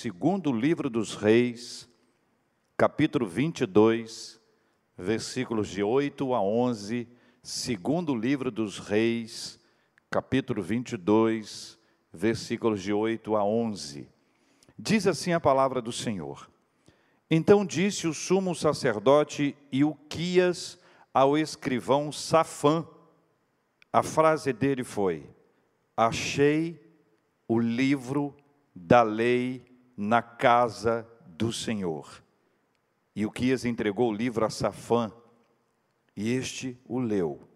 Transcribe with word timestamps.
segundo 0.00 0.50
livro 0.50 0.88
dos 0.88 1.14
Reis, 1.14 1.86
capítulo 2.74 3.26
22, 3.26 4.40
versículos 4.96 5.68
de 5.68 5.82
8 5.82 6.34
a 6.34 6.40
11, 6.40 7.06
segundo 7.42 8.14
livro 8.14 8.50
dos 8.50 8.78
Reis, 8.78 9.60
capítulo 10.08 10.62
22, 10.62 11.78
versículos 12.10 12.82
de 12.82 12.94
8 12.94 13.36
a 13.36 13.44
11. 13.44 14.08
Diz 14.78 15.06
assim 15.06 15.34
a 15.34 15.38
palavra 15.38 15.82
do 15.82 15.92
Senhor. 15.92 16.50
Então 17.30 17.66
disse 17.66 18.08
o 18.08 18.14
sumo 18.14 18.54
sacerdote 18.54 19.54
Ilquias 19.70 20.78
ao 21.12 21.36
escrivão 21.36 22.10
Safã. 22.10 22.88
A 23.92 24.02
frase 24.02 24.50
dele 24.50 24.82
foi: 24.82 25.28
Achei 25.94 26.80
o 27.46 27.58
livro 27.58 28.34
da 28.74 29.02
lei 29.02 29.69
na 30.02 30.22
casa 30.22 31.06
do 31.26 31.52
Senhor. 31.52 32.24
E 33.14 33.26
Uquias 33.26 33.66
entregou 33.66 34.08
o 34.08 34.14
livro 34.14 34.46
a 34.46 34.48
Safã, 34.48 35.12
e 36.16 36.32
este 36.32 36.80
o 36.88 36.98
leu. 36.98 37.46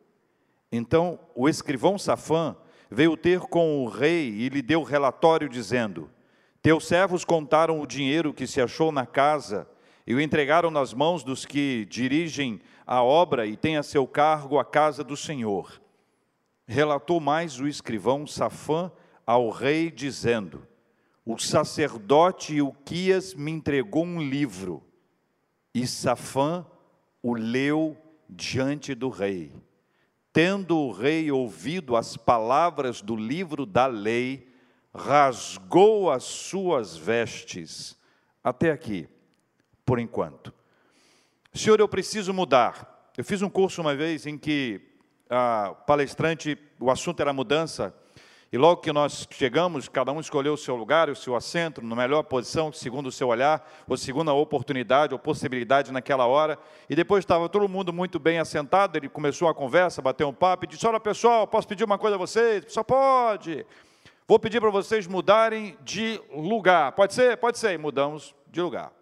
Então 0.71 1.19
o 1.35 1.49
escrivão 1.49 1.99
Safã 1.99 2.55
veio 2.91 3.17
ter 3.17 3.41
com 3.41 3.83
o 3.83 3.89
rei 3.89 4.29
e 4.29 4.51
lhe 4.51 4.61
deu 4.61 4.83
relatório, 4.83 5.49
dizendo: 5.49 6.11
Teus 6.61 6.87
servos 6.87 7.25
contaram 7.25 7.81
o 7.81 7.87
dinheiro 7.87 8.35
que 8.35 8.47
se 8.47 8.61
achou 8.61 8.93
na 8.93 9.07
casa 9.07 9.67
e 10.07 10.15
o 10.15 10.21
entregaram 10.21 10.71
nas 10.71 10.93
mãos 10.93 11.25
dos 11.25 11.47
que 11.47 11.87
dirigem 11.87 12.61
a 12.87 13.03
obra 13.03 13.47
e 13.47 13.57
têm 13.57 13.79
a 13.79 13.83
seu 13.83 14.07
cargo 14.07 14.59
a 14.59 14.67
casa 14.67 15.03
do 15.03 15.17
Senhor. 15.17 15.81
Relatou 16.67 17.21
mais 17.21 17.59
o 17.59 17.67
escrivão 17.67 18.27
Safã 18.27 18.93
ao 19.27 19.49
rei, 19.49 19.91
dizendo: 19.91 20.69
O 21.25 21.39
sacerdote 21.39 22.61
Uquias 22.61 23.35
me 23.35 23.51
entregou 23.51 24.05
um 24.05 24.21
livro, 24.21 24.83
e 25.75 25.87
Safã 25.87 26.67
o 27.23 27.35
leu 27.35 27.97
diante 28.29 28.95
do 28.95 29.09
rei. 29.09 29.53
Tendo 30.33 30.77
o 30.77 30.93
rei 30.93 31.31
ouvido 31.31 31.97
as 31.97 32.17
palavras 32.17 33.01
do 33.01 33.17
livro 33.17 33.65
da 33.65 33.87
lei, 33.87 34.53
rasgou 34.95 36.11
as 36.11 36.25
suas 36.25 36.97
vestes. 36.97 37.97
Até 38.43 38.71
aqui, 38.71 39.09
por 39.87 39.99
enquanto. 39.99 40.53
Senhor, 41.55 41.81
eu 41.81 41.89
preciso 41.89 42.35
mudar. 42.35 43.11
Eu 43.17 43.25
fiz 43.25 43.41
um 43.41 43.49
curso 43.49 43.81
uma 43.81 43.95
vez 43.95 44.27
em 44.27 44.37
que 44.37 44.81
a 45.31 45.75
palestrante, 45.87 46.59
o 46.79 46.91
assunto 46.91 47.21
era 47.21 47.33
mudança, 47.33 47.95
e 48.55 48.57
logo 48.57 48.81
que 48.81 48.93
nós 48.93 49.27
chegamos, 49.33 49.89
cada 49.89 50.13
um 50.13 50.21
escolheu 50.21 50.53
o 50.53 50.57
seu 50.57 50.77
lugar, 50.77 51.11
o 51.11 51.17
seu 51.17 51.35
assento, 51.35 51.83
na 51.83 51.97
melhor 51.97 52.23
posição, 52.23 52.73
segundo 52.73 53.09
o 53.09 53.11
seu 53.11 53.27
olhar, 53.27 53.69
ou 53.85 53.97
segundo 53.97 54.31
a 54.31 54.33
oportunidade 54.33 55.13
ou 55.13 55.19
possibilidade 55.19 55.91
naquela 55.91 56.25
hora. 56.25 56.57
E 56.89 56.95
depois 56.95 57.25
estava 57.25 57.49
todo 57.49 57.69
mundo 57.69 57.93
muito 57.93 58.21
bem 58.21 58.39
assentado, 58.39 58.97
ele 58.97 59.09
começou 59.09 59.49
a 59.49 59.55
conversa, 59.55 60.01
bateu 60.01 60.29
um 60.29 60.33
papo 60.33 60.67
e 60.67 60.69
disse: 60.69 60.87
Olha 60.87 61.01
pessoal, 61.01 61.49
posso 61.49 61.67
pedir 61.67 61.83
uma 61.83 61.99
coisa 61.99 62.15
a 62.15 62.19
vocês? 62.19 62.65
Só 62.69 62.85
pode. 62.85 63.67
Vou 64.25 64.39
pedir 64.39 64.61
para 64.61 64.71
vocês 64.71 65.05
mudarem 65.09 65.77
de 65.83 66.21
lugar. 66.33 66.93
Pode 66.93 67.13
ser? 67.13 67.37
Pode 67.39 67.59
ser. 67.59 67.73
E 67.73 67.79
mudamos 67.79 68.37
de 68.53 68.63
lugar. 68.63 68.93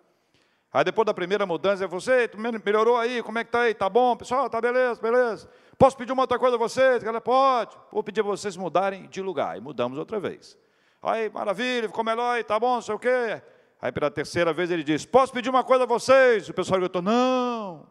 Aí 0.73 0.83
depois 0.83 1.05
da 1.05 1.13
primeira 1.13 1.45
mudança, 1.45 1.87
você 1.87 2.31
melhorou 2.65 2.97
aí, 2.97 3.23
como 3.23 3.39
é 3.39 3.45
que 3.45 3.49
está 3.49 3.61
aí? 3.61 3.73
Está 3.73 3.91
bom, 3.91 4.17
pessoal? 4.17 4.47
Está 4.47 4.63
beleza, 4.63 4.99
beleza. 4.99 5.47
Posso 5.79 5.97
pedir 5.97 6.13
uma 6.13 6.23
outra 6.23 6.39
coisa 6.39 6.57
a 6.57 6.59
vocês? 6.59 7.03
Ela 7.03 7.21
pode. 7.21 7.77
Vou 7.91 8.03
pedir 8.03 8.23
para 8.23 8.31
vocês 8.31 8.57
mudarem 8.57 9.09
de 9.09 9.21
lugar. 9.21 9.57
E 9.57 9.61
mudamos 9.61 9.99
outra 9.99 10.21
vez. 10.21 10.57
Aí, 11.03 11.29
maravilha, 11.31 11.89
ficou 11.89 12.05
melhor 12.05 12.37
aí, 12.37 12.45
tá 12.45 12.59
bom, 12.61 12.81
sei 12.81 12.95
o 12.95 12.99
quê. 12.99 13.43
Aí 13.81 13.91
pela 13.91 14.11
terceira 14.11 14.53
vez 14.53 14.71
ele 14.71 14.85
disse: 14.85 15.07
Posso 15.09 15.33
pedir 15.33 15.51
uma 15.51 15.65
coisa 15.65 15.83
a 15.83 15.87
vocês? 15.87 16.49
O 16.49 16.55
pessoal 16.55 16.79
gritou: 16.79 17.03
Não. 17.03 17.87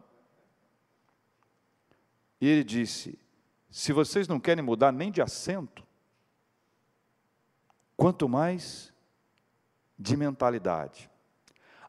E 2.40 2.48
ele 2.48 2.64
disse: 2.64 3.18
Se 3.70 3.92
vocês 3.92 4.26
não 4.26 4.40
querem 4.40 4.64
mudar 4.64 4.90
nem 4.90 5.12
de 5.12 5.20
assento, 5.20 5.86
quanto 7.94 8.26
mais 8.26 8.92
de 9.98 10.16
mentalidade. 10.16 11.10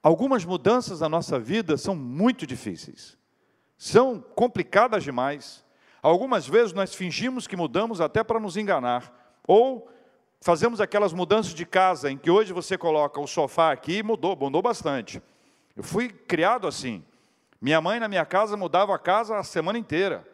Algumas 0.02 0.44
mudanças 0.44 1.00
na 1.00 1.08
nossa 1.08 1.40
vida 1.40 1.78
são 1.78 1.96
muito 1.96 2.46
difíceis, 2.46 3.18
são 3.78 4.20
complicadas 4.20 5.04
demais. 5.04 5.64
Algumas 6.04 6.46
vezes 6.46 6.74
nós 6.74 6.94
fingimos 6.94 7.48
que 7.48 7.56
mudamos 7.56 8.02
até 8.02 8.26
para 8.26 8.38
nos 8.38 8.58
enganar, 8.58 9.12
ou 9.48 9.90
fazemos 10.42 10.82
aquelas 10.82 11.14
mudanças 11.14 11.54
de 11.54 11.66
casa 11.66 12.12
em 12.12 12.18
que 12.18 12.30
hoje 12.30 12.52
você 12.52 12.78
coloca 12.78 13.22
o 13.22 13.26
sofá 13.26 13.72
aqui 13.72 14.00
e 14.00 14.04
mudou, 14.04 14.36
mudou 14.36 14.62
bastante. 14.62 15.24
Eu 15.78 15.82
fui 15.82 16.10
criado 16.10 16.68
assim. 16.68 17.06
Minha 17.62 17.80
mãe 17.80 18.02
na 18.02 18.10
minha 18.10 18.26
casa 18.26 18.58
mudava 18.58 18.94
a 18.94 19.00
casa 19.00 19.38
a 19.38 19.44
semana 19.44 19.80
inteira. 19.80 20.28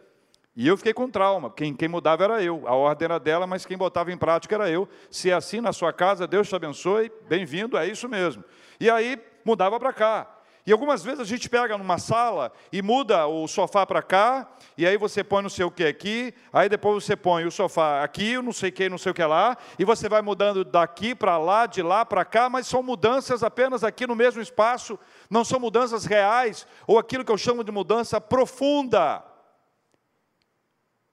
E 0.55 0.67
eu 0.67 0.75
fiquei 0.75 0.93
com 0.93 1.07
trauma. 1.07 1.51
Quem, 1.51 1.75
quem 1.75 1.87
mudava 1.87 2.23
era 2.23 2.43
eu. 2.43 2.67
A 2.67 2.73
ordem 2.73 3.05
era 3.05 3.19
dela, 3.19 3.45
mas 3.45 3.63
quem 3.63 3.77
botava 3.77 4.11
em 4.11 4.17
prática 4.17 4.55
era 4.55 4.69
eu. 4.71 4.89
Se 5.11 5.29
é 5.29 5.33
assim 5.33 5.61
na 5.61 5.71
sua 5.71 5.93
casa, 5.93 6.27
Deus 6.27 6.49
te 6.49 6.55
abençoe, 6.55 7.11
bem-vindo, 7.29 7.77
é 7.77 7.87
isso 7.87 8.09
mesmo. 8.09 8.43
E 8.79 8.89
aí 8.89 9.21
mudava 9.45 9.79
para 9.79 9.93
cá. 9.93 10.38
E 10.69 10.71
algumas 10.71 11.03
vezes 11.03 11.19
a 11.19 11.23
gente 11.23 11.49
pega 11.49 11.75
numa 11.79 11.97
sala 11.97 12.53
e 12.71 12.79
muda 12.79 13.25
o 13.25 13.47
sofá 13.47 13.87
para 13.87 14.03
cá, 14.03 14.47
e 14.77 14.85
aí 14.85 14.97
você 14.97 15.23
põe 15.23 15.41
não 15.41 15.49
sei 15.49 15.65
o 15.65 15.71
que 15.71 15.83
aqui, 15.83 16.31
aí 16.53 16.69
depois 16.69 17.03
você 17.03 17.15
põe 17.15 17.43
o 17.43 17.49
sofá 17.49 18.03
aqui, 18.03 18.39
não 18.39 18.53
sei 18.53 18.69
o 18.69 18.71
que, 18.71 18.87
não 18.87 18.99
sei 18.99 19.11
o 19.11 19.15
que 19.15 19.23
lá, 19.23 19.57
e 19.79 19.83
você 19.83 20.07
vai 20.07 20.21
mudando 20.21 20.63
daqui 20.63 21.15
para 21.15 21.39
lá, 21.39 21.65
de 21.65 21.81
lá 21.81 22.05
para 22.05 22.23
cá, 22.23 22.51
mas 22.51 22.67
são 22.67 22.83
mudanças 22.83 23.41
apenas 23.41 23.83
aqui 23.83 24.05
no 24.05 24.15
mesmo 24.15 24.43
espaço, 24.43 24.99
não 25.27 25.43
são 25.43 25.59
mudanças 25.59 26.05
reais, 26.05 26.67
ou 26.85 26.99
aquilo 26.99 27.25
que 27.25 27.31
eu 27.31 27.37
chamo 27.39 27.63
de 27.63 27.71
mudança 27.71 28.21
profunda 28.21 29.25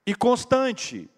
e 0.05 0.13
constante. 0.13 1.09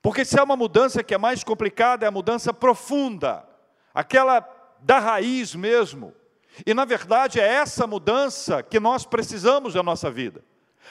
Porque 0.00 0.24
se 0.24 0.38
é 0.38 0.42
uma 0.44 0.54
mudança 0.54 1.02
que 1.02 1.14
é 1.14 1.18
mais 1.18 1.42
complicada, 1.42 2.06
é 2.06 2.08
a 2.08 2.12
mudança 2.12 2.54
profunda, 2.54 3.44
aquela 3.92 4.48
da 4.78 5.00
raiz 5.00 5.52
mesmo. 5.52 6.19
E 6.66 6.74
na 6.74 6.84
verdade 6.84 7.40
é 7.40 7.46
essa 7.46 7.86
mudança 7.86 8.62
que 8.62 8.80
nós 8.80 9.04
precisamos 9.04 9.74
na 9.74 9.82
nossa 9.82 10.10
vida. 10.10 10.44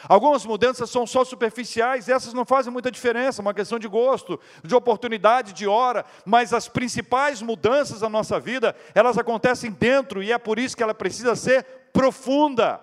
Algumas 0.08 0.46
mudanças 0.46 0.90
são 0.90 1.06
só 1.06 1.26
superficiais, 1.26 2.08
essas 2.08 2.34
não 2.34 2.46
fazem 2.46 2.72
muita 2.72 2.90
diferença, 2.90 3.42
é 3.42 3.44
uma 3.44 3.54
questão 3.54 3.78
de 3.78 3.88
gosto, 3.88 4.40
de 4.64 4.74
oportunidade, 4.74 5.52
de 5.52 5.68
hora, 5.68 6.06
mas 6.26 6.54
as 6.54 6.70
principais 6.70 7.42
mudanças 7.42 8.00
da 8.00 8.08
nossa 8.08 8.40
vida, 8.40 8.76
elas 8.96 9.18
acontecem 9.18 9.72
dentro 9.72 10.24
e 10.24 10.32
é 10.32 10.38
por 10.38 10.58
isso 10.58 10.78
que 10.78 10.84
ela 10.84 10.94
precisa 10.94 11.36
ser 11.36 11.64
profunda. 11.92 12.80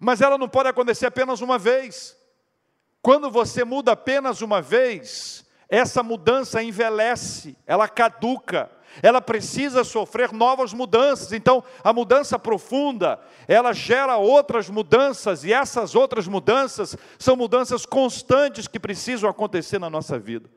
Mas 0.00 0.20
ela 0.20 0.38
não 0.38 0.48
pode 0.48 0.68
acontecer 0.68 1.06
apenas 1.06 1.40
uma 1.40 1.58
vez. 1.58 2.16
Quando 3.02 3.30
você 3.30 3.64
muda 3.64 3.92
apenas 3.92 4.40
uma 4.40 4.62
vez, 4.62 5.44
essa 5.68 6.02
mudança 6.02 6.62
envelhece, 6.62 7.56
ela 7.66 7.86
caduca, 7.86 8.70
ela 9.02 9.20
precisa 9.20 9.84
sofrer 9.84 10.32
novas 10.32 10.72
mudanças. 10.72 11.32
Então, 11.32 11.62
a 11.82 11.92
mudança 11.92 12.38
profunda, 12.38 13.20
ela 13.46 13.72
gera 13.72 14.16
outras 14.16 14.68
mudanças, 14.68 15.44
e 15.44 15.52
essas 15.52 15.94
outras 15.94 16.26
mudanças 16.26 16.96
são 17.18 17.36
mudanças 17.36 17.86
constantes 17.86 18.66
que 18.68 18.80
precisam 18.80 19.28
acontecer 19.28 19.78
na 19.78 19.90
nossa 19.90 20.18
vida. 20.18 20.50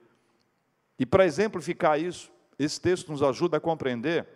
E 1.00 1.06
para 1.06 1.26
exemplificar 1.26 2.00
isso, 2.00 2.32
esse 2.58 2.82
texto 2.82 3.12
nos 3.12 3.22
ajuda 3.22 3.58
a 3.58 3.62
compreender 3.62 4.28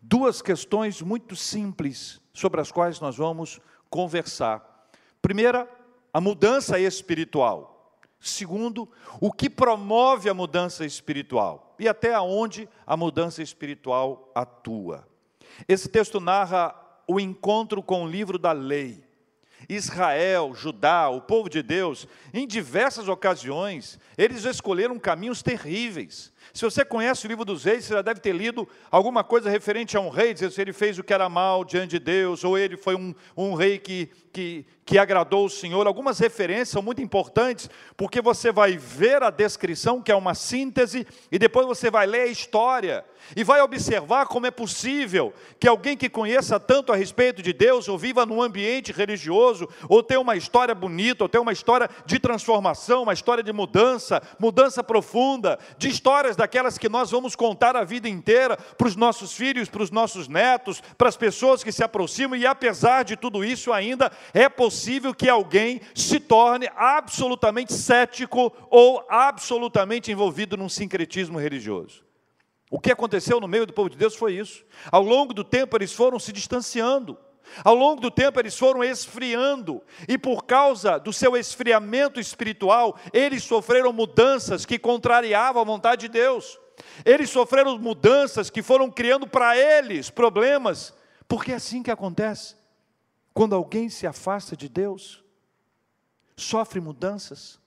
duas 0.00 0.40
questões 0.40 1.02
muito 1.02 1.34
simples 1.34 2.20
sobre 2.32 2.60
as 2.60 2.70
quais 2.70 3.00
nós 3.00 3.16
vamos 3.16 3.60
conversar. 3.90 4.88
Primeira, 5.20 5.68
a 6.12 6.20
mudança 6.20 6.78
espiritual. 6.78 7.77
Segundo, 8.20 8.88
o 9.20 9.32
que 9.32 9.48
promove 9.48 10.28
a 10.28 10.34
mudança 10.34 10.84
espiritual 10.84 11.74
e 11.78 11.88
até 11.88 12.18
onde 12.18 12.68
a 12.86 12.96
mudança 12.96 13.42
espiritual 13.42 14.30
atua. 14.34 15.06
Esse 15.68 15.88
texto 15.88 16.20
narra 16.20 16.74
o 17.06 17.20
encontro 17.20 17.82
com 17.82 18.04
o 18.04 18.08
livro 18.08 18.38
da 18.38 18.52
lei. 18.52 19.06
Israel, 19.68 20.54
Judá, 20.54 21.08
o 21.08 21.20
povo 21.20 21.48
de 21.48 21.62
Deus, 21.62 22.06
em 22.32 22.46
diversas 22.46 23.08
ocasiões, 23.08 23.98
eles 24.16 24.44
escolheram 24.44 24.98
caminhos 24.98 25.42
terríveis. 25.42 26.32
Se 26.52 26.64
você 26.64 26.84
conhece 26.84 27.26
o 27.26 27.28
livro 27.28 27.44
dos 27.44 27.64
reis, 27.64 27.84
você 27.84 27.94
já 27.94 28.02
deve 28.02 28.20
ter 28.20 28.32
lido 28.32 28.68
alguma 28.90 29.22
coisa 29.22 29.50
referente 29.50 29.96
a 29.96 30.00
um 30.00 30.08
rei, 30.08 30.32
dizendo 30.32 30.52
se 30.52 30.60
ele 30.60 30.72
fez 30.72 30.98
o 30.98 31.04
que 31.04 31.12
era 31.12 31.28
mal 31.28 31.64
diante 31.64 31.90
de 31.90 31.98
Deus, 31.98 32.44
ou 32.44 32.56
ele 32.56 32.76
foi 32.76 32.94
um, 32.94 33.14
um 33.36 33.54
rei 33.54 33.78
que, 33.78 34.10
que, 34.32 34.64
que 34.84 34.98
agradou 34.98 35.44
o 35.44 35.50
Senhor. 35.50 35.86
Algumas 35.86 36.18
referências 36.18 36.70
são 36.70 36.82
muito 36.82 37.02
importantes, 37.02 37.68
porque 37.96 38.20
você 38.20 38.50
vai 38.50 38.76
ver 38.76 39.22
a 39.22 39.30
descrição, 39.30 40.00
que 40.00 40.10
é 40.10 40.14
uma 40.14 40.34
síntese, 40.34 41.06
e 41.30 41.38
depois 41.38 41.66
você 41.66 41.90
vai 41.90 42.06
ler 42.06 42.22
a 42.22 42.26
história, 42.26 43.04
e 43.36 43.44
vai 43.44 43.60
observar 43.60 44.26
como 44.26 44.46
é 44.46 44.50
possível 44.50 45.34
que 45.60 45.68
alguém 45.68 45.96
que 45.96 46.08
conheça 46.08 46.58
tanto 46.58 46.92
a 46.92 46.96
respeito 46.96 47.42
de 47.42 47.52
Deus, 47.52 47.88
ou 47.88 47.98
viva 47.98 48.24
num 48.24 48.40
ambiente 48.40 48.92
religioso, 48.92 49.68
ou 49.88 50.02
tenha 50.02 50.20
uma 50.20 50.36
história 50.36 50.74
bonita, 50.74 51.24
ou 51.24 51.28
tenha 51.28 51.42
uma 51.42 51.52
história 51.52 51.90
de 52.06 52.18
transformação, 52.18 53.02
uma 53.02 53.12
história 53.12 53.42
de 53.42 53.52
mudança, 53.52 54.22
mudança 54.38 54.82
profunda, 54.82 55.58
de 55.76 55.88
histórias 55.88 56.36
daquelas 56.38 56.78
que 56.78 56.88
nós 56.88 57.10
vamos 57.10 57.34
contar 57.34 57.74
a 57.74 57.82
vida 57.82 58.08
inteira 58.08 58.56
para 58.56 58.86
os 58.86 58.94
nossos 58.94 59.32
filhos, 59.32 59.68
para 59.68 59.82
os 59.82 59.90
nossos 59.90 60.28
netos, 60.28 60.80
para 60.96 61.08
as 61.08 61.16
pessoas 61.16 61.64
que 61.64 61.72
se 61.72 61.82
aproximam, 61.82 62.38
e 62.38 62.46
apesar 62.46 63.02
de 63.02 63.16
tudo 63.16 63.44
isso, 63.44 63.72
ainda 63.72 64.10
é 64.32 64.48
possível 64.48 65.12
que 65.12 65.28
alguém 65.28 65.80
se 65.96 66.20
torne 66.20 66.70
absolutamente 66.76 67.72
cético 67.72 68.52
ou 68.70 69.04
absolutamente 69.08 70.12
envolvido 70.12 70.56
num 70.56 70.68
sincretismo 70.68 71.40
religioso. 71.40 72.04
O 72.70 72.78
que 72.78 72.92
aconteceu 72.92 73.40
no 73.40 73.48
meio 73.48 73.66
do 73.66 73.72
povo 73.72 73.90
de 73.90 73.96
Deus 73.96 74.14
foi 74.14 74.34
isso. 74.34 74.64
Ao 74.92 75.02
longo 75.02 75.34
do 75.34 75.42
tempo, 75.42 75.76
eles 75.76 75.92
foram 75.92 76.20
se 76.20 76.32
distanciando. 76.32 77.18
Ao 77.64 77.74
longo 77.74 78.00
do 78.00 78.10
tempo, 78.10 78.38
eles 78.38 78.56
foram 78.56 78.82
esfriando, 78.84 79.82
e 80.06 80.16
por 80.16 80.44
causa 80.44 80.98
do 80.98 81.12
seu 81.12 81.36
esfriamento 81.36 82.20
espiritual, 82.20 82.98
eles 83.12 83.42
sofreram 83.42 83.92
mudanças 83.92 84.64
que 84.64 84.78
contrariavam 84.78 85.62
a 85.62 85.64
vontade 85.64 86.02
de 86.02 86.08
Deus. 86.08 86.58
Eles 87.04 87.30
sofreram 87.30 87.78
mudanças 87.78 88.50
que 88.50 88.62
foram 88.62 88.90
criando 88.90 89.26
para 89.26 89.56
eles 89.56 90.10
problemas, 90.10 90.94
porque 91.26 91.52
é 91.52 91.56
assim 91.56 91.82
que 91.82 91.90
acontece. 91.90 92.56
Quando 93.34 93.54
alguém 93.54 93.88
se 93.88 94.06
afasta 94.06 94.56
de 94.56 94.68
Deus, 94.68 95.22
sofre 96.36 96.80
mudanças. 96.80 97.58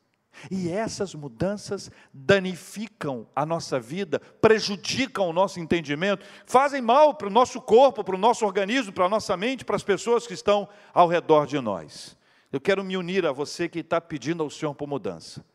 E 0.50 0.70
essas 0.70 1.14
mudanças 1.14 1.92
danificam 2.14 3.28
a 3.36 3.46
nossa 3.46 3.80
vida, 3.80 4.20
prejudicam 4.20 5.30
o 5.30 5.34
nosso 5.34 5.60
entendimento, 5.60 6.26
fazem 6.46 6.82
mal 6.82 7.14
para 7.14 7.28
o 7.28 7.32
nosso 7.32 7.62
corpo, 7.62 8.04
para 8.04 8.16
o 8.16 8.20
nosso 8.20 8.46
organismo, 8.46 8.92
para 8.92 9.06
a 9.06 9.10
nossa 9.10 9.36
mente, 9.38 9.66
para 9.66 9.76
as 9.76 9.84
pessoas 9.84 10.26
que 10.26 10.34
estão 10.34 10.68
ao 10.94 11.08
redor 11.08 11.46
de 11.46 11.60
nós. 11.60 12.18
Eu 12.52 12.60
quero 12.60 12.84
me 12.84 12.98
unir 12.98 13.26
a 13.26 13.32
você 13.32 13.70
que 13.70 13.80
está 13.80 14.02
pedindo 14.02 14.44
ao 14.44 14.50
Senhor 14.50 14.74
por 14.74 14.88
mudança. 14.88 15.46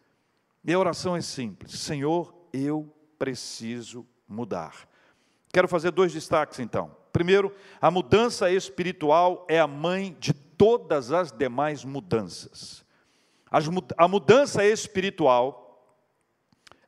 Minha 0.62 0.78
oração 0.78 1.16
é 1.16 1.20
simples: 1.20 1.72
Senhor, 1.78 2.34
eu 2.52 2.92
preciso 3.18 4.06
mudar. 4.28 4.88
Quero 5.52 5.68
fazer 5.68 5.90
dois 5.90 6.12
destaques 6.12 6.58
então. 6.58 6.94
Primeiro, 7.12 7.54
a 7.80 7.90
mudança 7.90 8.50
espiritual 8.50 9.46
é 9.48 9.58
a 9.58 9.66
mãe 9.66 10.16
de 10.20 10.32
todas 10.32 11.12
as 11.12 11.32
demais 11.32 11.84
mudanças. 11.84 12.85
A 13.96 14.08
mudança 14.08 14.64
espiritual 14.64 15.66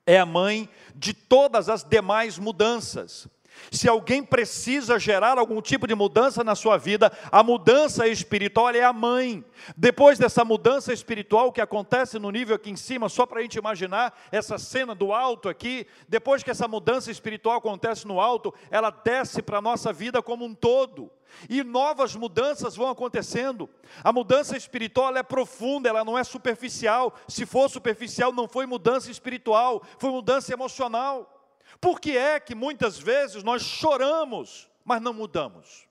é 0.06 0.19
a 0.19 0.26
mãe 0.26 0.69
de 0.94 1.12
todas 1.12 1.69
as 1.69 1.85
demais 1.85 2.38
mudanças. 2.38 3.29
Se 3.70 3.88
alguém 3.88 4.22
precisa 4.22 4.99
gerar 4.99 5.38
algum 5.38 5.60
tipo 5.60 5.87
de 5.87 5.94
mudança 5.94 6.43
na 6.43 6.55
sua 6.55 6.76
vida, 6.76 7.12
a 7.31 7.43
mudança 7.43 8.06
espiritual 8.06 8.70
é 8.70 8.82
a 8.82 8.93
mãe. 8.93 9.44
Depois 9.76 10.19
dessa 10.19 10.44
mudança 10.44 10.93
espiritual 10.93 11.52
que 11.52 11.60
acontece 11.60 12.19
no 12.19 12.31
nível 12.31 12.56
aqui 12.56 12.70
em 12.70 12.76
cima, 12.76 13.08
só 13.08 13.26
para 13.26 13.40
a 13.40 13.43
gente 13.43 13.58
imaginar 13.58 14.19
essa 14.31 14.58
cena 14.58 14.94
do 14.94 15.12
alto 15.12 15.49
aqui, 15.49 15.87
depois 16.08 16.43
que 16.43 16.50
essa 16.50 16.69
mudança 16.69 17.10
espiritual 17.10 17.56
acontece 17.56 18.06
no 18.06 18.20
alto, 18.20 18.52
ela 18.70 18.90
desce 18.90 19.43
para 19.43 19.58
a 19.58 19.62
nossa 19.62 19.93
vida 19.93 20.22
como 20.22 20.44
um 20.44 20.54
todo. 20.54 21.11
E 21.49 21.62
novas 21.62 22.14
mudanças 22.14 22.75
vão 22.75 22.88
acontecendo. 22.88 23.69
A 24.02 24.12
mudança 24.12 24.56
espiritual 24.56 25.16
é 25.16 25.22
profunda, 25.22 25.88
ela 25.88 26.04
não 26.04 26.19
é 26.19 26.25
superficial. 26.25 27.14
Se 27.28 27.46
for 27.46 27.69
superficial, 27.69 28.32
não 28.32 28.49
foi 28.49 28.66
mudança 28.66 29.11
espiritual, 29.11 29.82
foi 29.99 30.11
mudança 30.11 30.52
emocional. 30.52 31.38
Por 31.81 32.00
que 32.00 32.17
é 32.17 32.41
que 32.41 32.55
muitas 32.55 32.99
vezes 32.99 33.43
nós 33.43 33.62
choramos, 33.62 34.69
mas 34.85 35.00
não 35.00 35.12
mudamos? 35.12 35.88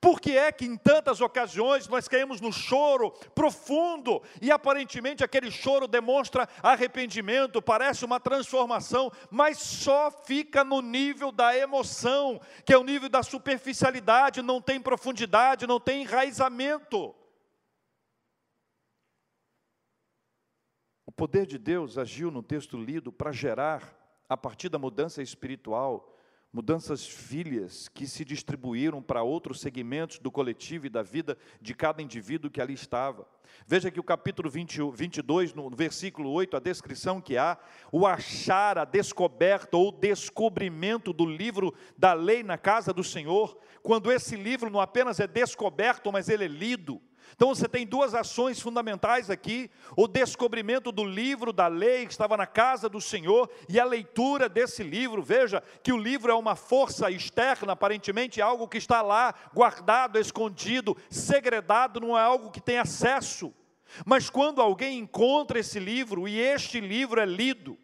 Por 0.00 0.20
que 0.20 0.36
é 0.36 0.52
que 0.52 0.66
em 0.66 0.76
tantas 0.76 1.20
ocasiões 1.20 1.88
nós 1.88 2.06
caímos 2.06 2.40
no 2.40 2.52
choro 2.52 3.10
profundo 3.34 4.22
e 4.40 4.50
aparentemente 4.50 5.24
aquele 5.24 5.50
choro 5.50 5.88
demonstra 5.88 6.48
arrependimento, 6.62 7.62
parece 7.62 8.04
uma 8.04 8.20
transformação, 8.20 9.10
mas 9.30 9.58
só 9.58 10.10
fica 10.10 10.62
no 10.62 10.82
nível 10.82 11.32
da 11.32 11.56
emoção, 11.56 12.40
que 12.64 12.72
é 12.72 12.78
o 12.78 12.84
nível 12.84 13.08
da 13.08 13.22
superficialidade, 13.22 14.42
não 14.42 14.60
tem 14.60 14.80
profundidade, 14.80 15.66
não 15.66 15.80
tem 15.80 16.02
enraizamento. 16.02 17.14
Poder 21.18 21.46
de 21.46 21.58
Deus 21.58 21.98
agiu 21.98 22.30
no 22.30 22.44
texto 22.44 22.78
lido 22.78 23.10
para 23.10 23.32
gerar 23.32 23.92
a 24.28 24.36
partir 24.36 24.68
da 24.68 24.78
mudança 24.78 25.20
espiritual, 25.20 26.16
mudanças 26.52 27.08
filhas 27.08 27.88
que 27.88 28.06
se 28.06 28.24
distribuíram 28.24 29.02
para 29.02 29.24
outros 29.24 29.60
segmentos 29.60 30.20
do 30.20 30.30
coletivo 30.30 30.86
e 30.86 30.88
da 30.88 31.02
vida 31.02 31.36
de 31.60 31.74
cada 31.74 32.00
indivíduo 32.00 32.48
que 32.48 32.60
ali 32.60 32.72
estava. 32.72 33.26
Veja 33.66 33.90
que 33.90 33.98
o 33.98 34.04
capítulo 34.04 34.48
20, 34.48 34.92
22, 34.92 35.54
no 35.54 35.68
versículo 35.70 36.30
8, 36.30 36.56
a 36.56 36.60
descrição 36.60 37.20
que 37.20 37.36
há, 37.36 37.58
o 37.90 38.06
achar, 38.06 38.78
a 38.78 38.84
descoberta 38.84 39.76
ou 39.76 39.90
descobrimento 39.90 41.12
do 41.12 41.26
livro 41.26 41.74
da 41.96 42.12
lei 42.12 42.44
na 42.44 42.56
casa 42.56 42.92
do 42.92 43.02
Senhor, 43.02 43.58
quando 43.82 44.12
esse 44.12 44.36
livro 44.36 44.70
não 44.70 44.80
apenas 44.80 45.18
é 45.18 45.26
descoberto, 45.26 46.12
mas 46.12 46.28
ele 46.28 46.44
é 46.44 46.48
lido. 46.48 47.02
Então 47.34 47.54
você 47.54 47.68
tem 47.68 47.86
duas 47.86 48.14
ações 48.14 48.60
fundamentais 48.60 49.30
aqui: 49.30 49.70
o 49.96 50.06
descobrimento 50.06 50.90
do 50.92 51.04
livro 51.04 51.52
da 51.52 51.66
lei 51.66 52.06
que 52.06 52.12
estava 52.12 52.36
na 52.36 52.46
casa 52.46 52.88
do 52.88 53.00
Senhor 53.00 53.50
e 53.68 53.78
a 53.78 53.84
leitura 53.84 54.48
desse 54.48 54.82
livro. 54.82 55.22
Veja 55.22 55.62
que 55.82 55.92
o 55.92 55.96
livro 55.96 56.30
é 56.30 56.34
uma 56.34 56.56
força 56.56 57.10
externa, 57.10 57.72
aparentemente 57.72 58.40
é 58.40 58.42
algo 58.42 58.68
que 58.68 58.78
está 58.78 59.02
lá, 59.02 59.34
guardado, 59.54 60.18
escondido, 60.18 60.96
segredado, 61.10 62.00
não 62.00 62.16
é 62.16 62.22
algo 62.22 62.50
que 62.50 62.60
tem 62.60 62.78
acesso. 62.78 63.52
Mas 64.04 64.28
quando 64.28 64.60
alguém 64.60 64.98
encontra 64.98 65.58
esse 65.58 65.78
livro 65.78 66.28
e 66.28 66.38
este 66.38 66.80
livro 66.80 67.20
é 67.20 67.26
lido, 67.26 67.78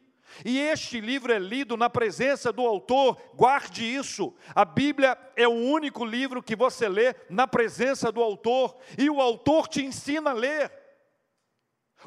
e 0.44 0.58
este 0.58 1.00
livro 1.00 1.32
é 1.32 1.38
lido 1.38 1.76
na 1.76 1.90
presença 1.90 2.52
do 2.52 2.62
autor, 2.62 3.20
guarde 3.34 3.84
isso. 3.84 4.34
A 4.54 4.64
Bíblia 4.64 5.19
é 5.36 5.46
o 5.46 5.52
único 5.52 6.04
livro 6.04 6.42
que 6.42 6.56
você 6.56 6.88
lê 6.88 7.14
na 7.28 7.46
presença 7.46 8.10
do 8.10 8.22
autor, 8.22 8.76
e 8.96 9.10
o 9.10 9.20
autor 9.20 9.69
te 9.69 9.84
ensina 9.84 10.31
a 10.31 10.34
ler. 10.34 10.72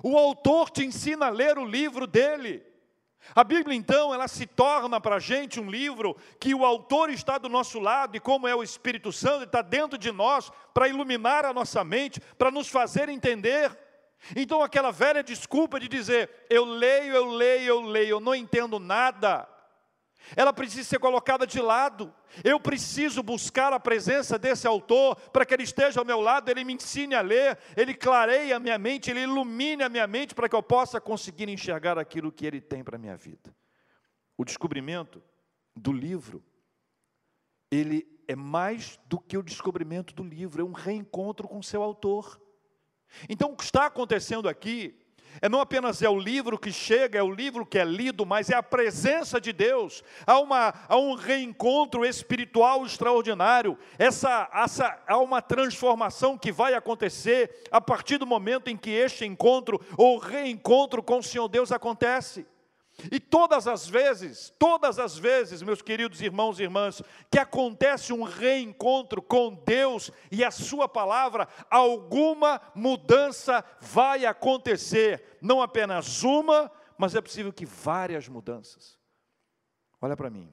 O 0.01 0.17
autor 0.17 0.69
te 0.69 0.85
ensina 0.85 1.27
a 1.27 1.29
ler 1.29 1.57
o 1.57 1.65
livro 1.65 2.07
dele. 2.07 2.65
A 3.35 3.43
Bíblia, 3.43 3.75
então, 3.75 4.13
ela 4.13 4.27
se 4.27 4.45
torna 4.45 5.01
para 5.01 5.15
a 5.17 5.19
gente 5.19 5.59
um 5.59 5.69
livro 5.69 6.15
que 6.39 6.55
o 6.55 6.65
autor 6.65 7.09
está 7.09 7.37
do 7.37 7.49
nosso 7.49 7.79
lado, 7.79 8.15
e 8.15 8.19
como 8.19 8.47
é 8.47 8.55
o 8.55 8.63
Espírito 8.63 9.11
Santo, 9.11 9.43
está 9.43 9.61
dentro 9.61 9.97
de 9.97 10.11
nós 10.11 10.51
para 10.73 10.87
iluminar 10.87 11.45
a 11.45 11.53
nossa 11.53 11.83
mente, 11.83 12.21
para 12.37 12.51
nos 12.51 12.69
fazer 12.69 13.09
entender. 13.09 13.86
Então, 14.35 14.61
aquela 14.61 14.91
velha 14.91 15.23
desculpa 15.23 15.79
de 15.79 15.87
dizer, 15.87 16.29
eu 16.49 16.65
leio, 16.65 17.13
eu 17.13 17.25
leio, 17.25 17.67
eu 17.67 17.81
leio, 17.81 18.09
eu 18.09 18.19
não 18.19 18.35
entendo 18.35 18.79
nada, 18.79 19.47
ela 20.35 20.51
precisa 20.51 20.83
ser 20.83 20.99
colocada 20.99 21.45
de 21.47 21.61
lado. 21.61 22.13
Eu 22.43 22.59
preciso 22.59 23.23
buscar 23.23 23.71
a 23.71 23.79
presença 23.79 24.37
desse 24.37 24.67
autor 24.67 25.15
para 25.31 25.45
que 25.45 25.53
ele 25.53 25.63
esteja 25.63 25.99
ao 25.99 26.05
meu 26.05 26.19
lado, 26.19 26.49
ele 26.49 26.63
me 26.63 26.73
ensine 26.73 27.15
a 27.15 27.21
ler, 27.21 27.57
ele 27.75 27.93
clareie 27.93 28.51
a 28.51 28.59
minha 28.59 28.77
mente, 28.77 29.09
ele 29.09 29.21
ilumine 29.21 29.83
a 29.83 29.89
minha 29.89 30.05
mente 30.05 30.35
para 30.35 30.49
que 30.49 30.55
eu 30.55 30.63
possa 30.63 30.99
conseguir 30.99 31.47
enxergar 31.47 31.97
aquilo 31.97 32.31
que 32.31 32.45
ele 32.45 32.59
tem 32.59 32.83
para 32.83 32.97
a 32.97 32.99
minha 32.99 33.15
vida. 33.15 33.55
O 34.37 34.43
descobrimento 34.43 35.23
do 35.75 35.91
livro, 35.91 36.43
ele 37.71 38.05
é 38.27 38.35
mais 38.35 38.99
do 39.05 39.19
que 39.19 39.37
o 39.37 39.43
descobrimento 39.43 40.13
do 40.13 40.23
livro, 40.23 40.61
é 40.61 40.65
um 40.65 40.73
reencontro 40.73 41.47
com 41.47 41.61
seu 41.61 41.81
autor. 41.81 42.39
Então, 43.29 43.51
o 43.51 43.55
que 43.55 43.63
está 43.63 43.85
acontecendo 43.85 44.47
aqui 44.47 44.95
é 45.41 45.47
não 45.47 45.59
apenas 45.59 46.01
é 46.01 46.09
o 46.09 46.17
livro 46.17 46.57
que 46.57 46.71
chega, 46.71 47.19
é 47.19 47.23
o 47.23 47.31
livro 47.31 47.65
que 47.65 47.77
é 47.77 47.85
lido, 47.85 48.25
mas 48.25 48.49
é 48.49 48.55
a 48.55 48.63
presença 48.63 49.39
de 49.39 49.53
Deus. 49.53 50.03
Há, 50.25 50.39
uma, 50.39 50.73
há 50.87 50.97
um 50.97 51.13
reencontro 51.13 52.05
espiritual 52.05 52.85
extraordinário. 52.85 53.77
Essa, 53.99 54.49
essa, 54.53 54.99
há 55.07 55.17
uma 55.17 55.41
transformação 55.41 56.37
que 56.37 56.51
vai 56.51 56.73
acontecer 56.73 57.63
a 57.71 57.79
partir 57.79 58.17
do 58.17 58.25
momento 58.25 58.69
em 58.69 58.77
que 58.77 58.89
este 58.89 59.25
encontro 59.25 59.79
ou 59.95 60.17
reencontro 60.17 61.03
com 61.03 61.19
o 61.19 61.23
Senhor 61.23 61.47
Deus 61.47 61.71
acontece. 61.71 62.45
E 63.11 63.19
todas 63.19 63.67
as 63.67 63.87
vezes, 63.87 64.51
todas 64.57 64.97
as 64.97 65.17
vezes, 65.17 65.61
meus 65.61 65.83
queridos 65.83 66.19
irmãos 66.19 66.59
e 66.59 66.63
irmãs, 66.63 67.01
que 67.29 67.37
acontece 67.37 68.11
um 68.11 68.23
reencontro 68.23 69.21
com 69.21 69.53
Deus 69.53 70.11
e 70.31 70.43
a 70.43 70.49
Sua 70.49 70.89
palavra, 70.89 71.47
alguma 71.69 72.59
mudança 72.73 73.63
vai 73.79 74.25
acontecer. 74.25 75.37
Não 75.39 75.61
apenas 75.61 76.23
uma, 76.23 76.71
mas 76.97 77.13
é 77.13 77.21
possível 77.21 77.53
que 77.53 77.67
várias 77.67 78.27
mudanças. 78.27 78.97
Olha 80.01 80.17
para 80.17 80.31
mim, 80.31 80.51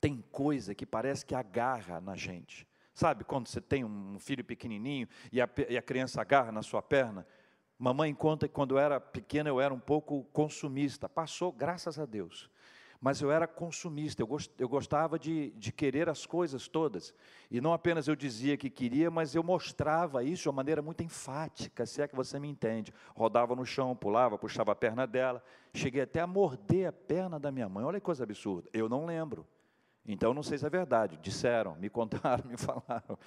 tem 0.00 0.22
coisa 0.30 0.74
que 0.74 0.84
parece 0.84 1.24
que 1.24 1.34
agarra 1.34 2.02
na 2.02 2.14
gente. 2.14 2.68
Sabe 2.92 3.24
quando 3.24 3.48
você 3.48 3.62
tem 3.62 3.82
um 3.82 4.18
filho 4.18 4.44
pequenininho 4.44 5.08
e 5.32 5.40
a, 5.40 5.48
e 5.68 5.78
a 5.78 5.82
criança 5.82 6.20
agarra 6.20 6.52
na 6.52 6.62
sua 6.62 6.82
perna? 6.82 7.26
Mamãe 7.84 8.14
conta 8.14 8.48
que 8.48 8.54
quando 8.54 8.76
eu 8.76 8.78
era 8.78 8.98
pequena 8.98 9.50
eu 9.50 9.60
era 9.60 9.74
um 9.74 9.78
pouco 9.78 10.24
consumista. 10.32 11.06
Passou, 11.06 11.52
graças 11.52 11.98
a 11.98 12.06
Deus. 12.06 12.50
mas 12.98 13.20
eu 13.20 13.30
era 13.30 13.46
consumista, 13.46 14.22
eu, 14.22 14.26
gost, 14.26 14.50
eu 14.58 14.66
gostava 14.66 15.18
de, 15.18 15.50
de 15.50 15.70
querer 15.70 16.08
as 16.08 16.24
coisas 16.24 16.66
todas. 16.66 17.14
E 17.50 17.60
não 17.60 17.74
apenas 17.74 18.08
eu 18.08 18.16
dizia 18.16 18.56
que 18.56 18.70
queria, 18.70 19.10
mas 19.10 19.34
eu 19.34 19.42
mostrava 19.42 20.24
isso 20.24 20.44
de 20.44 20.48
uma 20.48 20.54
maneira 20.54 20.80
muito 20.80 21.02
enfática, 21.02 21.84
se 21.84 22.00
é 22.00 22.08
que 22.08 22.16
você 22.16 22.40
me 22.40 22.48
entende. 22.48 22.90
Rodava 23.14 23.54
no 23.54 23.66
chão, 23.66 23.94
pulava, 23.94 24.38
puxava 24.38 24.72
a 24.72 24.74
perna 24.74 25.06
dela. 25.06 25.44
Cheguei 25.74 26.00
até 26.00 26.20
a 26.20 26.26
morder 26.26 26.88
a 26.88 26.92
perna 26.92 27.38
da 27.38 27.52
minha 27.52 27.68
mãe. 27.68 27.84
Olha 27.84 28.00
que 28.00 28.06
coisa 28.06 28.24
absurda. 28.24 28.66
Eu 28.72 28.88
não 28.88 29.04
lembro. 29.04 29.46
Então 30.06 30.32
não 30.32 30.42
sei 30.42 30.56
se 30.56 30.64
é 30.64 30.70
verdade. 30.70 31.18
Disseram, 31.18 31.76
me 31.76 31.90
contaram, 31.90 32.44
me 32.48 32.56
falaram. 32.56 33.18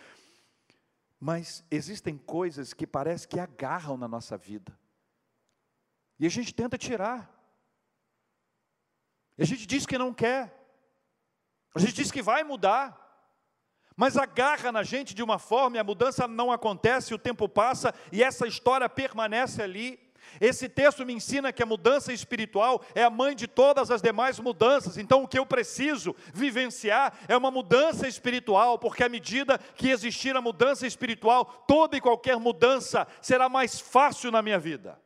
Mas 1.19 1.65
existem 1.71 2.17
coisas 2.17 2.74
que 2.74 2.86
parece 2.86 3.27
que 3.27 3.39
agarram 3.39 3.97
na 3.97 4.07
nossa 4.07 4.38
vida. 4.38 4.77
E 6.19 6.25
a 6.25 6.29
gente 6.29 6.53
tenta 6.53 6.77
tirar. 6.77 7.33
A 9.38 9.45
gente 9.45 9.65
diz 9.65 9.86
que 9.86 9.97
não 9.97 10.13
quer. 10.13 10.53
A 11.74 11.79
gente 11.79 11.93
diz 11.93 12.12
que 12.12 12.21
vai 12.21 12.43
mudar. 12.43 13.05
Mas 13.95 14.15
agarra 14.15 14.71
na 14.71 14.83
gente 14.83 15.15
de 15.15 15.24
uma 15.24 15.39
forma 15.39 15.77
e 15.77 15.79
a 15.79 15.83
mudança 15.83 16.27
não 16.27 16.51
acontece, 16.51 17.15
o 17.15 17.19
tempo 17.19 17.50
passa 17.50 17.93
e 18.12 18.24
essa 18.24 18.45
história 18.45 18.88
permanece 18.88 19.62
ali. 19.62 20.00
Esse 20.39 20.67
texto 20.67 21.05
me 21.05 21.13
ensina 21.13 21.51
que 21.51 21.63
a 21.63 21.65
mudança 21.65 22.13
espiritual 22.13 22.84
é 22.93 23.03
a 23.03 23.10
mãe 23.10 23.36
de 23.36 23.48
todas 23.48 23.91
as 23.91 24.01
demais 24.01 24.39
mudanças. 24.39 24.98
Então, 24.98 25.24
o 25.24 25.27
que 25.27 25.39
eu 25.39 25.46
preciso 25.46 26.15
vivenciar 26.34 27.17
é 27.27 27.36
uma 27.36 27.51
mudança 27.51 28.07
espiritual, 28.07 28.77
porque 28.79 29.03
à 29.03 29.10
medida 29.10 29.57
que 29.57 29.89
existir 29.89 30.36
a 30.36 30.41
mudança 30.41 30.86
espiritual, 30.86 31.46
toda 31.67 31.98
e 31.98 32.01
qualquer 32.01 32.38
mudança 32.38 33.07
será 33.22 33.50
mais 33.50 33.79
fácil 33.79 34.31
na 34.31 34.41
minha 34.41 34.60
vida. 34.60 35.00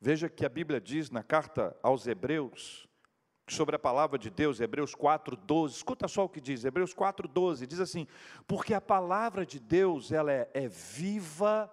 Veja 0.00 0.28
que 0.28 0.44
a 0.44 0.48
Bíblia 0.48 0.80
diz 0.80 1.10
na 1.10 1.22
carta 1.22 1.76
aos 1.82 2.06
Hebreus, 2.06 2.88
sobre 3.48 3.76
a 3.76 3.78
palavra 3.78 4.18
de 4.18 4.30
Deus, 4.30 4.60
Hebreus 4.60 4.94
4:12. 4.94 5.76
Escuta 5.76 6.08
só 6.08 6.24
o 6.24 6.28
que 6.28 6.40
diz, 6.40 6.64
Hebreus 6.64 6.94
4:12, 6.94 7.66
diz 7.66 7.80
assim: 7.80 8.06
"Porque 8.46 8.74
a 8.74 8.80
palavra 8.80 9.44
de 9.44 9.60
Deus, 9.60 10.10
ela 10.10 10.32
é, 10.32 10.50
é 10.54 10.68
viva 10.68 11.70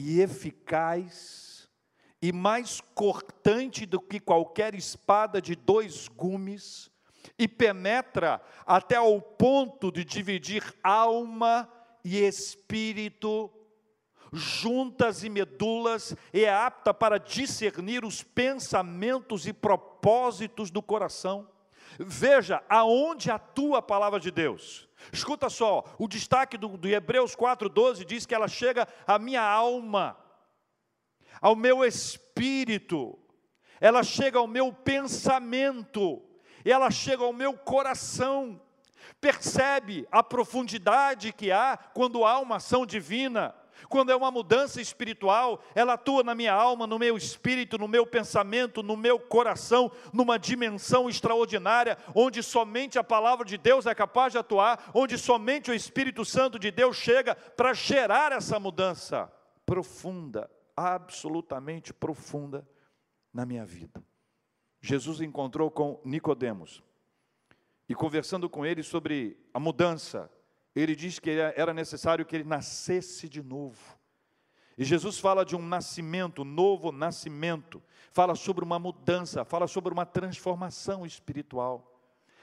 e 0.00 0.20
eficaz 0.20 1.68
e 2.22 2.32
mais 2.32 2.80
cortante 2.94 3.84
do 3.84 4.00
que 4.00 4.20
qualquer 4.20 4.72
espada 4.76 5.42
de 5.42 5.56
dois 5.56 6.06
gumes, 6.06 6.88
e 7.36 7.48
penetra 7.48 8.40
até 8.64 8.94
ao 8.94 9.20
ponto 9.20 9.90
de 9.90 10.04
dividir 10.04 10.62
alma 10.84 11.68
e 12.04 12.16
espírito, 12.18 13.50
juntas 14.32 15.24
e 15.24 15.28
medulas, 15.28 16.14
e 16.32 16.44
é 16.44 16.52
apta 16.52 16.94
para 16.94 17.18
discernir 17.18 18.04
os 18.04 18.22
pensamentos 18.22 19.48
e 19.48 19.52
propósitos 19.52 20.70
do 20.70 20.80
coração. 20.80 21.48
Veja 21.98 22.62
aonde 22.68 23.32
atua 23.32 23.78
a 23.78 23.82
palavra 23.82 24.20
de 24.20 24.30
Deus. 24.30 24.87
Escuta 25.12 25.48
só, 25.48 25.84
o 25.98 26.08
destaque 26.08 26.56
do, 26.56 26.76
do 26.76 26.88
Hebreus 26.88 27.34
4,12 27.34 28.04
diz 28.04 28.26
que 28.26 28.34
ela 28.34 28.48
chega 28.48 28.86
à 29.06 29.18
minha 29.18 29.42
alma, 29.42 30.16
ao 31.40 31.54
meu 31.54 31.84
espírito, 31.84 33.18
ela 33.80 34.02
chega 34.02 34.38
ao 34.38 34.46
meu 34.46 34.72
pensamento, 34.72 36.22
ela 36.64 36.90
chega 36.90 37.24
ao 37.24 37.32
meu 37.32 37.54
coração. 37.54 38.60
Percebe 39.20 40.06
a 40.10 40.22
profundidade 40.22 41.32
que 41.32 41.50
há 41.50 41.76
quando 41.76 42.24
há 42.24 42.38
uma 42.38 42.56
ação 42.56 42.84
divina. 42.84 43.54
Quando 43.88 44.10
é 44.10 44.16
uma 44.16 44.30
mudança 44.30 44.80
espiritual, 44.80 45.62
ela 45.74 45.94
atua 45.94 46.22
na 46.22 46.34
minha 46.34 46.52
alma, 46.52 46.86
no 46.86 46.98
meu 46.98 47.16
espírito, 47.16 47.78
no 47.78 47.88
meu 47.88 48.06
pensamento, 48.06 48.82
no 48.82 48.96
meu 48.96 49.18
coração, 49.18 49.90
numa 50.12 50.38
dimensão 50.38 51.08
extraordinária, 51.08 51.98
onde 52.14 52.42
somente 52.42 52.98
a 52.98 53.04
palavra 53.04 53.44
de 53.44 53.58
Deus 53.58 53.86
é 53.86 53.94
capaz 53.94 54.32
de 54.32 54.38
atuar, 54.38 54.90
onde 54.94 55.16
somente 55.18 55.70
o 55.70 55.74
Espírito 55.74 56.24
Santo 56.24 56.58
de 56.58 56.70
Deus 56.70 56.96
chega 56.96 57.34
para 57.34 57.72
gerar 57.72 58.32
essa 58.32 58.58
mudança 58.58 59.30
profunda, 59.64 60.50
absolutamente 60.76 61.92
profunda 61.92 62.66
na 63.32 63.44
minha 63.44 63.64
vida. 63.64 64.02
Jesus 64.80 65.20
encontrou 65.20 65.70
com 65.70 66.00
Nicodemos 66.04 66.82
e 67.88 67.94
conversando 67.94 68.48
com 68.48 68.64
ele 68.64 68.82
sobre 68.82 69.38
a 69.52 69.58
mudança 69.58 70.30
ele 70.82 70.94
diz 70.94 71.18
que 71.18 71.30
era 71.30 71.72
necessário 71.74 72.24
que 72.24 72.36
ele 72.36 72.44
nascesse 72.44 73.28
de 73.28 73.42
novo. 73.42 73.98
E 74.76 74.84
Jesus 74.84 75.18
fala 75.18 75.44
de 75.44 75.56
um 75.56 75.62
nascimento, 75.62 76.44
novo 76.44 76.92
nascimento, 76.92 77.82
fala 78.12 78.36
sobre 78.36 78.64
uma 78.64 78.78
mudança, 78.78 79.44
fala 79.44 79.66
sobre 79.66 79.92
uma 79.92 80.06
transformação 80.06 81.04
espiritual. 81.04 81.98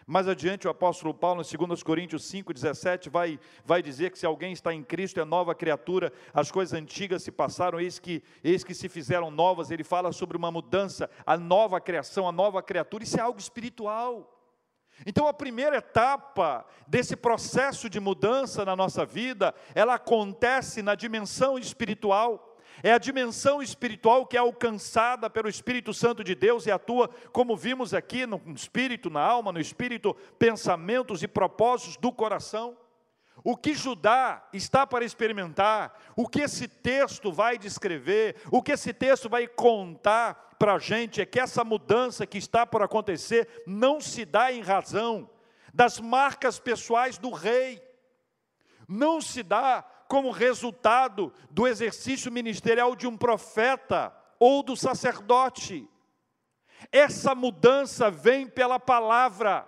Mais 0.08 0.28
adiante, 0.28 0.68
o 0.68 0.70
apóstolo 0.70 1.14
Paulo, 1.14 1.42
em 1.42 1.58
2 1.68 1.82
Coríntios 1.82 2.24
5,17, 2.32 3.10
vai, 3.10 3.40
vai 3.64 3.82
dizer 3.82 4.12
que 4.12 4.20
se 4.20 4.26
alguém 4.26 4.54
está 4.54 4.72
em 4.72 4.84
Cristo, 4.84 5.20
é 5.20 5.26
nova 5.26 5.56
criatura, 5.56 6.14
as 6.32 6.52
coisas 6.52 6.80
antigas 6.80 7.24
se 7.24 7.32
passaram, 7.32 7.80
eis 7.80 7.98
que, 7.98 8.22
eis 8.44 8.64
que 8.64 8.76
se 8.76 8.88
fizeram 8.88 9.32
novas. 9.32 9.72
Ele 9.72 9.84
fala 9.84 10.12
sobre 10.12 10.38
uma 10.38 10.52
mudança, 10.52 11.10
a 11.26 11.38
nova 11.38 11.82
criação, 11.82 12.28
a 12.28 12.32
nova 12.32 12.62
criatura, 12.62 13.04
isso 13.04 13.18
é 13.18 13.22
algo 13.22 13.40
espiritual. 13.40 14.35
Então, 15.06 15.28
a 15.28 15.34
primeira 15.34 15.78
etapa 15.78 16.66
desse 16.88 17.16
processo 17.16 17.90
de 17.90 18.00
mudança 18.00 18.64
na 18.64 18.76
nossa 18.76 19.06
vida, 19.06 19.54
ela 19.74 19.96
acontece 19.96 20.82
na 20.82 20.94
dimensão 20.94 21.58
espiritual. 21.58 22.56
É 22.84 22.92
a 22.92 22.98
dimensão 22.98 23.62
espiritual 23.62 24.26
que 24.26 24.38
é 24.38 24.40
alcançada 24.40 25.30
pelo 25.30 25.50
Espírito 25.50 25.94
Santo 25.94 26.24
de 26.24 26.36
Deus 26.36 26.66
e 26.66 26.72
atua, 26.72 27.10
como 27.32 27.56
vimos 27.56 27.94
aqui, 27.94 28.26
no 28.26 28.42
espírito, 28.54 29.10
na 29.10 29.22
alma, 29.22 29.52
no 29.52 29.60
espírito, 29.60 30.14
pensamentos 30.38 31.24
e 31.24 31.28
propósitos 31.28 31.98
do 31.98 32.12
coração. 32.12 32.78
O 33.48 33.56
que 33.56 33.76
Judá 33.76 34.44
está 34.52 34.88
para 34.88 35.06
experimentar, 35.06 35.96
o 36.16 36.28
que 36.28 36.42
esse 36.42 36.68
texto 36.68 37.32
vai 37.32 37.60
descrever, 37.60 38.38
o 38.52 38.60
que 38.60 38.72
esse 38.72 38.92
texto 38.92 39.30
vai 39.30 39.48
contar 39.48 40.56
para 40.58 40.74
a 40.74 40.80
gente 40.80 41.22
é 41.22 41.28
que 41.28 41.40
essa 41.40 41.64
mudança 41.64 42.26
que 42.26 42.40
está 42.40 42.66
por 42.66 42.82
acontecer 42.82 43.64
não 43.68 44.02
se 44.02 44.26
dá 44.26 44.52
em 44.52 44.64
razão 44.64 45.30
das 45.72 46.00
marcas 46.00 46.58
pessoais 46.58 47.20
do 47.20 47.30
rei, 47.30 47.80
não 48.88 49.22
se 49.22 49.44
dá 49.44 49.86
como 50.08 50.32
resultado 50.32 51.32
do 51.52 51.68
exercício 51.68 52.32
ministerial 52.32 52.96
de 52.96 53.06
um 53.06 53.16
profeta 53.16 54.12
ou 54.40 54.64
do 54.64 54.76
sacerdote. 54.76 55.88
Essa 56.92 57.36
mudança 57.36 58.10
vem 58.10 58.48
pela 58.48 58.80
palavra. 58.80 59.68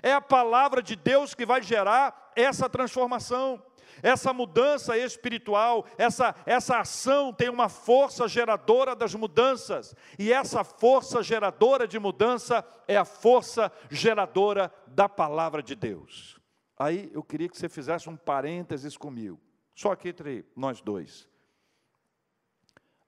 É 0.00 0.12
a 0.12 0.20
palavra 0.20 0.82
de 0.82 0.94
Deus 0.94 1.34
que 1.34 1.44
vai 1.44 1.62
gerar 1.62 2.32
essa 2.36 2.68
transformação. 2.68 3.60
Essa 4.02 4.32
mudança 4.32 4.96
espiritual, 4.96 5.84
essa, 5.98 6.34
essa 6.46 6.78
ação 6.78 7.32
tem 7.32 7.48
uma 7.48 7.68
força 7.68 8.26
geradora 8.26 8.96
das 8.96 9.14
mudanças, 9.14 9.94
e 10.18 10.32
essa 10.32 10.64
força 10.64 11.22
geradora 11.22 11.86
de 11.86 11.98
mudança 11.98 12.64
é 12.88 12.96
a 12.96 13.04
força 13.04 13.70
geradora 13.90 14.72
da 14.86 15.08
palavra 15.08 15.62
de 15.62 15.74
Deus. 15.74 16.40
Aí 16.78 17.10
eu 17.12 17.22
queria 17.22 17.48
que 17.48 17.58
você 17.58 17.68
fizesse 17.68 18.08
um 18.08 18.16
parênteses 18.16 18.96
comigo, 18.96 19.38
só 19.74 19.92
aqui 19.92 20.08
entre 20.08 20.46
nós 20.56 20.80
dois. 20.80 21.28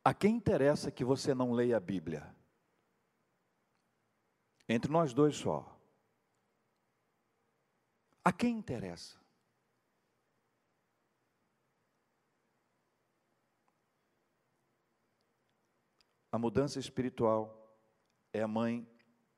A 0.04 0.12
quem 0.12 0.36
interessa 0.36 0.90
que 0.90 1.04
você 1.04 1.34
não 1.34 1.52
leia 1.52 1.78
a 1.78 1.80
Bíblia? 1.80 2.34
Entre 4.68 4.92
nós 4.92 5.14
dois 5.14 5.34
só. 5.34 5.73
A 8.24 8.32
quem 8.32 8.56
interessa? 8.56 9.18
A 16.32 16.38
mudança 16.38 16.80
espiritual 16.80 17.78
é 18.32 18.42
a 18.42 18.48
mãe 18.48 18.88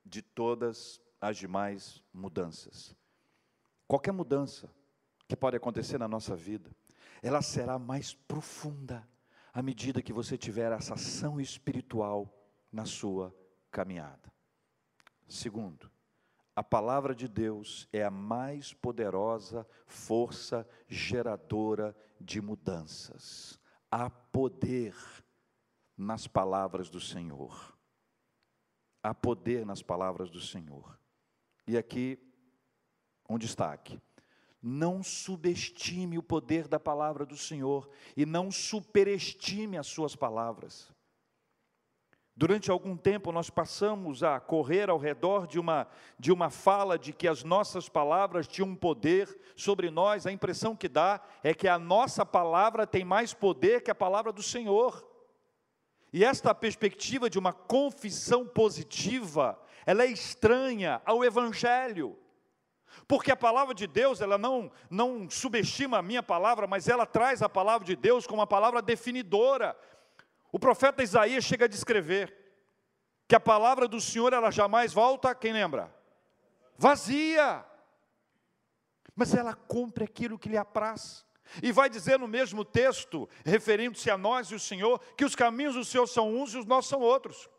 de 0.05 0.21
todas 0.21 1.01
as 1.19 1.37
demais 1.37 2.01
mudanças. 2.13 2.95
Qualquer 3.87 4.13
mudança 4.13 4.73
que 5.27 5.35
pode 5.35 5.57
acontecer 5.57 5.97
na 5.97 6.07
nossa 6.07 6.35
vida, 6.35 6.73
ela 7.21 7.41
será 7.41 7.77
mais 7.77 8.13
profunda 8.13 9.07
à 9.53 9.61
medida 9.61 10.01
que 10.01 10.13
você 10.13 10.37
tiver 10.37 10.71
essa 10.71 10.93
ação 10.93 11.41
espiritual 11.41 12.33
na 12.71 12.85
sua 12.85 13.35
caminhada. 13.69 14.31
Segundo, 15.27 15.91
a 16.57 16.63
palavra 16.63 17.13
de 17.13 17.27
Deus 17.27 17.87
é 17.93 18.03
a 18.03 18.09
mais 18.09 18.73
poderosa 18.73 19.63
força 19.85 20.67
geradora 20.87 21.95
de 22.19 22.41
mudanças. 22.41 23.59
Há 23.91 24.09
poder 24.09 24.95
nas 25.95 26.25
palavras 26.25 26.89
do 26.89 26.99
Senhor. 26.99 27.77
Há 29.03 29.13
poder 29.13 29.67
nas 29.67 29.83
palavras 29.83 30.31
do 30.31 30.39
Senhor. 30.39 30.99
E 31.67 31.77
aqui, 31.77 32.17
um 33.29 33.37
destaque. 33.37 34.01
Não 34.59 35.03
subestime 35.03 36.17
o 36.17 36.23
poder 36.23 36.67
da 36.67 36.79
palavra 36.79 37.23
do 37.23 37.37
Senhor 37.37 37.87
e 38.15 38.25
não 38.25 38.49
superestime 38.49 39.77
as 39.77 39.85
suas 39.85 40.15
palavras. 40.15 40.91
Durante 42.39 42.69
algum 42.69 42.95
tempo 42.95 43.31
nós 43.31 43.49
passamos 43.49 44.21
a 44.21 44.39
correr 44.39 44.91
ao 44.91 44.99
redor 44.99 45.47
de 45.47 45.59
uma, 45.59 45.87
de 46.19 46.31
uma 46.31 46.51
fala 46.51 46.95
de 46.95 47.11
que 47.11 47.27
as 47.27 47.43
nossas 47.43 47.89
palavras 47.89 48.47
tinham 48.47 48.69
um 48.69 48.75
poder 48.75 49.35
sobre 49.55 49.89
nós. 49.89 50.27
A 50.27 50.31
impressão 50.31 50.75
que 50.75 50.87
dá 50.87 51.19
é 51.43 51.51
que 51.51 51.67
a 51.67 51.79
nossa 51.79 52.23
palavra 52.23 52.85
tem 52.85 53.03
mais 53.03 53.33
poder 53.33 53.81
que 53.81 53.89
a 53.89 53.95
palavra 53.95 54.31
do 54.31 54.43
Senhor. 54.43 55.03
E 56.13 56.23
esta 56.23 56.53
perspectiva 56.53 57.27
de 57.27 57.39
uma 57.39 57.51
confissão 57.51 58.45
positiva, 58.45 59.59
ela 59.83 60.03
é 60.03 60.07
estranha 60.07 61.01
ao 61.07 61.25
Evangelho. 61.25 62.15
Porque 63.07 63.31
a 63.31 63.35
palavra 63.35 63.73
de 63.73 63.87
Deus, 63.87 64.21
ela 64.21 64.37
não, 64.37 64.71
não 64.91 65.27
subestima 65.27 65.97
a 65.97 66.03
minha 66.03 66.21
palavra, 66.21 66.67
mas 66.67 66.87
ela 66.87 67.05
traz 67.07 67.41
a 67.41 67.49
palavra 67.49 67.83
de 67.85 67.95
Deus 67.95 68.27
como 68.27 68.41
uma 68.41 68.47
palavra 68.47 68.79
definidora. 68.79 69.75
O 70.51 70.59
profeta 70.59 71.03
Isaías 71.03 71.43
chega 71.43 71.65
a 71.65 71.69
descrever 71.69 72.35
que 73.27 73.35
a 73.35 73.39
palavra 73.39 73.87
do 73.87 73.99
Senhor 73.99 74.31
ela 74.31 74.49
jamais 74.49 74.93
volta, 74.93 75.35
quem 75.35 75.51
lembra? 75.51 75.93
Vazia. 76.77 77.65
Mas 79.15 79.33
ela 79.33 79.53
cumpre 79.53 80.05
aquilo 80.05 80.39
que 80.39 80.49
lhe 80.49 80.57
apraz. 80.57 81.25
E 81.61 81.71
vai 81.71 81.89
dizer 81.89 82.19
no 82.19 82.27
mesmo 82.27 82.63
texto, 82.63 83.27
referindo-se 83.45 84.09
a 84.09 84.17
nós 84.17 84.47
e 84.47 84.55
o 84.55 84.59
Senhor, 84.59 84.99
que 85.15 85.25
os 85.25 85.35
caminhos 85.35 85.75
do 85.75 85.83
Senhor 85.83 86.07
são 86.07 86.35
uns 86.35 86.53
e 86.53 86.57
os 86.57 86.65
nossos 86.65 86.89
são 86.89 87.01
outros. 87.01 87.49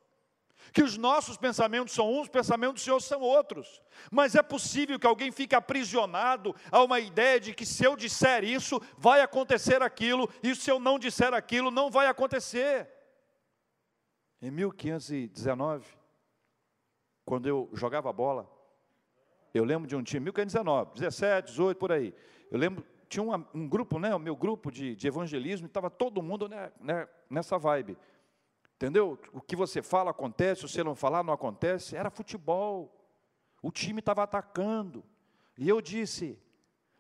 Que 0.72 0.82
os 0.82 0.96
nossos 0.96 1.36
pensamentos 1.36 1.94
são 1.94 2.12
uns, 2.12 2.22
os 2.22 2.28
pensamentos 2.28 2.82
do 2.82 2.84
Senhor 2.84 3.00
são 3.00 3.20
outros. 3.20 3.82
Mas 4.10 4.34
é 4.34 4.42
possível 4.42 4.98
que 4.98 5.06
alguém 5.06 5.30
fique 5.32 5.54
aprisionado 5.54 6.54
a 6.70 6.82
uma 6.82 7.00
ideia 7.00 7.40
de 7.40 7.54
que 7.54 7.66
se 7.66 7.84
eu 7.84 7.96
disser 7.96 8.44
isso, 8.44 8.80
vai 8.96 9.20
acontecer 9.20 9.82
aquilo, 9.82 10.28
e 10.42 10.54
se 10.54 10.70
eu 10.70 10.78
não 10.78 10.98
disser 10.98 11.32
aquilo, 11.34 11.70
não 11.70 11.90
vai 11.90 12.06
acontecer. 12.06 12.88
Em 14.40 14.50
1519, 14.50 15.86
quando 17.24 17.48
eu 17.48 17.68
jogava 17.72 18.12
bola, 18.12 18.48
eu 19.52 19.64
lembro 19.64 19.88
de 19.88 19.96
um 19.96 20.02
time, 20.02 20.24
1519, 20.26 20.92
17, 20.94 21.50
18, 21.50 21.78
por 21.78 21.90
aí. 21.90 22.14
Eu 22.50 22.58
lembro, 22.58 22.84
tinha 23.08 23.22
um, 23.22 23.44
um 23.54 23.68
grupo, 23.68 23.98
né, 23.98 24.14
o 24.14 24.18
meu 24.18 24.36
grupo 24.36 24.70
de, 24.70 24.94
de 24.94 25.08
evangelismo, 25.08 25.66
estava 25.66 25.90
todo 25.90 26.22
mundo 26.22 26.48
né, 26.48 26.70
né, 26.80 27.08
nessa 27.28 27.58
vibe. 27.58 27.96
Entendeu? 28.78 29.18
O 29.32 29.40
que 29.40 29.56
você 29.56 29.82
fala 29.82 30.12
acontece, 30.12 30.60
se 30.60 30.68
você 30.68 30.84
não 30.84 30.94
falar 30.94 31.24
não 31.24 31.34
acontece. 31.34 31.96
Era 31.96 32.10
futebol. 32.10 32.96
O 33.60 33.72
time 33.72 33.98
estava 33.98 34.22
atacando. 34.22 35.04
E 35.56 35.68
eu 35.68 35.80
disse: 35.80 36.40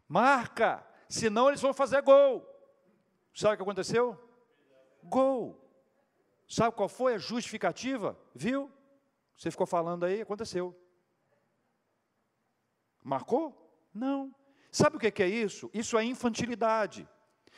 marca, 0.08 0.84
senão 1.08 1.46
eles 1.46 1.60
vão 1.60 1.72
fazer 1.72 2.02
gol. 2.02 2.44
Sabe 3.32 3.54
o 3.54 3.56
que 3.58 3.62
aconteceu? 3.62 4.18
Gol. 5.04 5.56
Sabe 6.48 6.74
qual 6.74 6.88
foi 6.88 7.14
a 7.14 7.18
justificativa? 7.18 8.18
Viu? 8.34 8.68
Você 9.36 9.48
ficou 9.48 9.66
falando 9.66 10.04
aí, 10.04 10.20
aconteceu. 10.20 10.76
Marcou? 13.04 13.54
Não. 13.94 14.34
Sabe 14.72 14.96
o 14.96 14.98
que 14.98 15.22
é 15.22 15.28
isso? 15.28 15.70
Isso 15.72 15.96
é 15.96 16.02
infantilidade. 16.02 17.08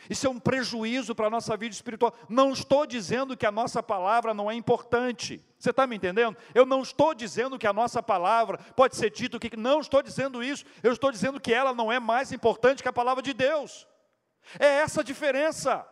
Isso 0.09 0.27
é 0.27 0.31
um 0.31 0.39
prejuízo 0.39 1.15
para 1.15 1.27
a 1.27 1.31
nossa 1.31 1.57
vida 1.57 1.75
espiritual. 1.75 2.15
Não 2.29 2.53
estou 2.53 2.87
dizendo 2.87 3.37
que 3.37 3.47
a 3.47 3.51
nossa 3.51 3.83
palavra 3.83 4.33
não 4.33 4.51
é 4.51 4.55
importante. 4.55 5.45
Você 5.59 5.71
está 5.71 5.87
me 5.87 5.97
entendendo? 5.97 6.37
Eu 6.55 6.65
não 6.65 6.81
estou 6.81 7.15
dizendo 7.15 7.59
que 7.59 7.67
a 7.67 7.73
nossa 7.73 8.03
palavra 8.03 8.59
pode 8.75 8.97
ser 8.97 9.11
dito 9.11 9.39
que 9.39 9.57
não 9.57 9.81
estou 9.81 10.03
dizendo 10.03 10.43
isso. 10.43 10.65
Eu 10.83 10.93
estou 10.93 11.13
dizendo 11.13 11.39
que 11.41 11.53
ela 11.53 11.75
não 11.75 11.93
é 11.93 12.01
mais 12.01 12.33
importante 12.33 12.83
que 12.83 12.89
a 12.89 12.93
palavra 12.93 13.23
de 13.23 13.35
Deus. 13.35 13.87
É 14.59 14.67
essa 14.67 15.03
a 15.03 15.05
diferença. 15.05 15.87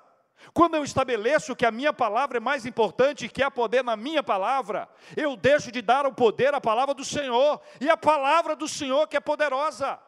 Quando 0.55 0.77
eu 0.77 0.85
estabeleço 0.85 1.57
que 1.57 1.67
a 1.67 1.71
minha 1.71 1.93
palavra 1.93 2.38
é 2.38 2.41
mais 2.41 2.65
importante 2.65 3.29
que 3.29 3.43
há 3.43 3.50
poder 3.50 3.83
na 3.83 3.97
minha 3.97 4.23
palavra, 4.23 4.88
eu 5.17 5.37
deixo 5.37 5.71
de 5.71 5.83
dar 5.83 6.07
o 6.07 6.15
poder 6.15 6.55
à 6.55 6.61
palavra 6.61 6.95
do 6.95 7.05
Senhor, 7.05 7.61
e 7.81 7.91
a 7.91 7.97
palavra 7.97 8.55
do 8.55 8.69
Senhor 8.69 9.07
que 9.09 9.17
é 9.17 9.21
poderosa. 9.21 9.99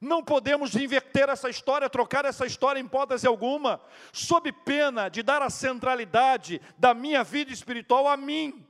Não 0.00 0.22
podemos 0.22 0.74
inverter 0.74 1.28
essa 1.28 1.48
história, 1.48 1.88
trocar 1.88 2.24
essa 2.24 2.46
história 2.46 2.80
em 2.80 2.84
hipótese 2.84 3.26
alguma, 3.26 3.80
sob 4.12 4.52
pena 4.52 5.08
de 5.08 5.22
dar 5.22 5.42
a 5.42 5.50
centralidade 5.50 6.60
da 6.78 6.92
minha 6.92 7.24
vida 7.24 7.52
espiritual 7.52 8.06
a 8.06 8.16
mim. 8.16 8.66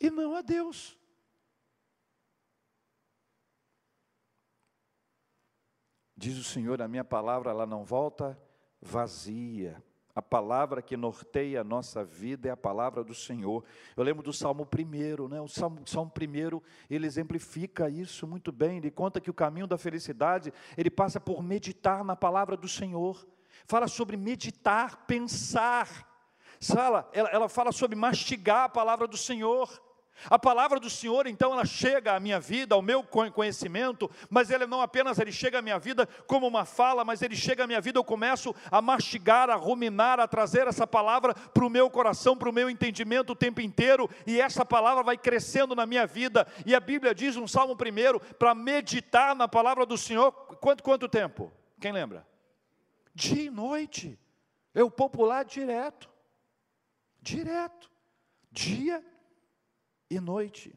E 0.00 0.10
não 0.10 0.34
a 0.34 0.42
Deus. 0.42 0.96
Diz 6.16 6.38
o 6.38 6.44
Senhor, 6.44 6.80
a 6.80 6.88
minha 6.88 7.04
palavra 7.04 7.50
ela 7.50 7.66
não 7.66 7.84
volta 7.84 8.40
vazia, 8.80 9.82
a 10.16 10.22
palavra 10.22 10.80
que 10.80 10.96
norteia 10.96 11.60
a 11.60 11.64
nossa 11.64 12.02
vida 12.02 12.48
é 12.48 12.50
a 12.50 12.56
palavra 12.56 13.04
do 13.04 13.14
Senhor. 13.14 13.62
Eu 13.94 14.02
lembro 14.02 14.22
do 14.22 14.32
Salmo 14.32 14.66
1, 14.66 15.28
né? 15.28 15.42
o 15.42 15.46
Salmo, 15.46 15.82
Salmo 15.84 16.10
1, 16.10 16.62
ele 16.88 17.06
exemplifica 17.06 17.90
isso 17.90 18.26
muito 18.26 18.50
bem. 18.50 18.78
Ele 18.78 18.90
conta 18.90 19.20
que 19.20 19.28
o 19.28 19.34
caminho 19.34 19.66
da 19.66 19.76
felicidade, 19.76 20.54
ele 20.74 20.88
passa 20.88 21.20
por 21.20 21.42
meditar 21.42 22.02
na 22.02 22.16
palavra 22.16 22.56
do 22.56 22.66
Senhor. 22.66 23.28
Fala 23.66 23.86
sobre 23.86 24.16
meditar, 24.16 25.04
pensar. 25.06 25.86
Fala, 26.62 27.10
ela, 27.12 27.28
ela 27.28 27.48
fala 27.50 27.70
sobre 27.70 27.94
mastigar 27.94 28.64
a 28.64 28.68
palavra 28.70 29.06
do 29.06 29.18
Senhor. 29.18 29.82
A 30.28 30.38
palavra 30.38 30.80
do 30.80 30.88
Senhor, 30.88 31.26
então, 31.26 31.52
ela 31.52 31.64
chega 31.64 32.14
à 32.14 32.20
minha 32.20 32.40
vida, 32.40 32.74
ao 32.74 32.82
meu 32.82 33.02
conhecimento, 33.02 34.10
mas 34.30 34.50
ele 34.50 34.66
não 34.66 34.80
apenas 34.80 35.18
ele 35.18 35.30
chega 35.30 35.58
à 35.58 35.62
minha 35.62 35.78
vida 35.78 36.06
como 36.26 36.46
uma 36.46 36.64
fala, 36.64 37.04
mas 37.04 37.22
ele 37.22 37.36
chega 37.36 37.64
à 37.64 37.66
minha 37.66 37.80
vida, 37.80 37.98
eu 37.98 38.04
começo 38.04 38.54
a 38.70 38.80
mastigar, 38.80 39.50
a 39.50 39.54
ruminar, 39.54 40.18
a 40.18 40.26
trazer 40.26 40.66
essa 40.66 40.86
palavra 40.86 41.34
para 41.34 41.64
o 41.64 41.70
meu 41.70 41.90
coração, 41.90 42.36
para 42.36 42.48
o 42.48 42.52
meu 42.52 42.70
entendimento 42.70 43.32
o 43.32 43.36
tempo 43.36 43.60
inteiro, 43.60 44.08
e 44.26 44.40
essa 44.40 44.64
palavra 44.64 45.02
vai 45.02 45.16
crescendo 45.16 45.74
na 45.74 45.86
minha 45.86 46.06
vida. 46.06 46.46
E 46.64 46.74
a 46.74 46.80
Bíblia 46.80 47.14
diz 47.14 47.36
no 47.36 47.46
Salmo 47.46 47.74
1, 47.74 48.34
para 48.36 48.54
meditar 48.54 49.34
na 49.34 49.46
palavra 49.46 49.84
do 49.84 49.98
Senhor, 49.98 50.32
quanto, 50.32 50.82
quanto 50.82 51.08
tempo? 51.08 51.52
Quem 51.80 51.92
lembra? 51.92 52.26
Dia 53.14 53.44
e 53.44 53.50
noite. 53.50 54.18
É 54.74 54.82
o 54.82 54.90
popular 54.90 55.44
direto. 55.44 56.10
Direto. 57.20 57.90
Dia 58.50 59.02
e 60.10 60.20
noite. 60.20 60.74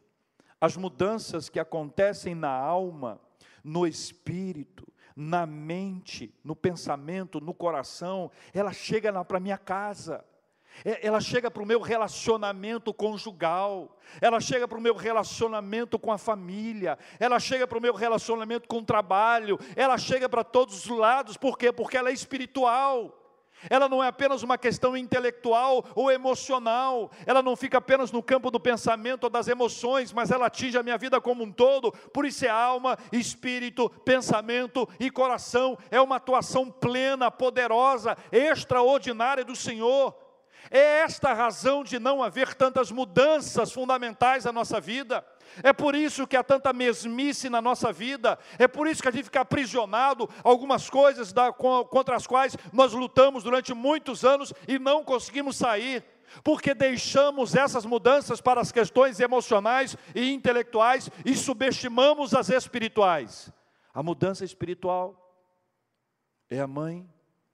As 0.60 0.76
mudanças 0.76 1.50
que 1.50 1.60
acontecem 1.60 2.36
na 2.36 2.52
alma, 2.52 3.20
no 3.64 3.88
espírito, 3.88 4.88
na 5.16 5.46
mente, 5.46 6.34
no 6.44 6.56
pensamento, 6.56 7.40
no 7.40 7.54
coração, 7.54 8.32
ela 8.54 8.72
chega 8.72 9.24
para 9.24 9.40
minha 9.40 9.58
casa, 9.58 10.24
é, 10.86 11.06
ela 11.06 11.20
chega 11.20 11.52
para 11.52 11.62
o 11.62 11.66
meu 11.66 11.82
relacionamento 11.82 12.94
conjugal, 12.94 13.98
ela 14.22 14.40
chega 14.40 14.68
para 14.68 14.78
o 14.78 14.82
meu 14.82 14.96
relacionamento 14.96 16.00
com 16.00 16.12
a 16.12 16.18
família, 16.18 16.98
ela 17.20 17.40
chega 17.40 17.68
para 17.68 17.78
o 17.78 17.82
meu 17.82 17.94
relacionamento 17.94 18.68
com 18.68 18.78
o 18.78 18.86
trabalho, 18.86 19.60
ela 19.76 19.98
chega 19.98 20.30
para 20.30 20.44
todos 20.44 20.86
os 20.86 20.98
lados, 20.98 21.36
por 21.36 21.58
quê? 21.58 21.72
Porque 21.72 21.98
ela 21.98 22.10
é 22.10 22.14
espiritual. 22.14 23.19
Ela 23.68 23.90
não 23.90 24.04
é 24.04 24.08
apenas 24.08 24.44
uma 24.44 24.58
questão 24.58 24.96
intelectual 24.96 25.84
ou 25.96 26.12
emocional, 26.12 27.12
ela 27.26 27.42
não 27.42 27.56
fica 27.56 27.80
apenas 27.80 28.12
no 28.12 28.22
campo 28.22 28.52
do 28.52 28.60
pensamento 28.60 29.26
ou 29.26 29.30
das 29.30 29.48
emoções, 29.48 30.14
mas 30.14 30.32
ela 30.32 30.46
atinge 30.46 30.78
a 30.78 30.84
minha 30.84 30.98
vida 30.98 31.20
como 31.20 31.44
um 31.44 31.52
todo. 31.52 31.92
Por 32.14 32.26
isso 32.26 32.46
é 32.46 32.50
alma, 32.50 32.98
espírito, 33.12 33.90
pensamento 34.06 34.88
e 35.00 35.10
coração. 35.10 35.78
É 35.90 36.00
uma 36.00 36.18
atuação 36.18 36.70
plena, 36.70 37.32
poderosa, 37.32 38.16
extraordinária 38.32 39.44
do 39.44 39.56
Senhor. 39.56 40.16
É 40.72 41.00
esta 41.00 41.30
a 41.30 41.34
razão 41.34 41.84
de 41.84 41.98
não 41.98 42.22
haver 42.22 42.54
tantas 42.54 42.92
mudanças 42.92 43.72
fundamentais 43.72 44.46
na 44.46 44.52
nossa 44.52 44.80
vida. 44.80 45.26
É 45.64 45.74
por 45.74 45.96
isso 45.96 46.28
que 46.28 46.38
há 46.38 46.44
tanta 46.44 46.72
mesmice 46.74 47.50
na 47.50 47.62
nossa 47.62 47.92
vida, 47.92 48.38
é 48.58 48.68
por 48.68 48.88
isso 48.88 49.02
que 49.02 49.08
a 49.08 49.12
gente 49.12 49.26
fica 49.26 49.42
aprisionado 49.42 50.30
algumas 50.44 50.90
coisas 50.90 51.34
da, 51.34 51.52
contra 51.52 52.16
as 52.16 52.28
quais 52.28 52.58
nós 52.72 52.94
lutamos 52.94 53.44
durante 53.44 53.74
muitos 53.74 54.24
anos 54.24 54.54
e 54.68 54.80
não 54.80 55.04
conseguimos 55.04 55.58
sair, 55.58 56.04
porque 56.44 56.74
deixamos 56.74 57.56
essas 57.56 57.86
mudanças 57.86 58.42
para 58.42 58.62
as 58.62 58.72
questões 58.72 59.20
emocionais 59.20 59.96
e 60.14 60.32
intelectuais 60.32 61.10
e 61.26 61.36
subestimamos 61.36 62.34
as 62.34 62.50
espirituais. 62.50 63.52
A 63.94 64.04
mudança 64.04 64.46
espiritual 64.46 65.30
é 66.50 66.60
a 66.60 66.68
mãe 66.68 67.08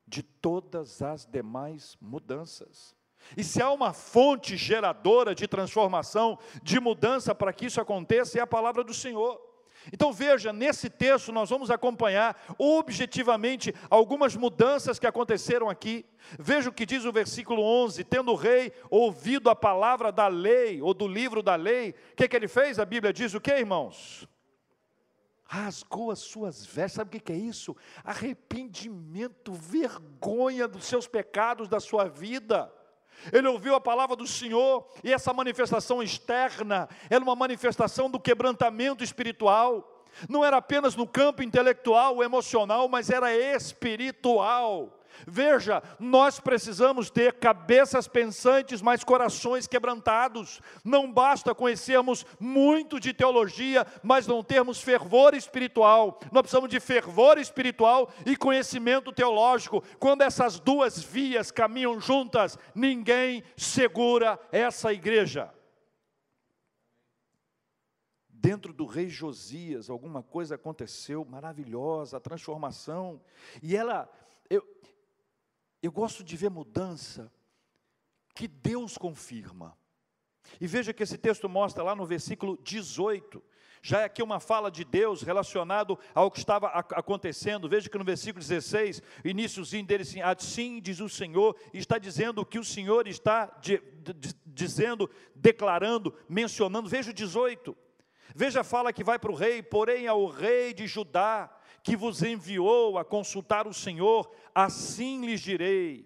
de 0.08 0.22
todas 0.22 1.02
as 1.02 1.26
demais 1.26 1.98
mudanças. 2.00 2.96
E 3.36 3.44
se 3.44 3.62
há 3.62 3.72
uma 3.72 3.94
fonte 3.94 4.56
geradora 4.58 5.34
de 5.34 5.48
transformação, 5.48 6.38
de 6.62 6.80
mudança 6.80 7.34
para 7.34 7.54
que 7.54 7.66
isso 7.66 7.82
aconteça, 7.82 8.38
é 8.38 8.42
a 8.42 8.48
palavra 8.48 8.84
do 8.84 8.94
Senhor. 8.94 9.42
Então 9.94 10.12
veja, 10.12 10.52
nesse 10.52 10.90
texto 10.90 11.32
nós 11.32 11.50
vamos 11.50 11.70
acompanhar 11.70 12.36
objetivamente 12.58 13.74
algumas 13.90 14.36
mudanças 14.36 14.98
que 14.98 15.06
aconteceram 15.06 15.70
aqui. 15.70 16.06
Veja 16.40 16.70
o 16.70 16.74
que 16.74 16.86
diz 16.86 17.06
o 17.06 17.12
versículo 17.12 17.62
11: 17.62 18.04
Tendo 18.04 18.32
o 18.32 18.36
rei 18.36 18.72
ouvido 18.90 19.50
a 19.50 19.56
palavra 19.56 20.12
da 20.12 20.28
lei, 20.28 20.82
ou 20.82 20.94
do 20.94 21.08
livro 21.08 21.44
da 21.44 21.56
lei, 21.56 21.92
o 22.12 22.16
que, 22.16 22.28
que 22.28 22.36
ele 22.36 22.48
fez? 22.48 22.80
A 22.80 22.86
Bíblia 22.86 23.14
diz 23.14 23.34
o 23.34 23.42
que, 23.42 23.52
irmãos? 23.52 24.28
rasgou 25.48 26.12
as 26.12 26.20
suas 26.20 26.66
vestes. 26.66 26.96
Sabe 26.96 27.18
o 27.18 27.22
que 27.22 27.32
é 27.32 27.36
isso? 27.36 27.76
Arrependimento, 28.04 29.54
vergonha 29.54 30.68
dos 30.68 30.86
seus 30.86 31.08
pecados, 31.08 31.70
da 31.70 31.80
sua 31.80 32.06
vida. 32.06 32.74
Ele 33.32 33.48
ouviu 33.48 33.76
a 33.76 33.82
palavra 33.82 34.16
do 34.16 34.28
Senhor 34.28 34.88
e 35.04 35.14
essa 35.14 35.34
manifestação 35.34 36.02
externa 36.02 36.88
era 37.10 37.24
uma 37.24 37.36
manifestação 37.36 38.10
do 38.10 38.20
quebrantamento 38.20 39.04
espiritual. 39.04 40.04
Não 40.30 40.46
era 40.46 40.58
apenas 40.58 40.96
no 40.96 41.06
campo 41.06 41.44
intelectual, 41.44 42.24
emocional, 42.24 42.88
mas 42.88 43.10
era 43.10 43.36
espiritual. 43.36 45.02
Veja, 45.28 45.82
nós 46.00 46.40
precisamos 46.40 47.10
ter 47.10 47.34
cabeças 47.34 48.08
pensantes, 48.08 48.82
mas 48.82 49.04
corações 49.04 49.68
quebrantados. 49.68 50.62
Não 50.84 51.12
basta 51.12 51.56
conhecermos 51.56 52.26
muito 52.40 53.00
de 53.00 53.14
teologia, 53.14 53.86
mas 54.04 54.28
não 54.28 54.44
termos 54.44 54.82
fervor 54.82 55.34
espiritual. 55.34 56.20
Nós 56.32 56.42
precisamos 56.42 56.70
de 56.70 56.80
fervor 56.80 57.38
espiritual 57.38 58.10
e 58.26 58.36
conhecimento 58.36 59.12
teológico. 59.12 59.84
Quando 60.00 60.22
essas 60.22 60.60
duas 60.60 61.02
vias 61.02 61.52
caminham 61.52 62.00
juntas, 62.00 62.58
ninguém 62.74 63.44
segura 63.56 64.40
essa 64.52 64.92
igreja. 64.94 65.52
Dentro 68.46 68.72
do 68.72 68.86
rei 68.86 69.10
Josias, 69.10 69.90
alguma 69.90 70.22
coisa 70.22 70.54
aconteceu 70.54 71.26
maravilhosa, 71.26 72.20
transformação. 72.20 73.20
E 73.64 73.76
ela, 73.76 74.08
eu 75.86 75.92
gosto 75.92 76.24
de 76.24 76.36
ver 76.36 76.50
mudança 76.50 77.32
que 78.34 78.48
Deus 78.48 78.98
confirma. 78.98 79.78
E 80.60 80.68
veja 80.68 80.94
que 80.94 81.04
esse 81.04 81.18
texto 81.18 81.48
mostra 81.48 81.84
lá 81.84 81.96
no 81.96 82.06
versículo 82.06 82.58
18, 82.64 83.42
já 83.82 84.02
é 84.02 84.06
aqui 84.06 84.24
uma 84.24 84.40
fala 84.40 84.72
de 84.72 84.84
Deus 84.84 85.22
relacionado 85.22 85.98
ao 86.14 86.32
que 86.32 86.40
estava 86.40 86.68
acontecendo. 86.68 87.70
Veja 87.70 87.88
que 87.88 87.98
no 87.98 88.04
versículo 88.04 88.44
16, 88.44 89.02
iníciozinho 89.24 89.86
dele 89.86 90.02
assim, 90.02 90.22
assim 90.22 90.82
diz 90.82 91.00
o 91.00 91.08
Senhor, 91.08 91.56
está 91.72 91.98
dizendo 91.98 92.42
o 92.42 92.46
que 92.46 92.58
o 92.58 92.64
Senhor 92.64 93.08
está 93.08 93.46
de, 93.62 93.78
de, 94.02 94.34
dizendo, 94.46 95.10
declarando, 95.36 96.14
mencionando. 96.28 96.90
Veja 96.90 97.12
o 97.12 97.14
18. 97.14 97.78
Veja 98.34 98.62
a 98.62 98.64
fala 98.64 98.92
que 98.92 99.04
vai 99.04 99.20
para 99.20 99.32
o 99.32 99.36
rei, 99.36 99.62
porém 99.62 100.08
ao 100.08 100.26
rei 100.28 100.74
de 100.74 100.88
Judá, 100.88 101.55
que 101.86 101.96
vos 101.96 102.24
enviou 102.24 102.98
a 102.98 103.06
consultar 103.06 103.68
o 103.68 103.74
Senhor, 103.74 104.32
assim 104.56 105.24
lhes 105.24 105.40
direi. 105.40 106.04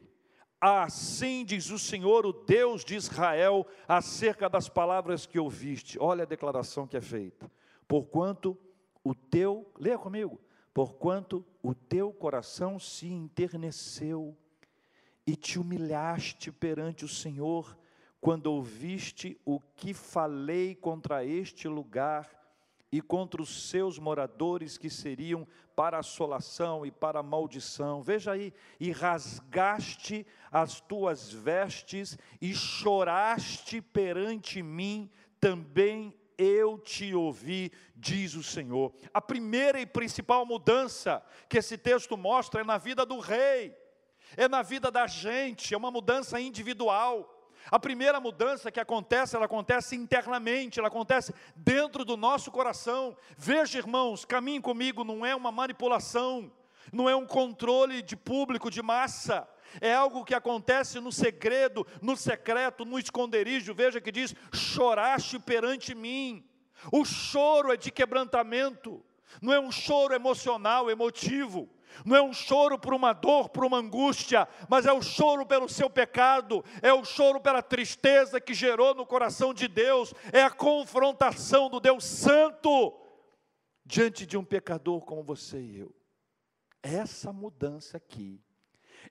Assim 0.59 1.45
diz 1.45 1.69
o 1.69 1.79
Senhor, 1.79 2.25
o 2.25 2.33
Deus 2.33 2.83
de 2.83 2.95
Israel, 2.95 3.65
acerca 3.87 4.49
das 4.49 4.67
palavras 4.67 5.25
que 5.25 5.39
ouviste. 5.39 5.97
Olha 5.97 6.23
a 6.23 6.27
declaração 6.27 6.85
que 6.85 6.97
é 6.97 7.01
feita. 7.01 7.49
Porquanto 7.87 8.57
o 9.01 9.15
teu, 9.15 9.71
leia 9.79 9.97
comigo, 9.97 10.37
porquanto 10.73 11.45
o 11.63 11.73
teu 11.73 12.11
coração 12.11 12.77
se 12.77 13.07
enterneceu 13.07 14.37
e 15.25 15.33
te 15.33 15.57
humilhaste 15.57 16.51
perante 16.51 17.05
o 17.05 17.07
Senhor, 17.07 17.79
quando 18.19 18.47
ouviste 18.47 19.39
o 19.45 19.61
que 19.61 19.93
falei 19.93 20.75
contra 20.75 21.23
este 21.23 21.69
lugar 21.69 22.38
e 22.91 23.01
contra 23.01 23.41
os 23.41 23.69
seus 23.69 23.99
moradores 23.99 24.77
que 24.77 24.89
seriam 24.89 25.47
para 25.75 25.99
assolação 25.99 26.85
e 26.85 26.91
para 26.91 27.23
maldição. 27.23 28.01
Veja 28.01 28.31
aí, 28.31 28.53
e 28.79 28.91
rasgaste 28.91 30.25
as 30.51 30.81
tuas 30.81 31.31
vestes 31.31 32.17
e 32.41 32.53
choraste 32.53 33.81
perante 33.81 34.61
mim, 34.61 35.09
também 35.39 36.13
eu 36.37 36.77
te 36.77 37.13
ouvi, 37.13 37.71
diz 37.95 38.33
o 38.33 38.41
Senhor. 38.41 38.93
A 39.13 39.21
primeira 39.21 39.79
e 39.79 39.85
principal 39.85 40.45
mudança 40.45 41.23
que 41.47 41.57
esse 41.57 41.77
texto 41.77 42.17
mostra 42.17 42.61
é 42.61 42.63
na 42.63 42.77
vida 42.77 43.05
do 43.05 43.19
rei, 43.19 43.75
é 44.37 44.47
na 44.47 44.61
vida 44.61 44.89
da 44.89 45.05
gente, 45.05 45.73
é 45.73 45.77
uma 45.77 45.91
mudança 45.91 46.39
individual. 46.39 47.38
A 47.71 47.79
primeira 47.79 48.19
mudança 48.19 48.71
que 48.71 48.79
acontece, 48.79 49.35
ela 49.35 49.45
acontece 49.45 49.95
internamente, 49.95 50.79
ela 50.79 50.87
acontece 50.87 51.33
dentro 51.55 52.03
do 52.03 52.17
nosso 52.17 52.51
coração. 52.51 53.15
Veja, 53.37 53.77
irmãos, 53.77 54.25
caminhe 54.25 54.61
comigo, 54.61 55.03
não 55.03 55.25
é 55.25 55.35
uma 55.35 55.51
manipulação, 55.51 56.51
não 56.91 57.09
é 57.09 57.15
um 57.15 57.25
controle 57.25 58.01
de 58.01 58.15
público, 58.15 58.71
de 58.71 58.81
massa. 58.81 59.47
É 59.79 59.93
algo 59.93 60.25
que 60.25 60.33
acontece 60.33 60.99
no 60.99 61.11
segredo, 61.11 61.85
no 62.01 62.17
secreto, 62.17 62.85
no 62.85 62.97
esconderijo. 62.97 63.73
Veja 63.73 64.01
que 64.01 64.11
diz: 64.11 64.33
choraste 64.51 65.37
perante 65.37 65.93
mim. 65.93 66.43
O 66.91 67.03
choro 67.03 67.73
é 67.73 67.77
de 67.77 67.91
quebrantamento, 67.91 69.03
não 69.41 69.53
é 69.53 69.59
um 69.59 69.71
choro 69.71 70.13
emocional, 70.13 70.89
emotivo. 70.89 71.69
Não 72.05 72.15
é 72.15 72.21
um 72.21 72.33
choro 72.33 72.77
por 72.77 72.93
uma 72.93 73.13
dor, 73.13 73.49
por 73.49 73.65
uma 73.65 73.77
angústia, 73.77 74.47
mas 74.67 74.85
é 74.85 74.93
o 74.93 75.01
choro 75.01 75.45
pelo 75.45 75.67
seu 75.67 75.89
pecado, 75.89 76.63
é 76.81 76.93
o 76.93 77.03
choro 77.03 77.39
pela 77.39 77.61
tristeza 77.61 78.39
que 78.39 78.53
gerou 78.53 78.93
no 78.95 79.05
coração 79.05 79.53
de 79.53 79.67
Deus, 79.67 80.13
é 80.31 80.41
a 80.41 80.49
confrontação 80.49 81.69
do 81.69 81.79
Deus 81.79 82.03
Santo 82.03 82.93
diante 83.85 84.25
de 84.25 84.37
um 84.37 84.43
pecador 84.43 85.01
como 85.01 85.23
você 85.23 85.59
e 85.59 85.79
eu. 85.79 85.95
Essa 86.81 87.33
mudança 87.33 87.97
aqui 87.97 88.41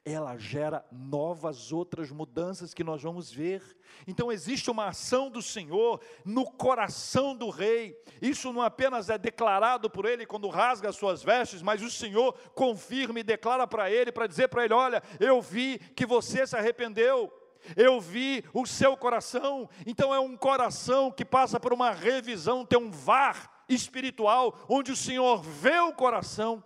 ela 0.04 0.36
gera 0.36 0.84
novas 0.90 1.72
outras 1.72 2.10
mudanças 2.10 2.72
que 2.72 2.84
nós 2.84 3.02
vamos 3.02 3.30
ver. 3.30 3.62
Então 4.06 4.32
existe 4.32 4.70
uma 4.70 4.88
ação 4.88 5.30
do 5.30 5.42
Senhor 5.42 6.00
no 6.24 6.44
coração 6.44 7.34
do 7.34 7.50
rei. 7.50 7.96
Isso 8.20 8.52
não 8.52 8.62
apenas 8.62 9.10
é 9.10 9.18
declarado 9.18 9.90
por 9.90 10.04
ele 10.04 10.26
quando 10.26 10.48
rasga 10.48 10.88
as 10.88 10.96
suas 10.96 11.22
vestes, 11.22 11.62
mas 11.62 11.82
o 11.82 11.90
Senhor 11.90 12.32
confirma 12.54 13.20
e 13.20 13.24
declara 13.24 13.66
para 13.66 13.90
ele, 13.90 14.12
para 14.12 14.26
dizer 14.26 14.48
para 14.48 14.64
ele: 14.64 14.74
olha, 14.74 15.02
eu 15.20 15.40
vi 15.40 15.78
que 15.94 16.06
você 16.06 16.46
se 16.46 16.56
arrependeu. 16.56 17.32
Eu 17.76 18.00
vi 18.00 18.44
o 18.54 18.64
seu 18.64 18.96
coração, 18.96 19.68
então 19.84 20.14
é 20.14 20.20
um 20.20 20.36
coração 20.36 21.10
que 21.10 21.24
passa 21.24 21.58
por 21.58 21.72
uma 21.72 21.90
revisão, 21.90 22.64
tem 22.64 22.78
um 22.78 22.90
var 22.90 23.64
espiritual, 23.68 24.56
onde 24.68 24.92
o 24.92 24.96
Senhor 24.96 25.42
vê 25.42 25.78
o 25.80 25.92
coração 25.92 26.62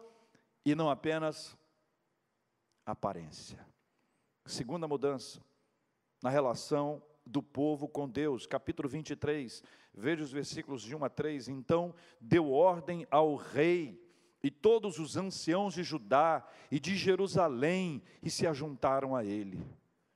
e 0.64 0.74
não 0.74 0.88
apenas 0.88 1.56
aparência. 2.84 3.64
Segunda 4.46 4.88
mudança, 4.88 5.40
na 6.22 6.30
relação 6.30 7.02
do 7.24 7.42
povo 7.42 7.88
com 7.88 8.08
Deus, 8.08 8.46
capítulo 8.46 8.88
23, 8.88 9.62
veja 9.94 10.22
os 10.22 10.32
versículos 10.32 10.82
de 10.82 10.94
1 10.94 11.04
a 11.04 11.08
3. 11.08 11.48
Então 11.48 11.94
deu 12.20 12.50
ordem 12.50 13.06
ao 13.10 13.36
rei 13.36 14.00
e 14.42 14.50
todos 14.50 14.98
os 14.98 15.16
anciãos 15.16 15.74
de 15.74 15.84
Judá 15.84 16.46
e 16.70 16.80
de 16.80 16.96
Jerusalém 16.96 18.02
e 18.22 18.30
se 18.30 18.46
ajuntaram 18.46 19.14
a 19.14 19.24
ele. 19.24 19.64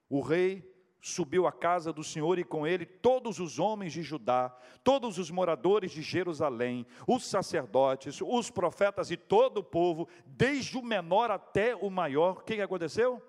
O 0.09 0.21
rei 0.21 0.76
subiu 1.07 1.47
à 1.47 1.53
casa 1.53 1.93
do 1.93 2.03
Senhor 2.03 2.37
e 2.37 2.43
com 2.43 2.67
ele 2.67 2.85
todos 2.85 3.39
os 3.39 3.61
homens 3.61 3.93
de 3.93 4.03
Judá, 4.03 4.49
todos 4.83 5.19
os 5.19 5.31
moradores 5.31 5.93
de 5.93 6.03
Jerusalém, 6.03 6.85
os 7.07 7.25
sacerdotes, 7.25 8.21
os 8.21 8.51
profetas 8.51 9.13
e 9.13 9.17
todo 9.17 9.59
o 9.59 9.65
povo, 9.65 10.09
desde 10.27 10.77
o 10.77 10.83
menor 10.83 11.31
até 11.31 11.77
o 11.77 11.89
maior. 11.89 12.39
O 12.39 12.43
que 12.43 12.61
aconteceu? 12.61 13.23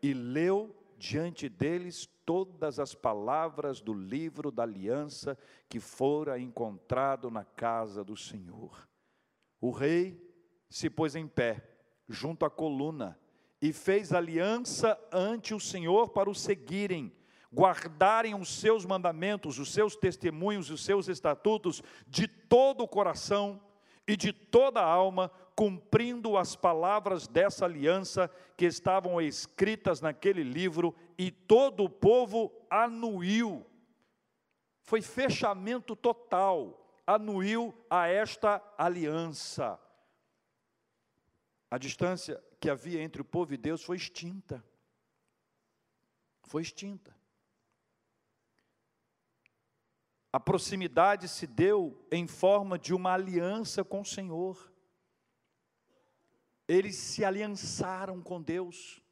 E 0.00 0.14
leu 0.14 0.76
diante 0.96 1.48
deles 1.48 2.08
todas 2.24 2.78
as 2.78 2.94
palavras 2.94 3.80
do 3.80 3.92
livro 3.92 4.52
da 4.52 4.62
aliança 4.62 5.36
que 5.68 5.80
fora 5.80 6.38
encontrado 6.38 7.32
na 7.32 7.44
casa 7.44 8.04
do 8.04 8.16
Senhor. 8.16 8.88
O 9.60 9.72
rei 9.72 10.24
se 10.70 10.88
pôs 10.88 11.16
em 11.16 11.26
pé, 11.26 11.68
junto 12.08 12.44
à 12.44 12.50
coluna, 12.50 13.18
e 13.60 13.72
fez 13.72 14.12
aliança 14.12 14.98
ante 15.12 15.54
o 15.54 15.60
Senhor 15.60 16.10
para 16.10 16.28
o 16.28 16.34
seguirem, 16.34 17.12
guardarem 17.52 18.34
os 18.34 18.60
seus 18.60 18.84
mandamentos, 18.84 19.58
os 19.58 19.72
seus 19.72 19.96
testemunhos, 19.96 20.70
os 20.70 20.84
seus 20.84 21.08
estatutos 21.08 21.82
de 22.06 22.28
todo 22.28 22.82
o 22.82 22.88
coração 22.88 23.60
e 24.06 24.16
de 24.16 24.32
toda 24.32 24.80
a 24.80 24.84
alma, 24.84 25.30
cumprindo 25.54 26.36
as 26.36 26.54
palavras 26.54 27.26
dessa 27.26 27.64
aliança 27.64 28.30
que 28.56 28.66
estavam 28.66 29.20
escritas 29.20 30.00
naquele 30.00 30.42
livro, 30.42 30.94
e 31.16 31.30
todo 31.30 31.84
o 31.84 31.90
povo 31.90 32.52
anuiu. 32.70 33.64
Foi 34.82 35.00
fechamento 35.00 35.96
total, 35.96 36.86
anuiu 37.06 37.74
a 37.88 38.06
esta 38.06 38.62
aliança. 38.76 39.80
A 41.70 41.78
distância 41.78 42.42
que 42.60 42.70
havia 42.70 43.02
entre 43.02 43.20
o 43.20 43.24
povo 43.24 43.52
e 43.52 43.56
Deus 43.56 43.82
foi 43.82 43.96
extinta. 43.96 44.64
Foi 46.44 46.62
extinta. 46.62 47.14
A 50.32 50.38
proximidade 50.38 51.28
se 51.28 51.46
deu 51.46 52.06
em 52.12 52.26
forma 52.26 52.78
de 52.78 52.92
uma 52.92 53.14
aliança 53.14 53.82
com 53.82 54.02
o 54.02 54.04
Senhor. 54.04 54.72
Eles 56.68 56.96
se 56.96 57.24
aliançaram 57.24 58.20
com 58.20 58.42
Deus. 58.42 59.02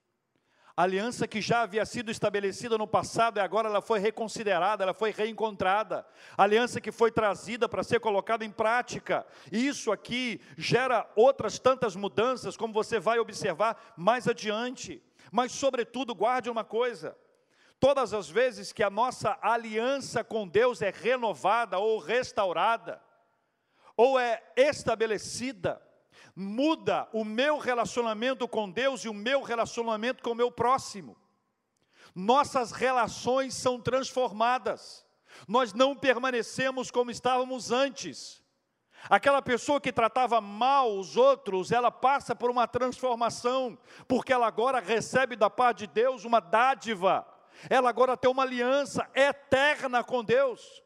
A 0.76 0.82
aliança 0.82 1.28
que 1.28 1.40
já 1.40 1.62
havia 1.62 1.86
sido 1.86 2.10
estabelecida 2.10 2.76
no 2.76 2.86
passado 2.86 3.38
e 3.38 3.40
agora 3.40 3.68
ela 3.68 3.80
foi 3.80 4.00
reconsiderada, 4.00 4.82
ela 4.82 4.92
foi 4.92 5.12
reencontrada. 5.12 6.04
A 6.36 6.42
aliança 6.42 6.80
que 6.80 6.90
foi 6.90 7.12
trazida 7.12 7.68
para 7.68 7.84
ser 7.84 8.00
colocada 8.00 8.44
em 8.44 8.50
prática. 8.50 9.24
E 9.52 9.68
isso 9.68 9.92
aqui 9.92 10.40
gera 10.58 11.08
outras 11.14 11.60
tantas 11.60 11.94
mudanças, 11.94 12.56
como 12.56 12.74
você 12.74 12.98
vai 12.98 13.20
observar 13.20 13.94
mais 13.96 14.26
adiante. 14.26 15.00
Mas, 15.30 15.52
sobretudo, 15.52 16.12
guarde 16.12 16.50
uma 16.50 16.64
coisa: 16.64 17.16
todas 17.78 18.12
as 18.12 18.28
vezes 18.28 18.72
que 18.72 18.82
a 18.82 18.90
nossa 18.90 19.38
aliança 19.40 20.24
com 20.24 20.48
Deus 20.48 20.82
é 20.82 20.90
renovada 20.90 21.78
ou 21.78 22.00
restaurada, 22.00 23.00
ou 23.96 24.18
é 24.18 24.42
estabelecida, 24.56 25.80
muda 26.34 27.08
o 27.12 27.24
meu 27.24 27.58
relacionamento 27.58 28.48
com 28.48 28.70
Deus 28.70 29.04
e 29.04 29.08
o 29.08 29.14
meu 29.14 29.42
relacionamento 29.42 30.22
com 30.22 30.30
o 30.30 30.34
meu 30.34 30.50
próximo. 30.50 31.16
Nossas 32.14 32.72
relações 32.72 33.54
são 33.54 33.80
transformadas, 33.80 35.04
nós 35.48 35.72
não 35.72 35.96
permanecemos 35.96 36.90
como 36.90 37.10
estávamos 37.10 37.70
antes. 37.70 38.42
Aquela 39.10 39.42
pessoa 39.42 39.80
que 39.80 39.92
tratava 39.92 40.40
mal 40.40 40.96
os 40.96 41.16
outros, 41.16 41.70
ela 41.70 41.90
passa 41.90 42.34
por 42.34 42.50
uma 42.50 42.66
transformação, 42.66 43.78
porque 44.08 44.32
ela 44.32 44.46
agora 44.46 44.80
recebe 44.80 45.36
da 45.36 45.50
parte 45.50 45.80
de 45.80 45.88
Deus 45.88 46.24
uma 46.24 46.40
dádiva, 46.40 47.26
ela 47.68 47.90
agora 47.90 48.16
tem 48.16 48.30
uma 48.30 48.42
aliança 48.42 49.08
eterna 49.14 50.02
com 50.02 50.24
Deus. 50.24 50.82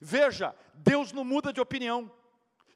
Veja, 0.00 0.54
Deus 0.74 1.12
não 1.12 1.24
muda 1.24 1.52
de 1.52 1.60
opinião. 1.60 2.10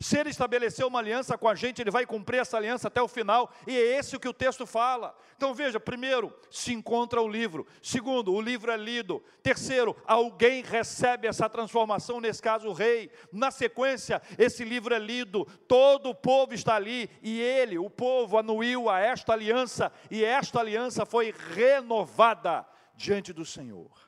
Se 0.00 0.18
ele 0.18 0.30
estabeleceu 0.30 0.88
uma 0.88 0.98
aliança 0.98 1.38
com 1.38 1.48
a 1.48 1.54
gente, 1.54 1.80
ele 1.80 1.90
vai 1.90 2.04
cumprir 2.04 2.40
essa 2.40 2.56
aliança 2.56 2.88
até 2.88 3.00
o 3.00 3.08
final, 3.08 3.50
e 3.66 3.76
é 3.76 3.98
esse 3.98 4.16
o 4.16 4.20
que 4.20 4.28
o 4.28 4.34
texto 4.34 4.66
fala. 4.66 5.16
Então 5.36 5.54
veja, 5.54 5.80
primeiro, 5.80 6.32
se 6.50 6.72
encontra 6.72 7.22
o 7.22 7.28
livro. 7.28 7.66
Segundo, 7.82 8.32
o 8.32 8.40
livro 8.40 8.70
é 8.70 8.76
lido. 8.76 9.22
Terceiro, 9.42 9.96
alguém 10.06 10.62
recebe 10.62 11.26
essa 11.26 11.48
transformação, 11.48 12.20
nesse 12.20 12.42
caso 12.42 12.68
o 12.68 12.72
rei. 12.72 13.10
Na 13.32 13.50
sequência, 13.50 14.20
esse 14.38 14.64
livro 14.64 14.94
é 14.94 14.98
lido, 14.98 15.46
todo 15.66 16.10
o 16.10 16.14
povo 16.14 16.54
está 16.54 16.74
ali, 16.74 17.08
e 17.22 17.40
ele, 17.40 17.78
o 17.78 17.88
povo, 17.88 18.36
anuiu 18.36 18.90
a 18.90 19.00
esta 19.00 19.32
aliança, 19.32 19.92
e 20.10 20.24
esta 20.24 20.60
aliança 20.60 21.06
foi 21.06 21.34
renovada 21.54 22.66
diante 22.96 23.32
do 23.32 23.44
Senhor. 23.44 24.03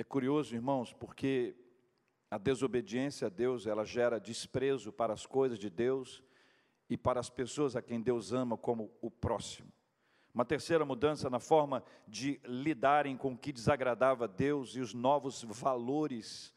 É 0.00 0.02
curioso, 0.02 0.54
irmãos, 0.54 0.94
porque 0.94 1.54
a 2.30 2.38
desobediência 2.38 3.26
a 3.26 3.28
Deus, 3.28 3.66
ela 3.66 3.84
gera 3.84 4.18
desprezo 4.18 4.90
para 4.90 5.12
as 5.12 5.26
coisas 5.26 5.58
de 5.58 5.68
Deus 5.68 6.24
e 6.88 6.96
para 6.96 7.20
as 7.20 7.28
pessoas 7.28 7.76
a 7.76 7.82
quem 7.82 8.00
Deus 8.00 8.32
ama 8.32 8.56
como 8.56 8.90
o 9.02 9.10
próximo. 9.10 9.70
Uma 10.32 10.46
terceira 10.46 10.86
mudança 10.86 11.28
na 11.28 11.38
forma 11.38 11.84
de 12.08 12.40
lidarem 12.46 13.14
com 13.14 13.34
o 13.34 13.36
que 13.36 13.52
desagradava 13.52 14.24
a 14.24 14.26
Deus 14.26 14.74
e 14.74 14.80
os 14.80 14.94
novos 14.94 15.42
valores 15.42 16.54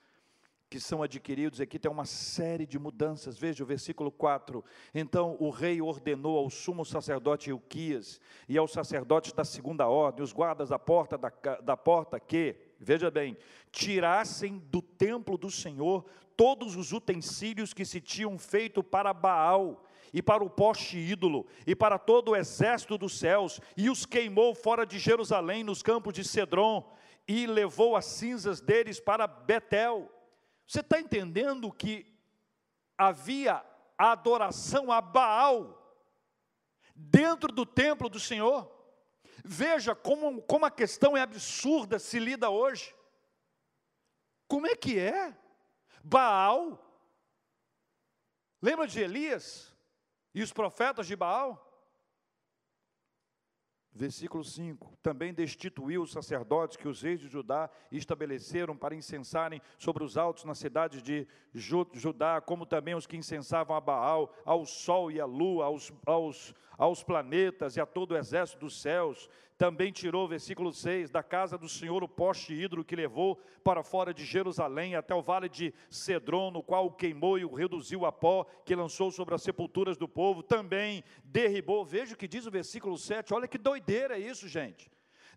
que 0.74 0.80
são 0.80 1.04
adquiridos. 1.04 1.62
Aqui 1.62 1.78
tem 1.78 1.92
uma 1.92 2.04
série 2.04 2.66
de 2.66 2.80
mudanças. 2.80 3.38
Veja 3.38 3.64
o 3.64 3.68
versículo 3.68 4.12
4. 4.12 4.66
Então 4.92 5.38
o 5.40 5.52
rei 5.52 5.80
ordenou 5.80 6.36
ao 6.36 6.50
sumo 6.50 6.84
sacerdote 6.84 7.52
Euquias 7.52 8.20
e 8.50 8.58
aos 8.58 8.72
sacerdotes 8.72 9.34
da 9.34 9.46
segunda 9.46 9.88
ordem, 9.88 10.24
os 10.24 10.34
guardas 10.34 10.70
da 10.70 10.80
porta 10.80 11.16
da, 11.16 11.32
da 11.62 11.78
porta, 11.78 12.20
que 12.20 12.56
veja 12.84 13.10
bem, 13.10 13.38
tirassem 13.72 14.60
do 14.70 14.82
templo 14.82 15.38
do 15.38 15.50
Senhor 15.50 16.06
todos 16.36 16.76
os 16.76 16.92
utensílios 16.92 17.74
que 17.74 17.86
se 17.86 18.02
tinham 18.02 18.38
feito 18.38 18.84
para 18.84 19.14
Baal 19.14 19.86
e 20.14 20.22
para 20.22 20.44
o 20.44 20.50
poste 20.50 20.98
ídolo 20.98 21.48
e 21.66 21.76
para 21.76 21.98
todo 21.98 22.32
o 22.32 22.36
exército 22.36 22.98
dos 22.98 23.18
céus 23.18 23.60
e 23.76 23.90
os 23.90 24.06
queimou 24.06 24.54
fora 24.54 24.86
de 24.86 25.00
Jerusalém 25.00 25.64
nos 25.64 25.82
campos 25.82 26.14
de 26.14 26.24
Cedron 26.24 26.92
e 27.28 27.48
levou 27.48 27.96
as 27.96 28.06
cinzas 28.06 28.62
deles 28.62 29.00
para 29.00 29.26
Betel. 29.26 30.12
Você 30.68 30.82
está 30.82 31.00
entendendo 31.00 31.72
que 31.72 32.06
havia 32.98 33.64
adoração 33.98 34.92
a 34.92 35.02
Baal 35.02 35.80
dentro 36.96 37.52
do 37.52 37.66
templo 37.66 38.10
do 38.10 38.20
Senhor? 38.20 38.72
Veja 39.44 39.96
como, 39.96 40.42
como 40.42 40.66
a 40.66 40.72
questão 40.72 41.16
é 41.16 41.22
absurda 41.22 42.00
se 42.00 42.20
lida 42.20 42.50
hoje. 42.50 42.96
Como 44.48 44.68
é 44.68 44.76
que 44.76 45.00
é? 45.00 45.36
Baal. 46.04 46.80
Lembra 48.62 48.88
de 48.88 49.00
Elias 49.00 49.74
e 50.34 50.42
os 50.42 50.54
profetas 50.54 51.08
de 51.08 51.16
Baal? 51.16 51.73
Versículo 53.96 54.44
5: 54.44 54.98
Também 55.04 55.32
destituiu 55.32 56.02
os 56.02 56.12
sacerdotes 56.12 56.78
que 56.78 56.88
os 56.88 57.04
reis 57.04 57.20
de 57.20 57.28
Judá 57.28 57.70
estabeleceram 57.92 58.76
para 58.76 58.96
incensarem 58.96 59.62
sobre 59.78 60.04
os 60.04 60.18
altos 60.18 60.46
na 60.46 60.56
cidade 60.56 61.00
de 61.00 61.28
Judá, 61.54 62.42
como 62.42 62.66
também 62.66 62.96
os 62.96 63.06
que 63.06 63.16
incensavam 63.16 63.76
a 63.76 63.82
Baal, 63.82 64.34
ao 64.44 64.66
sol 64.66 65.12
e 65.12 65.22
à 65.22 65.26
lua, 65.26 65.66
aos, 65.66 65.94
aos, 66.08 66.56
aos 66.76 67.04
planetas 67.04 67.78
e 67.78 67.82
a 67.82 67.86
todo 67.86 68.14
o 68.14 68.18
exército 68.18 68.62
dos 68.62 68.82
céus. 68.82 69.30
Também 69.64 69.94
tirou, 69.94 70.28
versículo 70.28 70.74
6, 70.74 71.10
da 71.10 71.24
casa 71.24 71.58
do 71.58 71.70
Senhor 71.70 72.04
o 72.04 72.08
poste 72.10 72.54
hidro 72.54 72.84
que 72.84 72.98
levou 72.98 73.40
para 73.64 73.82
fora 73.82 74.14
de 74.14 74.26
Jerusalém, 74.26 74.94
até 74.94 75.16
o 75.16 75.22
vale 75.22 75.48
de 75.48 75.74
Cedron, 75.90 76.52
no 76.52 76.62
qual 76.62 76.88
o 76.88 76.92
queimou 76.92 77.40
e 77.40 77.46
o 77.46 77.54
reduziu 77.54 78.06
a 78.06 78.12
pó, 78.12 78.44
que 78.66 78.76
lançou 78.76 79.10
sobre 79.10 79.34
as 79.34 79.42
sepulturas 79.42 79.96
do 79.96 80.06
povo. 80.06 80.44
Também 80.44 81.02
derribou, 81.24 81.86
veja 81.86 82.14
o 82.14 82.18
que 82.18 82.28
diz 82.28 82.46
o 82.46 82.52
versículo 82.52 82.98
7, 82.98 83.34
olha 83.34 83.48
que 83.48 83.58
doideira 83.58 84.20
isso, 84.20 84.50
gente. 84.50 84.92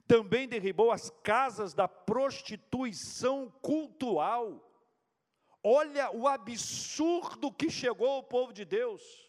Também 0.09 0.49
derribou 0.49 0.91
as 0.91 1.09
casas 1.23 1.73
da 1.73 1.87
prostituição 1.87 3.49
cultural. 3.63 4.69
Olha 5.63 6.11
o 6.11 6.27
absurdo 6.27 7.53
que 7.53 7.71
chegou 7.71 8.09
ao 8.09 8.25
povo 8.25 8.53
de 8.53 8.65
Deus 8.65 9.26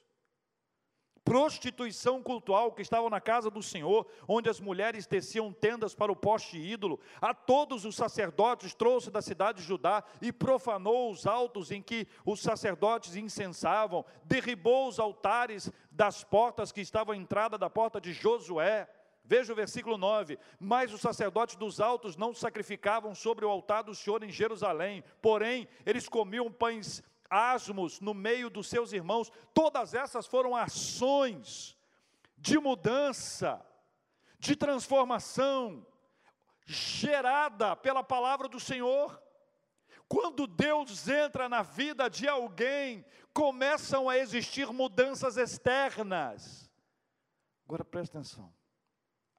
prostituição 1.28 2.24
cultural 2.24 2.72
que 2.72 2.82
estavam 2.82 3.10
na 3.10 3.20
casa 3.20 3.52
do 3.52 3.62
Senhor, 3.62 4.08
onde 4.26 4.50
as 4.50 4.62
mulheres 4.62 5.06
teciam 5.06 5.52
tendas 5.52 5.94
para 5.94 6.10
o 6.10 6.16
poste 6.16 6.58
ídolo, 6.58 7.02
a 7.20 7.34
todos 7.34 7.84
os 7.84 7.98
sacerdotes 7.98 8.74
trouxe 8.74 9.12
da 9.12 9.22
cidade 9.22 9.58
de 9.58 9.68
Judá 9.68 10.06
e 10.22 10.32
profanou 10.32 11.12
os 11.12 11.28
altos 11.28 11.70
em 11.70 11.82
que 11.82 12.08
os 12.26 12.40
sacerdotes 12.40 13.18
incensavam, 13.18 14.06
derribou 14.24 14.88
os 14.88 15.00
altares 15.00 15.70
das 15.92 16.24
portas 16.24 16.72
que 16.72 16.80
estavam 16.80 17.14
à 17.14 17.18
entrada 17.18 17.58
da 17.58 17.70
porta 17.70 18.00
de 18.00 18.14
Josué. 18.14 18.88
Veja 19.26 19.52
o 19.52 19.56
versículo 19.56 19.98
9: 19.98 20.40
Mas 20.58 20.94
os 20.94 21.02
sacerdotes 21.02 21.58
dos 21.58 21.82
altos 21.82 22.16
não 22.16 22.34
sacrificavam 22.34 23.14
sobre 23.14 23.44
o 23.44 23.50
altar 23.50 23.84
do 23.84 23.94
Senhor 23.94 24.24
em 24.24 24.32
Jerusalém, 24.32 25.04
porém, 25.22 25.68
eles 25.86 26.08
comiam 26.08 26.50
pães 26.50 27.04
asmos 27.30 28.00
no 28.00 28.14
meio 28.14 28.50
dos 28.50 28.68
seus 28.68 28.94
irmãos, 28.94 29.32
todas 29.54 29.94
essas 29.94 30.26
foram 30.26 30.56
ações 30.56 31.78
de 32.38 32.60
mudança, 32.60 33.64
de 34.40 34.56
transformação, 34.56 35.86
gerada 36.66 37.76
pela 37.76 38.04
palavra 38.04 38.48
do 38.48 38.60
Senhor. 38.60 39.22
Quando 40.08 40.48
Deus 40.48 41.08
entra 41.08 41.50
na 41.50 41.62
vida 41.62 42.10
de 42.10 42.28
alguém, 42.28 43.06
começam 43.34 44.08
a 44.10 44.18
existir 44.18 44.68
mudanças 44.72 45.38
externas. 45.38 46.72
Agora 47.66 47.84
presta 47.84 48.18
atenção, 48.18 48.54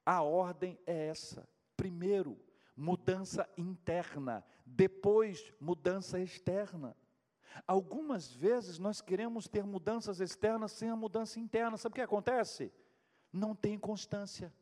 a 0.05 0.21
ordem 0.21 0.79
é 0.85 1.07
essa: 1.07 1.47
primeiro, 1.75 2.39
mudança 2.75 3.49
interna, 3.57 4.45
depois, 4.65 5.53
mudança 5.59 6.19
externa. 6.19 6.95
Algumas 7.65 8.31
vezes 8.33 8.79
nós 8.79 9.01
queremos 9.01 9.47
ter 9.47 9.63
mudanças 9.63 10.19
externas 10.19 10.71
sem 10.71 10.89
a 10.89 10.95
mudança 10.95 11.39
interna. 11.39 11.77
Sabe 11.77 11.93
o 11.93 11.95
que 11.95 12.01
acontece? 12.01 12.71
Não 13.31 13.55
tem 13.55 13.77
constância. 13.77 14.53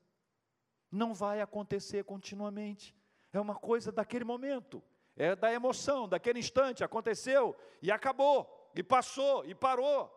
Não 0.92 1.14
vai 1.14 1.42
acontecer 1.42 2.04
continuamente. 2.04 2.96
É 3.34 3.40
uma 3.40 3.56
coisa 3.56 3.92
daquele 3.92 4.24
momento, 4.24 4.82
é 5.16 5.36
da 5.36 5.52
emoção, 5.52 6.08
daquele 6.08 6.40
instante, 6.40 6.84
aconteceu 6.84 7.56
e 7.82 7.92
acabou, 7.92 8.72
e 8.76 8.82
passou, 8.82 9.46
e 9.46 9.54
parou. 9.54 10.14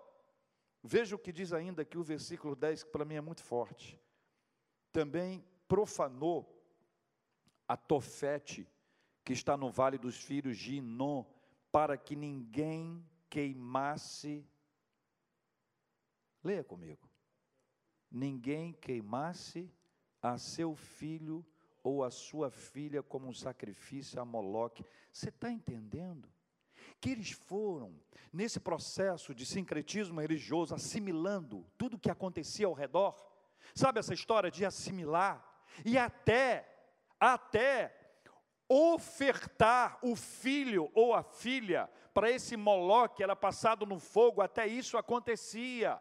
Veja 0.83 1.17
o 1.17 1.19
que 1.19 1.33
diz 1.33 1.53
ainda 1.53 1.83
aqui 1.83 1.99
o 1.99 2.03
versículo 2.03 2.55
10, 2.55 2.85
que 2.85 2.91
para 2.91 3.05
mim 3.05 3.17
é 3.17 3.21
muito 3.21 3.43
forte. 3.43 4.01
Também 4.93 5.45
profanou 5.69 6.57
a 7.69 7.77
Tofete, 7.77 8.67
que 9.25 9.33
está 9.33 9.57
no 9.57 9.71
vale 9.71 9.99
dos 9.99 10.17
filhos 10.17 10.57
de 10.57 10.77
Inon, 10.77 11.25
para 11.71 11.97
que 11.97 12.17
ninguém 12.17 13.05
queimasse. 13.29 14.47
Leia 16.43 16.65
comigo. 16.65 17.09
Ninguém 18.11 18.73
queimasse 18.73 19.73
a 20.21 20.37
seu 20.37 20.75
filho 20.75 21.47
ou 21.83 22.05
a 22.05 22.11
sua 22.11 22.51
filha 22.51 23.03
como 23.03 23.29
um 23.29 23.35
sacrifício 23.35 24.21
a 24.21 24.25
Moloque. 24.25 24.85
Você 25.13 25.29
está 25.29 25.51
entendendo? 25.51 26.29
Que 27.01 27.11
eles 27.11 27.31
foram, 27.31 27.99
nesse 28.33 28.61
processo 28.61 29.35
de 29.35 29.47
sincretismo 29.47 30.21
religioso, 30.21 30.75
assimilando 30.75 31.67
tudo 31.79 31.97
o 31.97 31.99
que 31.99 32.11
acontecia 32.11 32.67
ao 32.67 32.75
redor. 32.75 33.15
Sabe 33.75 34.01
essa 34.01 34.13
história 34.13 34.51
de 34.51 34.65
assimilar? 34.65 35.47
E 35.85 35.97
até, 35.97 36.69
até 37.19 38.00
ofertar 38.73 39.99
o 40.01 40.15
filho 40.15 40.89
ou 40.95 41.13
a 41.13 41.25
filha 41.25 41.91
para 42.15 42.31
esse 42.31 42.57
Moloque, 42.57 43.23
era 43.23 43.35
passado 43.35 43.85
no 43.85 43.99
fogo, 43.99 44.41
até 44.41 44.65
isso 44.65 44.97
acontecia. 44.97 46.01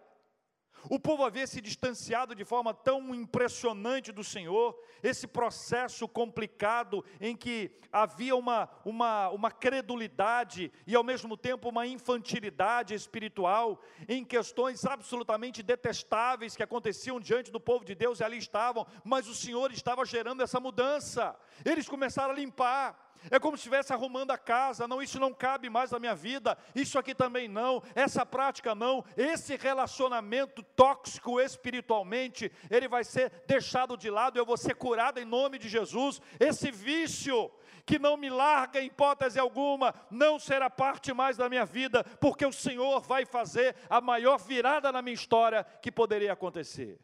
O 0.87 0.99
povo 0.99 1.23
havia 1.23 1.47
se 1.47 1.59
distanciado 1.59 2.35
de 2.35 2.45
forma 2.45 2.73
tão 2.73 3.13
impressionante 3.13 4.11
do 4.11 4.23
Senhor, 4.23 4.79
esse 5.01 5.27
processo 5.27 6.07
complicado 6.07 7.03
em 7.19 7.35
que 7.35 7.71
havia 7.91 8.35
uma, 8.35 8.69
uma, 8.85 9.29
uma 9.29 9.51
credulidade 9.51 10.71
e 10.85 10.95
ao 10.95 11.03
mesmo 11.03 11.35
tempo 11.35 11.69
uma 11.69 11.87
infantilidade 11.87 12.93
espiritual, 12.93 13.81
em 14.07 14.23
questões 14.23 14.85
absolutamente 14.85 15.63
detestáveis 15.63 16.55
que 16.55 16.63
aconteciam 16.63 17.19
diante 17.19 17.51
do 17.51 17.59
povo 17.59 17.83
de 17.83 17.95
Deus 17.95 18.19
e 18.19 18.23
ali 18.23 18.37
estavam, 18.37 18.85
mas 19.03 19.27
o 19.27 19.35
Senhor 19.35 19.71
estava 19.71 20.05
gerando 20.05 20.43
essa 20.43 20.59
mudança. 20.59 21.35
Eles 21.65 21.89
começaram 21.89 22.31
a 22.31 22.37
limpar, 22.37 23.08
é 23.29 23.39
como 23.39 23.57
se 23.57 23.61
estivesse 23.61 23.93
arrumando 23.93 24.31
a 24.31 24.37
casa. 24.37 24.87
Não, 24.87 25.01
isso 25.01 25.19
não 25.19 25.33
cabe 25.33 25.69
mais 25.69 25.91
na 25.91 25.99
minha 25.99 26.15
vida. 26.15 26.57
Isso 26.73 26.97
aqui 26.97 27.13
também 27.13 27.47
não. 27.47 27.81
Essa 27.95 28.25
prática 28.25 28.73
não. 28.73 29.03
Esse 29.17 29.55
relacionamento 29.55 30.63
tóxico 30.63 31.39
espiritualmente, 31.39 32.51
ele 32.69 32.87
vai 32.87 33.03
ser 33.03 33.31
deixado 33.47 33.97
de 33.97 34.09
lado. 34.09 34.37
Eu 34.37 34.45
vou 34.45 34.57
ser 34.57 34.75
curado 34.75 35.19
em 35.19 35.25
nome 35.25 35.57
de 35.57 35.67
Jesus. 35.67 36.21
Esse 36.39 36.71
vício 36.71 37.51
que 37.85 37.97
não 37.97 38.15
me 38.15 38.29
larga 38.29 38.79
em 38.79 38.85
hipótese 38.85 39.39
alguma, 39.39 39.95
não 40.11 40.37
será 40.37 40.69
parte 40.69 41.11
mais 41.11 41.37
da 41.37 41.49
minha 41.49 41.65
vida, 41.65 42.03
porque 42.03 42.45
o 42.45 42.51
Senhor 42.51 43.01
vai 43.01 43.25
fazer 43.25 43.75
a 43.89 43.99
maior 43.99 44.37
virada 44.37 44.91
na 44.91 45.01
minha 45.01 45.15
história 45.15 45.63
que 45.81 45.91
poderia 45.91 46.33
acontecer. 46.33 46.99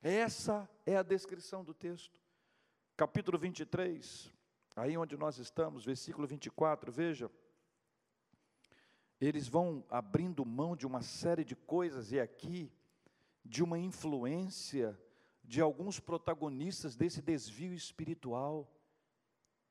Essa 0.00 0.68
é 0.86 0.96
a 0.96 1.02
descrição 1.02 1.64
do 1.64 1.74
texto. 1.74 2.20
Capítulo 2.96 3.36
23, 3.36 4.32
Aí 4.76 4.94
onde 4.98 5.16
nós 5.16 5.38
estamos, 5.38 5.86
versículo 5.86 6.26
24, 6.26 6.92
veja. 6.92 7.30
Eles 9.18 9.48
vão 9.48 9.82
abrindo 9.88 10.44
mão 10.44 10.76
de 10.76 10.86
uma 10.86 11.00
série 11.00 11.42
de 11.42 11.56
coisas, 11.56 12.12
e 12.12 12.20
aqui, 12.20 12.70
de 13.42 13.62
uma 13.62 13.78
influência 13.78 15.00
de 15.42 15.62
alguns 15.62 15.98
protagonistas 15.98 16.94
desse 16.94 17.22
desvio 17.22 17.72
espiritual. 17.72 18.70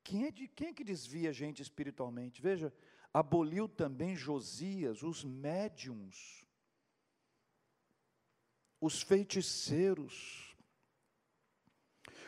Quem 0.02 0.26
é, 0.26 0.32
de, 0.32 0.48
quem 0.48 0.68
é 0.68 0.72
que 0.72 0.82
desvia 0.82 1.30
a 1.30 1.32
gente 1.32 1.62
espiritualmente? 1.62 2.42
Veja, 2.42 2.74
aboliu 3.14 3.68
também 3.68 4.16
Josias, 4.16 5.04
os 5.04 5.22
médiums, 5.22 6.44
os 8.80 9.02
feiticeiros, 9.02 10.56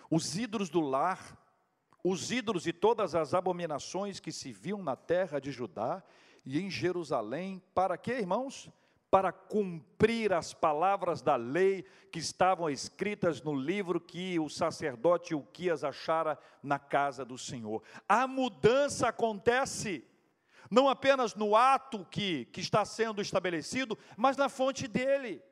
os 0.08 0.36
ídolos 0.36 0.70
do 0.70 0.80
lar, 0.80 1.47
os 2.10 2.32
ídolos 2.32 2.66
e 2.66 2.72
todas 2.72 3.14
as 3.14 3.34
abominações 3.34 4.18
que 4.18 4.32
se 4.32 4.50
viam 4.50 4.82
na 4.82 4.96
terra 4.96 5.38
de 5.38 5.52
Judá 5.52 6.02
e 6.42 6.58
em 6.58 6.70
Jerusalém, 6.70 7.62
para 7.74 7.98
quê, 7.98 8.12
irmãos? 8.12 8.70
Para 9.10 9.30
cumprir 9.30 10.32
as 10.32 10.54
palavras 10.54 11.20
da 11.20 11.36
lei 11.36 11.84
que 12.10 12.18
estavam 12.18 12.70
escritas 12.70 13.42
no 13.42 13.54
livro 13.54 14.00
que 14.00 14.38
o 14.38 14.48
sacerdote 14.48 15.34
Uquias 15.34 15.84
achara 15.84 16.38
na 16.62 16.78
casa 16.78 17.26
do 17.26 17.36
Senhor. 17.36 17.82
A 18.08 18.26
mudança 18.26 19.08
acontece 19.08 20.02
não 20.70 20.88
apenas 20.88 21.34
no 21.34 21.54
ato 21.54 22.06
que, 22.10 22.46
que 22.46 22.60
está 22.60 22.86
sendo 22.86 23.20
estabelecido, 23.20 23.98
mas 24.16 24.34
na 24.34 24.48
fonte 24.48 24.88
dele. 24.88 25.42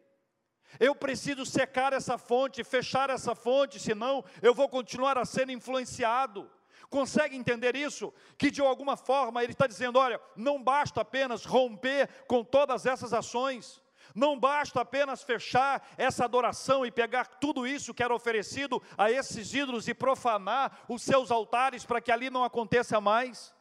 Eu 0.78 0.94
preciso 0.94 1.44
secar 1.46 1.92
essa 1.92 2.18
fonte, 2.18 2.64
fechar 2.64 3.10
essa 3.10 3.34
fonte, 3.34 3.78
senão 3.78 4.24
eu 4.42 4.54
vou 4.54 4.68
continuar 4.68 5.16
a 5.18 5.24
ser 5.24 5.48
influenciado. 5.48 6.50
Consegue 6.88 7.36
entender 7.36 7.74
isso? 7.74 8.12
Que 8.38 8.50
de 8.50 8.60
alguma 8.60 8.96
forma 8.96 9.42
ele 9.42 9.52
está 9.52 9.66
dizendo: 9.66 9.98
olha, 9.98 10.20
não 10.36 10.62
basta 10.62 11.00
apenas 11.00 11.44
romper 11.44 12.08
com 12.26 12.44
todas 12.44 12.86
essas 12.86 13.12
ações, 13.12 13.82
não 14.14 14.38
basta 14.38 14.80
apenas 14.80 15.22
fechar 15.22 15.86
essa 15.96 16.24
adoração 16.24 16.86
e 16.86 16.90
pegar 16.90 17.26
tudo 17.26 17.66
isso 17.66 17.92
que 17.92 18.02
era 18.02 18.14
oferecido 18.14 18.82
a 18.96 19.10
esses 19.10 19.52
ídolos 19.52 19.88
e 19.88 19.94
profanar 19.94 20.84
os 20.88 21.02
seus 21.02 21.30
altares 21.30 21.84
para 21.84 22.00
que 22.00 22.12
ali 22.12 22.30
não 22.30 22.44
aconteça 22.44 23.00
mais. 23.00 23.54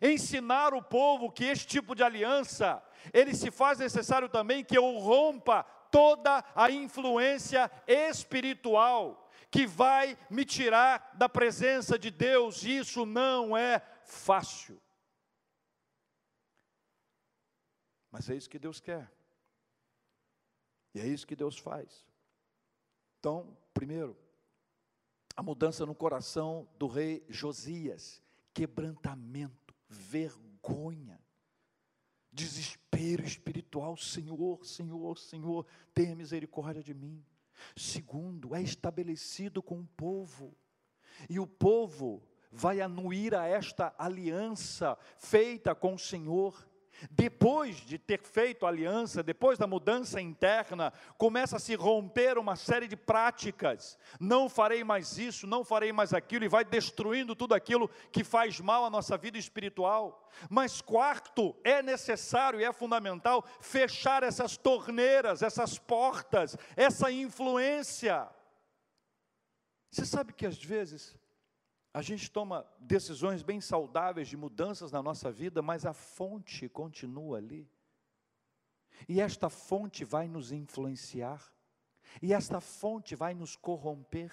Ensinar 0.00 0.74
o 0.74 0.82
povo 0.82 1.30
que 1.30 1.44
este 1.44 1.66
tipo 1.66 1.94
de 1.94 2.02
aliança, 2.02 2.82
ele 3.12 3.34
se 3.34 3.50
faz 3.50 3.78
necessário 3.78 4.28
também 4.28 4.64
que 4.64 4.76
eu 4.76 4.98
rompa 4.98 5.64
toda 5.94 6.44
a 6.56 6.72
influência 6.72 7.70
espiritual 7.86 9.30
que 9.48 9.64
vai 9.64 10.18
me 10.28 10.44
tirar 10.44 11.12
da 11.14 11.28
presença 11.28 11.96
de 11.96 12.10
Deus, 12.10 12.64
e 12.64 12.78
isso 12.78 13.06
não 13.06 13.56
é 13.56 13.78
fácil. 14.02 14.82
Mas 18.10 18.28
é 18.28 18.34
isso 18.34 18.50
que 18.50 18.58
Deus 18.58 18.80
quer. 18.80 19.08
E 20.92 21.00
é 21.00 21.06
isso 21.06 21.28
que 21.28 21.36
Deus 21.36 21.56
faz. 21.56 22.04
Então, 23.20 23.56
primeiro, 23.72 24.18
a 25.36 25.44
mudança 25.44 25.86
no 25.86 25.94
coração 25.94 26.68
do 26.76 26.88
rei 26.88 27.24
Josias, 27.28 28.20
quebrantamento, 28.52 29.72
vergonha 29.88 31.13
desespero 32.34 33.24
espiritual, 33.24 33.96
Senhor, 33.96 34.66
Senhor, 34.66 35.18
Senhor, 35.18 35.66
tenha 35.94 36.16
misericórdia 36.16 36.82
de 36.82 36.92
mim. 36.92 37.24
Segundo, 37.76 38.54
é 38.54 38.60
estabelecido 38.60 39.62
com 39.62 39.80
o 39.80 39.88
povo, 39.96 40.54
e 41.30 41.38
o 41.38 41.46
povo 41.46 42.20
vai 42.50 42.80
anuir 42.80 43.34
a 43.34 43.46
esta 43.46 43.94
aliança 43.96 44.98
feita 45.16 45.74
com 45.74 45.94
o 45.94 45.98
Senhor. 45.98 46.68
Depois 47.10 47.76
de 47.76 47.98
ter 47.98 48.20
feito 48.22 48.66
aliança, 48.66 49.22
depois 49.22 49.58
da 49.58 49.66
mudança 49.66 50.20
interna, 50.20 50.92
começa 51.18 51.56
a 51.56 51.60
se 51.60 51.74
romper 51.74 52.38
uma 52.38 52.56
série 52.56 52.88
de 52.88 52.96
práticas. 52.96 53.98
Não 54.18 54.48
farei 54.48 54.84
mais 54.84 55.18
isso, 55.18 55.46
não 55.46 55.64
farei 55.64 55.92
mais 55.92 56.12
aquilo, 56.12 56.44
e 56.44 56.48
vai 56.48 56.64
destruindo 56.64 57.34
tudo 57.34 57.54
aquilo 57.54 57.88
que 58.10 58.24
faz 58.24 58.60
mal 58.60 58.84
à 58.84 58.90
nossa 58.90 59.16
vida 59.16 59.38
espiritual. 59.38 60.28
Mas, 60.48 60.80
quarto, 60.80 61.54
é 61.62 61.82
necessário 61.82 62.60
e 62.60 62.64
é 62.64 62.72
fundamental 62.72 63.44
fechar 63.60 64.22
essas 64.22 64.56
torneiras, 64.56 65.42
essas 65.42 65.78
portas, 65.78 66.56
essa 66.76 67.10
influência. 67.10 68.28
Você 69.90 70.04
sabe 70.04 70.32
que 70.32 70.44
às 70.44 70.62
vezes 70.62 71.16
a 71.94 72.02
gente 72.02 72.28
toma 72.28 72.66
decisões 72.80 73.44
bem 73.44 73.60
saudáveis 73.60 74.26
de 74.26 74.36
mudanças 74.36 74.90
na 74.90 75.00
nossa 75.00 75.30
vida, 75.30 75.62
mas 75.62 75.86
a 75.86 75.92
fonte 75.92 76.68
continua 76.68 77.38
ali. 77.38 77.70
E 79.08 79.20
esta 79.20 79.48
fonte 79.48 80.04
vai 80.04 80.26
nos 80.26 80.50
influenciar, 80.50 81.54
e 82.20 82.34
esta 82.34 82.60
fonte 82.60 83.14
vai 83.14 83.32
nos 83.32 83.54
corromper, 83.54 84.32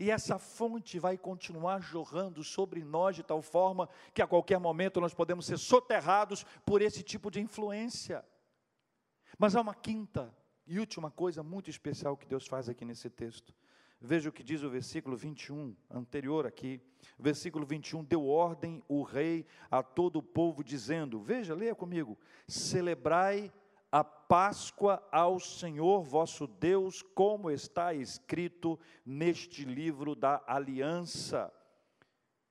e 0.00 0.10
essa 0.10 0.38
fonte 0.38 0.98
vai 0.98 1.18
continuar 1.18 1.82
jorrando 1.82 2.42
sobre 2.42 2.82
nós 2.82 3.14
de 3.14 3.22
tal 3.22 3.42
forma 3.42 3.90
que 4.14 4.22
a 4.22 4.26
qualquer 4.26 4.58
momento 4.58 4.98
nós 4.98 5.12
podemos 5.12 5.44
ser 5.44 5.58
soterrados 5.58 6.44
por 6.64 6.80
esse 6.80 7.02
tipo 7.02 7.30
de 7.30 7.40
influência. 7.40 8.24
Mas 9.38 9.54
há 9.54 9.60
uma 9.60 9.74
quinta 9.74 10.34
e 10.66 10.80
última 10.80 11.10
coisa 11.10 11.42
muito 11.42 11.68
especial 11.68 12.16
que 12.16 12.26
Deus 12.26 12.46
faz 12.46 12.70
aqui 12.70 12.86
nesse 12.86 13.10
texto. 13.10 13.54
Veja 14.06 14.28
o 14.28 14.32
que 14.32 14.44
diz 14.44 14.62
o 14.62 14.70
versículo 14.70 15.16
21, 15.16 15.74
anterior 15.90 16.46
aqui. 16.46 16.80
Versículo 17.18 17.66
21, 17.66 18.04
deu 18.04 18.28
ordem 18.28 18.80
o 18.88 19.02
rei 19.02 19.44
a 19.68 19.82
todo 19.82 20.20
o 20.20 20.22
povo, 20.22 20.62
dizendo: 20.62 21.18
Veja, 21.18 21.56
leia 21.56 21.74
comigo: 21.74 22.16
celebrai 22.46 23.52
a 23.90 24.04
Páscoa 24.04 25.04
ao 25.10 25.40
Senhor 25.40 26.04
vosso 26.04 26.46
Deus, 26.46 27.02
como 27.02 27.50
está 27.50 27.94
escrito 27.94 28.78
neste 29.04 29.64
livro 29.64 30.14
da 30.14 30.40
aliança. 30.46 31.52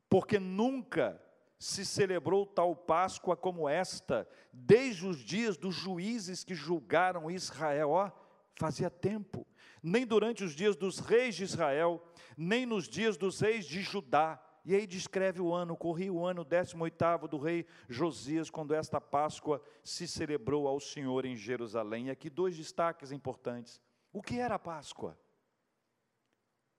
Porque 0.10 0.38
nunca 0.38 1.22
se 1.58 1.86
celebrou 1.86 2.46
tal 2.46 2.76
Páscoa 2.76 3.38
como 3.38 3.70
esta, 3.70 4.28
desde 4.52 5.08
os 5.08 5.20
dias 5.20 5.56
dos 5.56 5.74
juízes 5.74 6.44
que 6.44 6.54
julgaram 6.54 7.32
Israel. 7.32 7.92
Ó, 7.92 8.12
fazia 8.56 8.90
tempo, 8.90 9.48
nem 9.86 10.04
durante 10.04 10.44
os 10.44 10.56
dias 10.56 10.76
dos 10.76 10.98
reis 10.98 11.36
de 11.36 11.44
Israel, 11.44 12.04
nem 12.36 12.66
nos 12.66 12.90
dias 12.90 13.18
dos 13.18 13.40
reis 13.40 13.68
de 13.68 13.84
Judá. 13.84 14.42
E 14.66 14.74
aí 14.74 14.88
descreve 14.88 15.40
o 15.40 15.54
ano, 15.54 15.78
corria 15.78 16.12
o 16.12 16.26
ano 16.26 16.44
18 16.44 17.28
do 17.28 17.38
rei 17.38 17.68
Josias, 17.88 18.50
quando 18.50 18.74
esta 18.74 19.00
Páscoa 19.00 19.62
se 19.84 20.08
celebrou 20.08 20.68
ao 20.68 20.80
Senhor 20.80 21.24
em 21.24 21.36
Jerusalém. 21.36 22.08
E 22.08 22.10
aqui 22.10 22.32
dois 22.32 22.58
destaques 22.58 23.12
importantes. 23.12 23.80
O 24.12 24.24
que 24.24 24.40
era 24.40 24.56
a 24.56 24.60
Páscoa? 24.60 25.16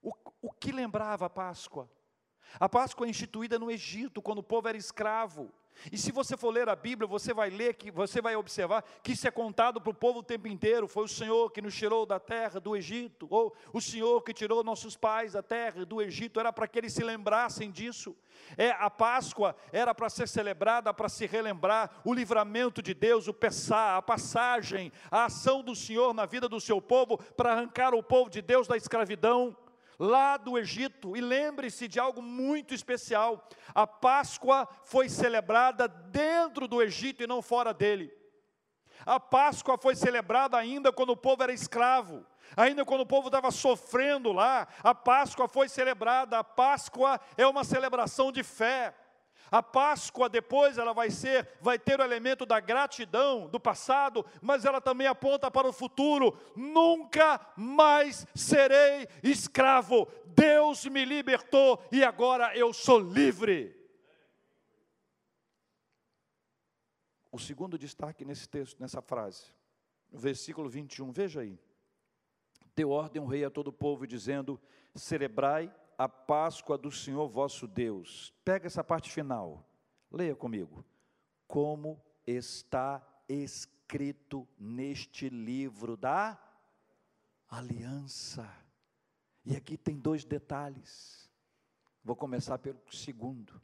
O, 0.01 0.11
o 0.41 0.51
que 0.51 0.73
lembrava 0.73 1.27
a 1.27 1.29
Páscoa? 1.29 1.89
A 2.59 2.67
Páscoa 2.67 3.07
é 3.07 3.09
instituída 3.09 3.57
no 3.57 3.71
Egito, 3.71 4.21
quando 4.21 4.39
o 4.39 4.43
povo 4.43 4.67
era 4.67 4.77
escravo. 4.77 5.49
E 5.91 5.97
se 5.97 6.11
você 6.11 6.35
for 6.35 6.49
ler 6.49 6.67
a 6.69 6.75
Bíblia, 6.75 7.07
você 7.07 7.33
vai 7.33 7.49
ler 7.49 7.75
que 7.75 7.91
você 7.91 8.21
vai 8.21 8.35
observar 8.35 8.83
que 9.03 9.11
isso 9.11 9.27
é 9.27 9.31
contado 9.31 9.79
para 9.79 9.91
o 9.91 9.93
povo 9.93 10.19
o 10.19 10.23
tempo 10.23 10.47
inteiro. 10.47 10.87
Foi 10.87 11.03
o 11.03 11.07
Senhor 11.07 11.51
que 11.51 11.61
nos 11.61 11.75
tirou 11.75 12.05
da 12.05 12.19
terra 12.19 12.59
do 12.59 12.75
Egito, 12.75 13.27
ou 13.29 13.55
o 13.71 13.81
Senhor 13.81 14.21
que 14.21 14.33
tirou 14.33 14.63
nossos 14.63 14.95
pais 14.95 15.33
da 15.33 15.41
terra 15.41 15.85
do 15.85 16.01
Egito. 16.01 16.39
Era 16.39 16.51
para 16.51 16.67
que 16.67 16.79
eles 16.79 16.93
se 16.93 17.03
lembrassem 17.03 17.71
disso. 17.71 18.15
É 18.57 18.71
a 18.71 18.89
Páscoa 18.89 19.55
era 19.71 19.93
para 19.93 20.09
ser 20.09 20.27
celebrada, 20.27 20.93
para 20.93 21.09
se 21.09 21.25
relembrar 21.25 22.01
o 22.03 22.13
livramento 22.13 22.81
de 22.81 22.93
Deus, 22.93 23.27
o 23.27 23.33
Pessá, 23.33 23.97
a 23.97 24.01
passagem, 24.01 24.91
a 25.11 25.25
ação 25.25 25.63
do 25.63 25.75
Senhor 25.75 26.13
na 26.13 26.25
vida 26.25 26.47
do 26.47 26.59
seu 26.59 26.81
povo 26.81 27.17
para 27.35 27.53
arrancar 27.53 27.93
o 27.93 28.03
povo 28.03 28.29
de 28.29 28.41
Deus 28.41 28.67
da 28.67 28.77
escravidão 28.77 29.55
lá 29.99 30.37
do 30.37 30.57
Egito, 30.57 31.15
e 31.15 31.21
lembre-se 31.21 31.87
de 31.87 31.99
algo 31.99 32.21
muito 32.21 32.73
especial: 32.73 33.47
a 33.73 33.87
Páscoa 33.87 34.67
foi 34.83 35.09
celebrada 35.09 35.87
dentro 35.87 36.67
do 36.67 36.81
Egito 36.81 37.23
e 37.23 37.27
não 37.27 37.41
fora 37.41 37.73
dele. 37.73 38.15
A 39.05 39.19
Páscoa 39.19 39.77
foi 39.77 39.95
celebrada 39.95 40.57
ainda 40.57 40.91
quando 40.91 41.11
o 41.11 41.17
povo 41.17 41.43
era 41.43 41.53
escravo, 41.53 42.25
ainda 42.55 42.83
quando 42.83 43.01
o 43.01 43.05
povo 43.05 43.27
estava 43.27 43.51
sofrendo 43.51 44.31
lá. 44.31 44.67
A 44.83 44.93
Páscoa 44.93 45.47
foi 45.47 45.69
celebrada. 45.69 46.39
A 46.39 46.43
Páscoa 46.43 47.19
é 47.37 47.45
uma 47.45 47.63
celebração 47.63 48.31
de 48.31 48.43
fé. 48.43 48.93
A 49.49 49.63
Páscoa 49.63 50.27
depois 50.27 50.77
ela 50.77 50.93
vai 50.93 51.09
ser, 51.09 51.47
vai 51.61 51.79
ter 51.79 51.99
o 51.99 52.03
elemento 52.03 52.45
da 52.45 52.59
gratidão 52.59 53.47
do 53.47 53.59
passado, 53.59 54.25
mas 54.41 54.65
ela 54.65 54.81
também 54.81 55.07
aponta 55.07 55.49
para 55.49 55.67
o 55.67 55.73
futuro. 55.73 56.37
Nunca 56.55 57.39
mais 57.55 58.27
serei 58.35 59.07
escravo. 59.23 60.07
Deus 60.25 60.85
me 60.85 61.05
libertou 61.05 61.81
e 61.91 62.03
agora 62.03 62.55
eu 62.57 62.73
sou 62.73 62.99
livre. 62.99 63.75
O 67.31 67.39
segundo 67.39 67.77
destaque 67.77 68.25
nesse 68.25 68.49
texto, 68.49 68.79
nessa 68.79 69.01
frase, 69.01 69.45
no 70.11 70.19
versículo 70.19 70.69
21, 70.69 71.11
veja 71.11 71.41
aí. 71.41 71.59
Deu 72.75 72.89
ordem 72.89 73.21
o 73.21 73.25
rei 73.25 73.43
a 73.45 73.49
todo 73.49 73.69
o 73.69 73.73
povo, 73.73 74.05
dizendo: 74.05 74.59
Celebrai 74.95 75.73
a 75.97 76.07
Páscoa 76.07 76.77
do 76.77 76.91
Senhor 76.91 77.27
vosso 77.27 77.67
Deus. 77.67 78.33
Pega 78.45 78.67
essa 78.67 78.83
parte 78.83 79.11
final, 79.11 79.67
leia 80.11 80.35
comigo. 80.35 80.85
Como 81.47 82.01
está 82.25 83.05
escrito 83.27 84.47
neste 84.59 85.29
livro 85.29 85.97
da 85.97 86.37
aliança. 87.49 88.47
E 89.43 89.55
aqui 89.55 89.77
tem 89.77 89.97
dois 89.97 90.23
detalhes. 90.25 91.29
Vou 92.03 92.15
começar 92.15 92.57
pelo 92.59 92.79
segundo. 92.91 93.61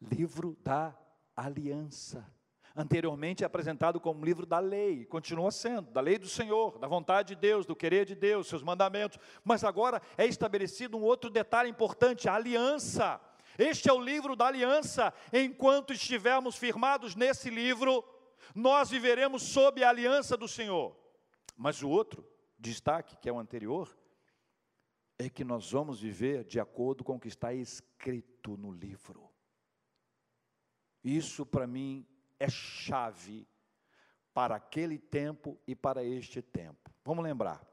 Livro 0.00 0.56
da 0.62 0.96
aliança 1.36 2.26
anteriormente 2.80 3.42
é 3.42 3.46
apresentado 3.46 4.00
como 4.00 4.24
livro 4.24 4.46
da 4.46 4.58
lei, 4.58 5.04
continua 5.04 5.50
sendo, 5.50 5.90
da 5.90 6.00
lei 6.00 6.18
do 6.18 6.28
Senhor, 6.28 6.78
da 6.78 6.88
vontade 6.88 7.34
de 7.34 7.40
Deus, 7.40 7.66
do 7.66 7.76
querer 7.76 8.06
de 8.06 8.14
Deus, 8.14 8.48
seus 8.48 8.62
mandamentos, 8.62 9.18
mas 9.44 9.62
agora 9.62 10.00
é 10.16 10.26
estabelecido 10.26 10.96
um 10.96 11.02
outro 11.02 11.30
detalhe 11.30 11.70
importante: 11.70 12.28
a 12.28 12.34
aliança. 12.34 13.20
Este 13.58 13.90
é 13.90 13.92
o 13.92 14.00
livro 14.00 14.34
da 14.34 14.46
aliança. 14.46 15.12
Enquanto 15.32 15.92
estivermos 15.92 16.56
firmados 16.56 17.14
nesse 17.14 17.50
livro, 17.50 18.02
nós 18.54 18.88
viveremos 18.88 19.42
sob 19.42 19.84
a 19.84 19.90
aliança 19.90 20.36
do 20.36 20.48
Senhor. 20.48 20.96
Mas 21.56 21.82
o 21.82 21.88
outro 21.88 22.26
destaque, 22.58 23.16
que 23.18 23.28
é 23.28 23.32
o 23.32 23.38
anterior, 23.38 23.94
é 25.18 25.28
que 25.28 25.44
nós 25.44 25.70
vamos 25.72 26.00
viver 26.00 26.44
de 26.44 26.58
acordo 26.58 27.04
com 27.04 27.16
o 27.16 27.20
que 27.20 27.28
está 27.28 27.52
escrito 27.52 28.56
no 28.56 28.72
livro. 28.72 29.28
Isso 31.04 31.44
para 31.44 31.66
mim 31.66 32.06
é 32.40 32.48
chave 32.48 33.46
para 34.32 34.56
aquele 34.56 34.98
tempo 34.98 35.60
e 35.66 35.76
para 35.76 36.02
este 36.02 36.40
tempo. 36.40 36.90
Vamos 37.04 37.22
lembrar. 37.22 37.64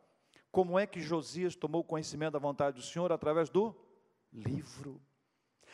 Como 0.51 0.77
é 0.77 0.85
que 0.85 1.01
Josias 1.01 1.55
tomou 1.55 1.83
conhecimento 1.83 2.33
da 2.33 2.39
vontade 2.39 2.75
do 2.75 2.83
Senhor? 2.83 3.11
Através 3.11 3.49
do 3.49 3.73
livro. 4.31 5.01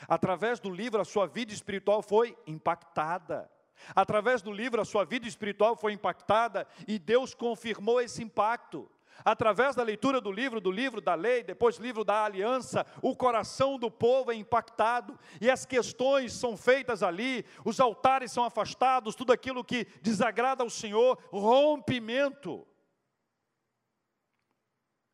Através 0.07 0.59
do 0.59 0.69
livro, 0.69 1.01
a 1.01 1.05
sua 1.05 1.25
vida 1.25 1.53
espiritual 1.53 2.01
foi 2.01 2.37
impactada. 2.45 3.49
Através 3.95 4.41
do 4.41 4.51
livro, 4.51 4.81
a 4.81 4.85
sua 4.85 5.03
vida 5.03 5.27
espiritual 5.27 5.75
foi 5.75 5.93
impactada 5.93 6.67
e 6.87 6.99
Deus 6.99 7.33
confirmou 7.33 7.99
esse 7.99 8.21
impacto. 8.21 8.89
Através 9.23 9.75
da 9.75 9.83
leitura 9.83 10.19
do 10.19 10.31
livro, 10.31 10.59
do 10.59 10.71
livro 10.71 10.99
da 10.99 11.15
lei, 11.15 11.43
depois 11.43 11.77
livro 11.77 12.03
da 12.03 12.25
aliança, 12.25 12.85
o 13.01 13.15
coração 13.15 13.77
do 13.77 13.89
povo 13.89 14.31
é 14.31 14.35
impactado 14.35 15.17
e 15.39 15.49
as 15.49 15.65
questões 15.65 16.33
são 16.33 16.57
feitas 16.57 17.03
ali, 17.03 17.45
os 17.63 17.79
altares 17.79 18.31
são 18.31 18.43
afastados, 18.43 19.15
tudo 19.15 19.31
aquilo 19.31 19.63
que 19.63 19.85
desagrada 20.01 20.63
ao 20.63 20.69
Senhor, 20.69 21.17
rompimento. 21.31 22.67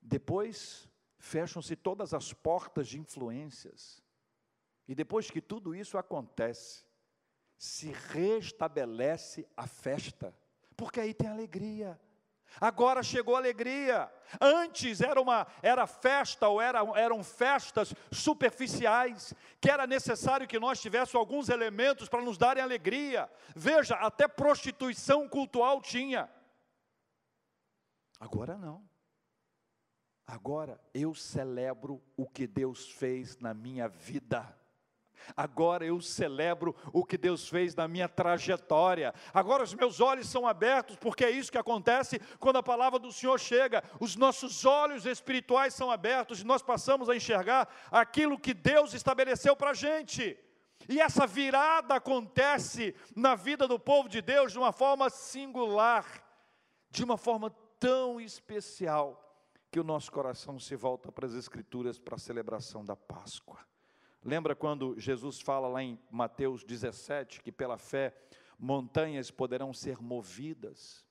Depois 0.02 0.90
fecham-se 1.20 1.76
todas 1.76 2.14
as 2.14 2.34
portas 2.34 2.88
de 2.88 3.00
influências. 3.00 4.02
E 4.88 4.96
depois 4.96 5.30
que 5.30 5.40
tudo 5.40 5.76
isso 5.76 5.98
acontece, 6.00 6.84
se 7.56 7.92
restabelece 7.92 9.48
a 9.56 9.68
festa, 9.68 10.36
porque 10.76 11.00
aí 11.00 11.14
tem 11.14 11.28
alegria. 11.28 12.00
Agora 12.60 13.04
chegou 13.04 13.36
a 13.36 13.40
alegria. 13.40 14.12
Antes 14.40 15.02
era 15.02 15.22
uma 15.22 15.48
era 15.62 15.88
festa 15.88 16.48
ou 16.48 16.62
era, 16.62 16.80
eram 16.96 17.24
festas 17.24 17.94
superficiais, 18.12 19.34
que 19.62 19.70
era 19.70 19.88
necessário 19.88 20.48
que 20.48 20.60
nós 20.60 20.82
tivéssemos 20.82 21.16
alguns 21.16 21.50
elementos 21.50 22.10
para 22.10 22.22
nos 22.22 22.38
darem 22.38 22.64
alegria. 22.64 23.30
Veja, 23.56 23.96
até 23.96 24.28
prostituição 24.28 25.28
cultural 25.28 25.82
tinha. 25.82 26.30
Agora 28.20 28.58
não. 28.58 28.88
Agora 30.28 30.80
eu 30.94 31.16
celebro 31.16 32.04
o 32.16 32.28
que 32.28 32.46
Deus 32.46 32.90
fez 32.90 33.38
na 33.40 33.54
minha 33.54 33.88
vida. 33.88 34.59
Agora 35.36 35.86
eu 35.86 36.00
celebro 36.02 36.76
o 36.94 37.06
que 37.06 37.18
Deus 37.18 37.48
fez 37.48 37.76
na 37.76 37.88
minha 37.88 38.08
trajetória. 38.08 39.14
Agora 39.34 39.64
os 39.64 39.74
meus 39.74 40.00
olhos 40.00 40.28
são 40.28 40.48
abertos, 40.48 40.96
porque 40.98 41.26
é 41.26 41.32
isso 41.32 41.52
que 41.52 41.58
acontece 41.58 42.20
quando 42.40 42.58
a 42.58 42.64
palavra 42.64 43.00
do 43.00 43.12
Senhor 43.12 43.40
chega. 43.40 43.84
Os 44.00 44.16
nossos 44.16 44.66
olhos 44.66 45.06
espirituais 45.06 45.74
são 45.74 45.92
abertos 45.92 46.42
e 46.42 46.46
nós 46.46 46.62
passamos 46.62 47.10
a 47.10 47.16
enxergar 47.16 47.68
aquilo 47.92 48.40
que 48.40 48.54
Deus 48.54 48.94
estabeleceu 48.94 49.56
para 49.56 49.72
a 49.72 49.74
gente. 49.74 50.38
E 50.88 51.00
essa 51.00 51.28
virada 51.28 51.96
acontece 51.96 52.96
na 53.16 53.36
vida 53.36 53.68
do 53.68 53.80
povo 53.80 54.08
de 54.08 54.22
Deus 54.22 54.52
de 54.52 54.58
uma 54.58 54.72
forma 54.72 55.10
singular, 55.10 56.06
de 56.90 57.04
uma 57.04 57.18
forma 57.18 57.50
tão 57.80 58.20
especial, 58.20 59.26
que 59.72 59.80
o 59.80 59.84
nosso 59.84 60.12
coração 60.12 60.60
se 60.60 60.76
volta 60.76 61.12
para 61.12 61.28
as 61.28 61.34
Escrituras 61.34 62.00
para 62.00 62.16
a 62.16 62.20
celebração 62.20 62.84
da 62.84 62.96
Páscoa. 62.96 63.60
Lembra 64.24 64.56
quando 64.56 65.00
Jesus 65.00 65.40
fala 65.40 65.68
lá 65.68 65.82
em 65.82 66.00
Mateus 66.12 66.64
17 66.64 67.42
que 67.42 67.52
pela 67.52 67.78
fé 67.78 68.16
montanhas 68.58 69.32
poderão 69.32 69.74
ser 69.74 70.02
movidas? 70.02 71.06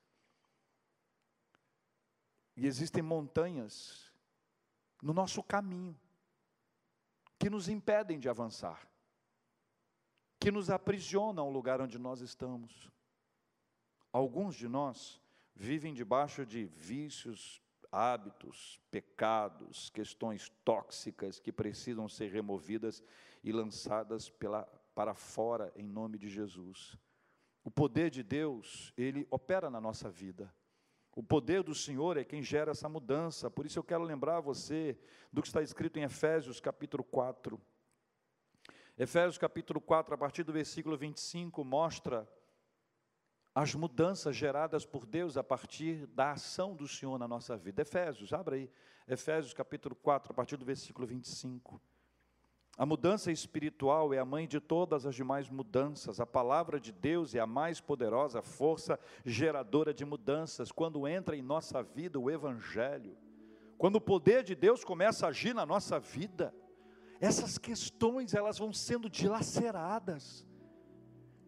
E 2.54 2.66
existem 2.66 3.02
montanhas 3.02 4.12
no 5.00 5.14
nosso 5.14 5.42
caminho 5.42 5.98
que 7.38 7.48
nos 7.48 7.68
impedem 7.68 8.18
de 8.18 8.28
avançar, 8.28 8.90
que 10.40 10.50
nos 10.50 10.68
aprisionam 10.68 11.44
ao 11.44 11.50
lugar 11.50 11.80
onde 11.80 11.98
nós 11.98 12.20
estamos. 12.20 12.90
Alguns 14.12 14.56
de 14.56 14.68
nós 14.68 15.20
vivem 15.54 15.94
debaixo 15.94 16.44
de 16.44 16.66
vícios 16.66 17.62
hábitos, 17.90 18.80
pecados, 18.90 19.90
questões 19.90 20.50
tóxicas 20.64 21.38
que 21.38 21.52
precisam 21.52 22.08
ser 22.08 22.30
removidas 22.30 23.02
e 23.42 23.52
lançadas 23.52 24.28
pela, 24.28 24.64
para 24.94 25.14
fora 25.14 25.72
em 25.76 25.86
nome 25.86 26.18
de 26.18 26.28
Jesus. 26.28 26.96
O 27.64 27.70
poder 27.70 28.10
de 28.10 28.22
Deus, 28.22 28.92
ele 28.96 29.26
opera 29.30 29.70
na 29.70 29.80
nossa 29.80 30.10
vida. 30.10 30.52
O 31.14 31.22
poder 31.22 31.62
do 31.62 31.74
Senhor 31.74 32.16
é 32.16 32.24
quem 32.24 32.42
gera 32.42 32.70
essa 32.70 32.88
mudança. 32.88 33.50
Por 33.50 33.66
isso 33.66 33.78
eu 33.78 33.84
quero 33.84 34.04
lembrar 34.04 34.40
você 34.40 34.96
do 35.32 35.42
que 35.42 35.48
está 35.48 35.62
escrito 35.62 35.98
em 35.98 36.04
Efésios 36.04 36.60
capítulo 36.60 37.02
4. 37.02 37.60
Efésios 38.96 39.38
capítulo 39.38 39.80
4, 39.80 40.14
a 40.14 40.18
partir 40.18 40.42
do 40.44 40.52
versículo 40.52 40.96
25, 40.96 41.64
mostra 41.64 42.28
as 43.58 43.74
mudanças 43.74 44.36
geradas 44.36 44.86
por 44.86 45.04
Deus 45.04 45.36
a 45.36 45.42
partir 45.42 46.06
da 46.14 46.30
ação 46.30 46.76
do 46.76 46.86
Senhor 46.86 47.18
na 47.18 47.26
nossa 47.26 47.56
vida. 47.56 47.82
Efésios, 47.82 48.32
abra 48.32 48.54
aí, 48.54 48.70
Efésios 49.08 49.52
capítulo 49.52 49.96
4, 49.96 50.30
a 50.30 50.34
partir 50.34 50.56
do 50.56 50.64
versículo 50.64 51.04
25. 51.08 51.80
A 52.76 52.86
mudança 52.86 53.32
espiritual 53.32 54.14
é 54.14 54.18
a 54.18 54.24
mãe 54.24 54.46
de 54.46 54.60
todas 54.60 55.04
as 55.04 55.12
demais 55.16 55.48
mudanças. 55.48 56.20
A 56.20 56.26
palavra 56.26 56.78
de 56.78 56.92
Deus 56.92 57.34
é 57.34 57.40
a 57.40 57.48
mais 57.48 57.80
poderosa 57.80 58.40
força 58.42 58.96
geradora 59.24 59.92
de 59.92 60.04
mudanças. 60.04 60.70
Quando 60.70 61.08
entra 61.08 61.36
em 61.36 61.42
nossa 61.42 61.82
vida 61.82 62.16
o 62.16 62.30
Evangelho, 62.30 63.18
quando 63.76 63.96
o 63.96 64.00
poder 64.00 64.44
de 64.44 64.54
Deus 64.54 64.84
começa 64.84 65.26
a 65.26 65.30
agir 65.30 65.52
na 65.52 65.66
nossa 65.66 65.98
vida, 65.98 66.54
essas 67.20 67.58
questões 67.58 68.34
elas 68.34 68.56
vão 68.56 68.72
sendo 68.72 69.10
dilaceradas. 69.10 70.46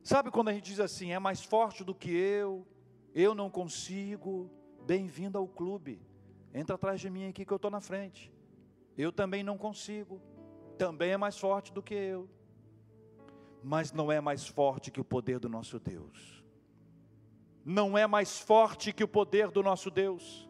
Sabe 0.02 0.30
quando 0.30 0.48
a 0.48 0.52
gente 0.52 0.64
diz 0.64 0.80
assim, 0.80 1.12
é 1.12 1.18
mais 1.18 1.44
forte 1.44 1.84
do 1.84 1.94
que 1.94 2.10
eu, 2.10 2.66
eu 3.14 3.34
não 3.34 3.50
consigo, 3.50 4.50
bem-vindo 4.86 5.36
ao 5.36 5.46
clube. 5.46 6.00
Entra 6.54 6.74
atrás 6.74 7.00
de 7.00 7.10
mim 7.10 7.28
aqui 7.28 7.44
que 7.44 7.52
eu 7.52 7.56
estou 7.56 7.70
na 7.70 7.80
frente. 7.80 8.32
Eu 8.96 9.12
também 9.12 9.42
não 9.42 9.58
consigo, 9.58 10.20
também 10.78 11.10
é 11.10 11.16
mais 11.16 11.38
forte 11.38 11.72
do 11.72 11.82
que 11.82 11.94
eu. 11.94 12.28
Mas 13.62 13.92
não 13.92 14.10
é 14.10 14.20
mais 14.20 14.46
forte 14.46 14.90
que 14.90 15.00
o 15.00 15.04
poder 15.04 15.38
do 15.38 15.48
nosso 15.48 15.78
Deus. 15.78 16.42
Não 17.64 17.96
é 17.96 18.06
mais 18.06 18.38
forte 18.38 18.92
que 18.92 19.04
o 19.04 19.08
poder 19.08 19.50
do 19.50 19.62
nosso 19.62 19.90
Deus. 19.90 20.48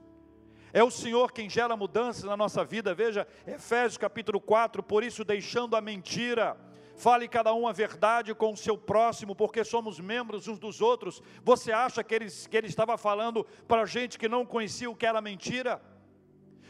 É 0.72 0.84
o 0.84 0.90
Senhor 0.90 1.32
quem 1.32 1.50
gera 1.50 1.76
mudanças 1.76 2.22
na 2.22 2.36
nossa 2.36 2.64
vida. 2.64 2.94
Veja, 2.94 3.26
Efésios 3.44 3.98
capítulo 3.98 4.40
4, 4.40 4.82
por 4.82 5.02
isso 5.02 5.24
deixando 5.24 5.74
a 5.74 5.80
mentira, 5.80 6.56
fale 7.00 7.26
cada 7.26 7.52
um 7.54 7.66
a 7.66 7.72
verdade 7.72 8.34
com 8.34 8.52
o 8.52 8.56
seu 8.56 8.76
próximo, 8.76 9.34
porque 9.34 9.64
somos 9.64 9.98
membros 9.98 10.46
uns 10.46 10.58
dos 10.58 10.80
outros. 10.80 11.22
Você 11.42 11.72
acha 11.72 12.04
que 12.04 12.14
ele, 12.14 12.26
que 12.50 12.56
ele 12.56 12.66
estava 12.66 12.96
falando 12.98 13.44
para 13.66 13.86
gente 13.86 14.18
que 14.18 14.28
não 14.28 14.44
conhecia 14.44 14.90
o 14.90 14.94
que 14.94 15.06
era 15.06 15.20
mentira? 15.20 15.80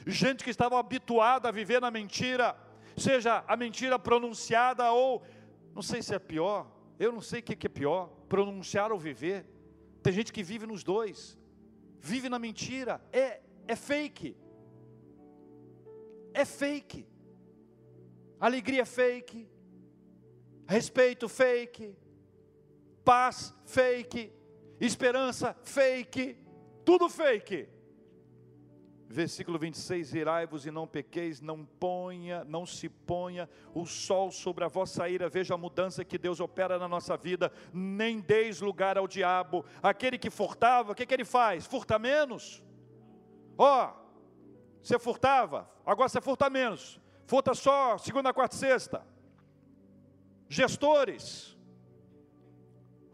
Gente 0.06 0.44
que 0.44 0.50
estava 0.50 0.78
habituada 0.78 1.48
a 1.48 1.52
viver 1.52 1.80
na 1.80 1.90
mentira, 1.90 2.56
seja 2.96 3.44
a 3.46 3.56
mentira 3.56 3.98
pronunciada 3.98 4.90
ou, 4.92 5.22
não 5.74 5.82
sei 5.82 6.00
se 6.02 6.14
é 6.14 6.18
pior, 6.18 6.70
eu 6.98 7.12
não 7.12 7.20
sei 7.20 7.40
o 7.40 7.42
que 7.42 7.66
é 7.66 7.68
pior, 7.68 8.08
pronunciar 8.28 8.92
ou 8.92 8.98
viver. 8.98 9.44
Tem 10.02 10.12
gente 10.12 10.32
que 10.32 10.42
vive 10.42 10.66
nos 10.66 10.82
dois, 10.82 11.36
vive 11.98 12.28
na 12.28 12.38
mentira, 12.38 13.00
é 13.12 13.40
é 13.72 13.76
fake. 13.76 14.36
É 16.34 16.44
fake. 16.44 17.06
Alegria 18.48 18.84
fake. 18.84 19.48
Respeito 20.70 21.28
fake. 21.28 21.96
Paz 23.04 23.52
fake. 23.64 24.32
Esperança 24.80 25.56
fake. 25.64 26.36
Tudo 26.84 27.08
fake. 27.08 27.68
Versículo 29.08 29.58
26, 29.58 30.14
irai-vos 30.14 30.64
e 30.66 30.70
não 30.70 30.86
pequeis, 30.86 31.40
não 31.40 31.64
ponha, 31.64 32.44
não 32.44 32.64
se 32.64 32.88
ponha 32.88 33.50
o 33.74 33.84
sol 33.84 34.30
sobre 34.30 34.62
a 34.62 34.68
vossa 34.68 35.08
ira, 35.08 35.28
veja 35.28 35.54
a 35.54 35.58
mudança 35.58 36.04
que 36.04 36.16
Deus 36.16 36.38
opera 36.38 36.78
na 36.78 36.86
nossa 36.86 37.16
vida, 37.16 37.50
nem 37.72 38.20
deis 38.20 38.60
lugar 38.60 38.96
ao 38.96 39.08
diabo, 39.08 39.64
aquele 39.82 40.16
que 40.16 40.30
furtava, 40.30 40.92
o 40.92 40.94
que, 40.94 41.04
que 41.04 41.12
ele 41.12 41.24
faz? 41.24 41.66
Furta 41.66 41.98
menos, 41.98 42.62
Ó, 43.58 43.84
oh, 43.84 43.92
você 44.80 44.96
furtava, 44.96 45.68
agora 45.84 46.08
você 46.08 46.20
furta 46.20 46.48
menos. 46.48 47.00
Furta 47.26 47.52
só 47.52 47.98
segunda, 47.98 48.32
quarta 48.32 48.54
e 48.54 48.58
sexta. 48.58 49.09
Gestores, 50.52 51.56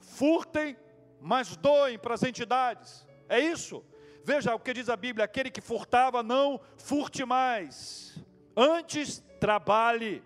furtem, 0.00 0.74
mas 1.20 1.54
doem 1.54 1.98
para 1.98 2.14
as 2.14 2.22
entidades. 2.22 3.06
É 3.28 3.38
isso? 3.38 3.84
Veja 4.24 4.54
o 4.54 4.58
que 4.58 4.72
diz 4.72 4.88
a 4.88 4.96
Bíblia: 4.96 5.26
aquele 5.26 5.50
que 5.50 5.60
furtava, 5.60 6.22
não 6.22 6.58
furte 6.78 7.26
mais. 7.26 8.18
Antes, 8.56 9.22
trabalhe, 9.38 10.24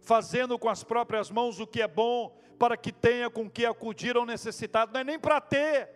fazendo 0.00 0.58
com 0.58 0.70
as 0.70 0.82
próprias 0.82 1.30
mãos 1.30 1.60
o 1.60 1.66
que 1.66 1.82
é 1.82 1.86
bom, 1.86 2.34
para 2.58 2.78
que 2.78 2.92
tenha 2.92 3.28
com 3.28 3.50
que 3.50 3.66
acudir 3.66 4.16
ao 4.16 4.24
necessitado. 4.24 4.90
Não 4.90 5.00
é 5.00 5.04
nem 5.04 5.18
para 5.18 5.42
ter, 5.42 5.90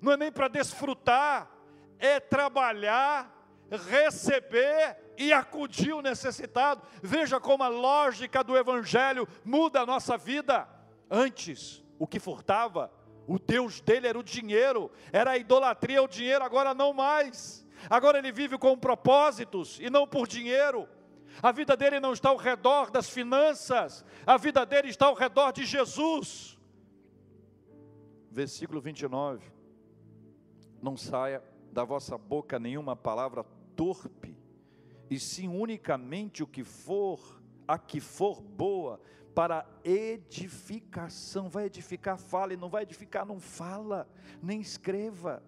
não 0.00 0.12
é 0.12 0.16
nem 0.16 0.30
para 0.30 0.46
desfrutar, 0.46 1.50
é 1.98 2.20
trabalhar, 2.20 3.44
receber 3.90 4.98
e 5.18 5.32
acudir 5.32 5.92
o 5.92 6.02
necessitado. 6.02 6.82
Veja 7.02 7.40
como 7.40 7.62
a 7.62 7.68
lógica 7.68 8.42
do 8.42 8.56
Evangelho 8.56 9.28
muda 9.44 9.80
a 9.80 9.86
nossa 9.86 10.16
vida. 10.16 10.68
Antes, 11.10 11.82
o 11.98 12.06
que 12.06 12.18
furtava, 12.18 12.90
o 13.26 13.38
Deus 13.38 13.80
dele 13.80 14.06
era 14.06 14.18
o 14.18 14.22
dinheiro, 14.22 14.90
era 15.12 15.32
a 15.32 15.38
idolatria 15.38 16.02
o 16.02 16.08
dinheiro, 16.08 16.44
agora 16.44 16.74
não 16.74 16.92
mais. 16.92 17.66
Agora 17.90 18.18
ele 18.18 18.32
vive 18.32 18.56
com 18.56 18.78
propósitos 18.78 19.78
e 19.80 19.90
não 19.90 20.06
por 20.06 20.26
dinheiro. 20.26 20.88
A 21.42 21.52
vida 21.52 21.76
dele 21.76 22.00
não 22.00 22.12
está 22.12 22.30
ao 22.30 22.36
redor 22.36 22.90
das 22.90 23.10
finanças, 23.10 24.04
a 24.26 24.36
vida 24.36 24.64
dele 24.64 24.88
está 24.88 25.06
ao 25.06 25.14
redor 25.14 25.52
de 25.52 25.64
Jesus. 25.64 26.58
Versículo 28.30 28.80
29. 28.80 29.50
Não 30.82 30.96
saia 30.96 31.42
da 31.72 31.84
vossa 31.84 32.16
boca 32.16 32.58
nenhuma 32.58 32.94
palavra 32.94 33.44
torpe, 33.74 34.35
e 35.10 35.18
sim 35.18 35.48
unicamente 35.48 36.42
o 36.42 36.46
que 36.46 36.64
for, 36.64 37.40
a 37.66 37.78
que 37.78 38.00
for 38.00 38.40
boa, 38.40 39.00
para 39.34 39.66
edificação. 39.84 41.48
Vai 41.48 41.66
edificar, 41.66 42.18
fale, 42.18 42.56
não 42.56 42.68
vai 42.68 42.82
edificar, 42.82 43.26
não 43.26 43.38
fala, 43.38 44.08
nem 44.42 44.60
escreva 44.60 45.42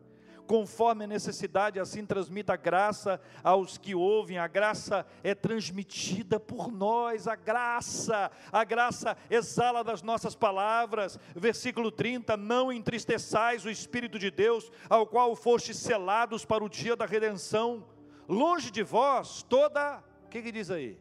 conforme 0.48 1.04
a 1.04 1.06
necessidade, 1.06 1.78
assim 1.78 2.06
transmita 2.06 2.54
a 2.54 2.56
graça 2.56 3.20
aos 3.44 3.76
que 3.76 3.94
ouvem. 3.94 4.38
A 4.38 4.48
graça 4.48 5.06
é 5.22 5.34
transmitida 5.34 6.40
por 6.40 6.72
nós, 6.72 7.28
a 7.28 7.36
graça, 7.36 8.30
a 8.50 8.64
graça 8.64 9.16
exala 9.30 9.84
das 9.84 10.02
nossas 10.02 10.34
palavras. 10.34 11.20
Versículo 11.36 11.92
30: 11.92 12.36
Não 12.36 12.72
entristeçais 12.72 13.64
o 13.64 13.70
Espírito 13.70 14.18
de 14.18 14.30
Deus, 14.30 14.72
ao 14.88 15.06
qual 15.06 15.36
fostes 15.36 15.76
selados 15.76 16.44
para 16.44 16.64
o 16.64 16.68
dia 16.68 16.96
da 16.96 17.04
redenção. 17.04 17.84
Longe 18.28 18.70
de 18.70 18.82
vós 18.82 19.42
toda, 19.42 20.04
o 20.24 20.28
que, 20.28 20.42
que 20.42 20.52
diz 20.52 20.70
aí? 20.70 21.00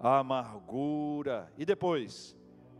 Amargura, 0.00 1.52
e 1.56 1.64
depois? 1.64 2.36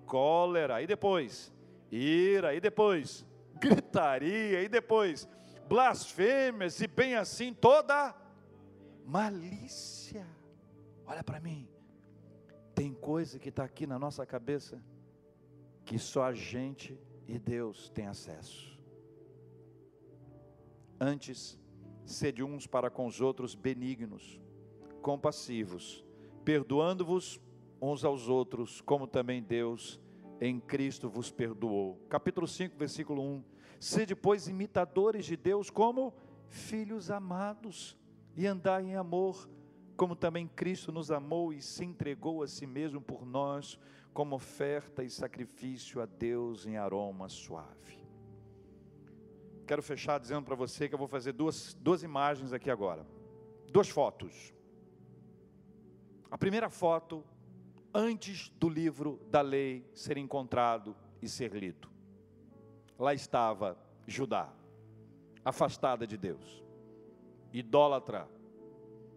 Cólera, 0.07 0.83
e 0.83 0.87
depois? 0.87 1.53
Ira, 1.91 2.55
e 2.55 2.61
depois? 2.61 3.27
Gritaria, 3.61 4.62
e 4.62 4.68
depois? 4.68 5.29
blasfêmias 5.68 6.81
e 6.81 6.87
bem 6.87 7.14
assim 7.14 7.53
toda 7.53 8.14
malícia. 9.05 10.27
Olha 11.05 11.22
para 11.22 11.41
mim, 11.41 11.68
tem 12.74 12.93
coisa 12.93 13.39
que 13.39 13.49
está 13.49 13.64
aqui 13.64 13.87
na 13.87 13.99
nossa 13.99 14.24
cabeça 14.24 14.83
que 15.85 15.99
só 15.99 16.24
a 16.24 16.33
gente 16.33 16.99
e 17.29 17.39
Deus 17.39 17.89
tem 17.91 18.07
acesso. 18.07 18.77
Antes, 20.99 21.59
sede 22.07 22.43
uns 22.43 22.67
para 22.67 22.89
com 22.89 23.07
os 23.07 23.21
outros 23.21 23.55
benignos, 23.55 24.41
compassivos, 25.03 26.05
perdoando-vos 26.45 27.41
uns 27.81 28.05
aos 28.05 28.29
outros, 28.29 28.81
como 28.81 29.07
também 29.07 29.43
Deus 29.43 30.01
em 30.41 30.61
Cristo 30.61 31.09
vos 31.09 31.31
perdoou. 31.31 31.99
Capítulo 32.09 32.47
5, 32.47 32.77
versículo 32.77 33.23
1 33.23 33.45
Sede, 33.79 34.15
pois, 34.15 34.49
imitadores 34.49 35.27
de 35.27 35.37
Deus 35.37 35.69
como 35.69 36.15
filhos 36.49 37.11
amados, 37.11 37.97
e 38.35 38.47
andai 38.47 38.85
em 38.85 38.97
amor, 38.97 39.49
como 39.97 40.15
também 40.15 40.47
Cristo 40.47 40.93
nos 40.93 41.11
amou 41.11 41.53
e 41.53 41.61
se 41.61 41.85
entregou 41.85 42.43
a 42.43 42.47
si 42.47 42.67
mesmo 42.67 43.01
por 43.01 43.27
nós, 43.27 43.79
como 44.13 44.37
oferta 44.37 45.03
e 45.03 45.11
sacrifício 45.11 46.01
a 46.01 46.07
Deus 46.07 46.67
em 46.67 46.77
aroma 46.77 47.29
suave. 47.29 48.06
Quero 49.67 49.83
fechar 49.83 50.19
dizendo 50.19 50.45
para 50.45 50.55
você 50.55 50.89
que 50.89 50.95
eu 50.95 50.99
vou 50.99 51.09
fazer 51.09 51.33
duas, 51.33 51.75
duas 51.75 52.03
imagens 52.03 52.53
aqui 52.53 52.71
agora, 52.71 53.07
duas 53.71 53.89
fotos. 53.89 54.55
A 56.31 56.39
primeira 56.39 56.71
foto, 56.71 57.25
antes 57.93 58.49
do 58.51 58.69
livro 58.69 59.21
da 59.29 59.41
lei 59.41 59.89
ser 59.95 60.17
encontrado 60.17 60.97
e 61.21 61.29
ser 61.29 61.53
lido 61.53 61.97
lá 62.99 63.14
estava 63.14 63.79
Judá, 64.07 64.49
afastada 65.45 66.07
de 66.07 66.17
Deus, 66.17 66.62
idólatra, 67.53 68.29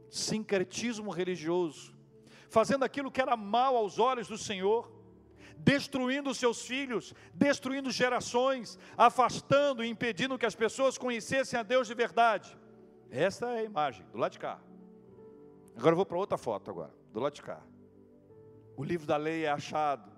sincretismo 0.10 1.12
religioso, 1.12 1.95
fazendo 2.50 2.84
aquilo 2.84 3.12
que 3.12 3.22
era 3.22 3.38
mal 3.38 3.76
aos 3.76 4.00
olhos 4.00 4.28
do 4.28 4.38
Senhor, 4.38 4.91
destruindo 5.60 6.34
seus 6.34 6.62
filhos, 6.62 7.14
destruindo 7.34 7.91
gerações, 7.91 8.80
afastando 8.97 9.84
e 9.84 9.89
impedindo 9.89 10.38
que 10.38 10.45
as 10.45 10.55
pessoas 10.55 10.97
conhecessem 10.97 11.60
a 11.60 11.64
Deus 11.64 11.88
de 11.88 11.93
verdade. 11.93 12.57
Essa 13.12 13.47
é 13.47 13.60
a 13.60 13.64
imagem, 13.64 14.05
do 14.12 14.18
lado 14.18 14.32
de 14.32 14.39
cá. 14.39 14.60
Agora 15.76 15.93
eu 15.93 15.97
vou 15.97 16.05
para 16.05 16.18
outra 16.18 16.38
foto 16.38 16.72
agora, 16.72 16.93
do 17.12 17.20
lado 17.20 17.34
de 17.34 17.41
cá. 17.41 17.62
O 18.76 18.84
livro 18.84 19.05
da 19.05 19.18
lei 19.18 19.45
é 19.45 19.49
achado, 19.49 20.10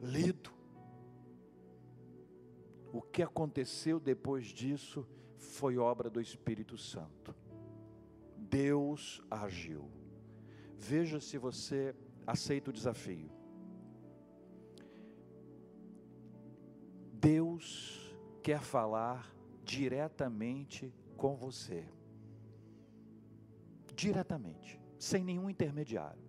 lido, 0.00 0.50
o 2.92 3.00
que 3.00 3.22
aconteceu 3.22 3.98
depois 3.98 4.46
disso 4.46 5.06
foi 5.36 5.78
obra 5.78 6.10
do 6.10 6.20
Espírito 6.20 6.76
Santo. 6.76 7.34
Deus 8.36 9.22
agiu. 9.30 9.90
Veja 10.76 11.20
se 11.20 11.36
você 11.38 11.94
aceita 12.26 12.70
o 12.70 12.72
desafio. 12.72 13.37
Deus 17.20 18.16
quer 18.42 18.60
falar 18.60 19.34
diretamente 19.64 20.94
com 21.16 21.36
você. 21.36 21.84
Diretamente, 23.94 24.80
sem 24.98 25.24
nenhum 25.24 25.50
intermediário, 25.50 26.22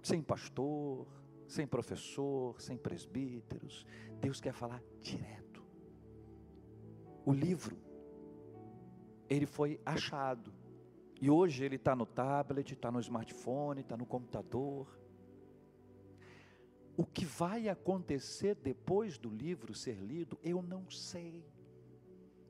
sem 0.00 0.22
pastor, 0.22 1.08
sem 1.48 1.66
professor, 1.66 2.60
sem 2.60 2.76
presbíteros. 2.76 3.84
Deus 4.20 4.40
quer 4.40 4.52
falar 4.52 4.80
direto. 5.00 5.64
O 7.24 7.32
livro, 7.32 7.76
ele 9.28 9.46
foi 9.46 9.80
achado. 9.84 10.54
E 11.20 11.28
hoje 11.28 11.64
ele 11.64 11.76
está 11.76 11.96
no 11.96 12.06
tablet, 12.06 12.72
está 12.72 12.92
no 12.92 13.00
smartphone, 13.00 13.80
está 13.80 13.96
no 13.96 14.06
computador. 14.06 14.86
O 16.96 17.04
que 17.04 17.24
vai 17.24 17.68
acontecer 17.68 18.54
depois 18.54 19.18
do 19.18 19.28
livro 19.28 19.74
ser 19.74 19.96
lido, 19.96 20.38
eu 20.42 20.62
não 20.62 20.90
sei, 20.90 21.44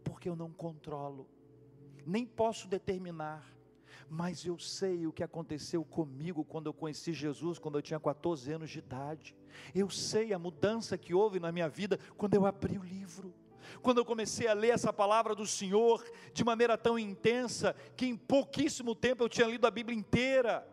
porque 0.05 0.29
eu 0.29 0.37
não 0.37 0.53
controlo, 0.53 1.29
nem 2.07 2.25
posso 2.25 2.69
determinar 2.69 3.57
mas 4.09 4.45
eu 4.45 4.59
sei 4.59 5.07
o 5.07 5.13
que 5.13 5.23
aconteceu 5.23 5.85
comigo 5.85 6.45
quando 6.45 6.67
eu 6.67 6.73
conheci 6.73 7.13
Jesus, 7.13 7.59
quando 7.59 7.79
eu 7.79 7.83
tinha 7.83 7.99
14 7.99 8.53
anos 8.53 8.71
de 8.71 8.79
idade. 8.79 9.37
Eu 9.75 9.91
sei 9.91 10.33
a 10.33 10.39
mudança 10.39 10.97
que 10.97 11.15
houve 11.15 11.41
na 11.41 11.51
minha 11.51 11.69
vida 11.69 11.99
quando 12.17 12.35
eu 12.35 12.47
abri 12.47 12.79
o 12.79 12.85
livro. 12.85 13.35
Quando 13.83 13.99
eu 13.99 14.05
comecei 14.05 14.47
a 14.47 14.55
ler 14.55 14.69
essa 14.69 14.93
palavra 14.93 15.35
do 15.35 15.45
Senhor 15.45 16.05
de 16.33 16.45
maneira 16.45 16.79
tão 16.79 16.97
intensa, 16.97 17.75
que 17.97 18.07
em 18.07 18.17
pouquíssimo 18.17 18.95
tempo 18.95 19.25
eu 19.25 19.29
tinha 19.29 19.47
lido 19.47 19.67
a 19.67 19.71
Bíblia 19.71 19.99
inteira 19.99 20.67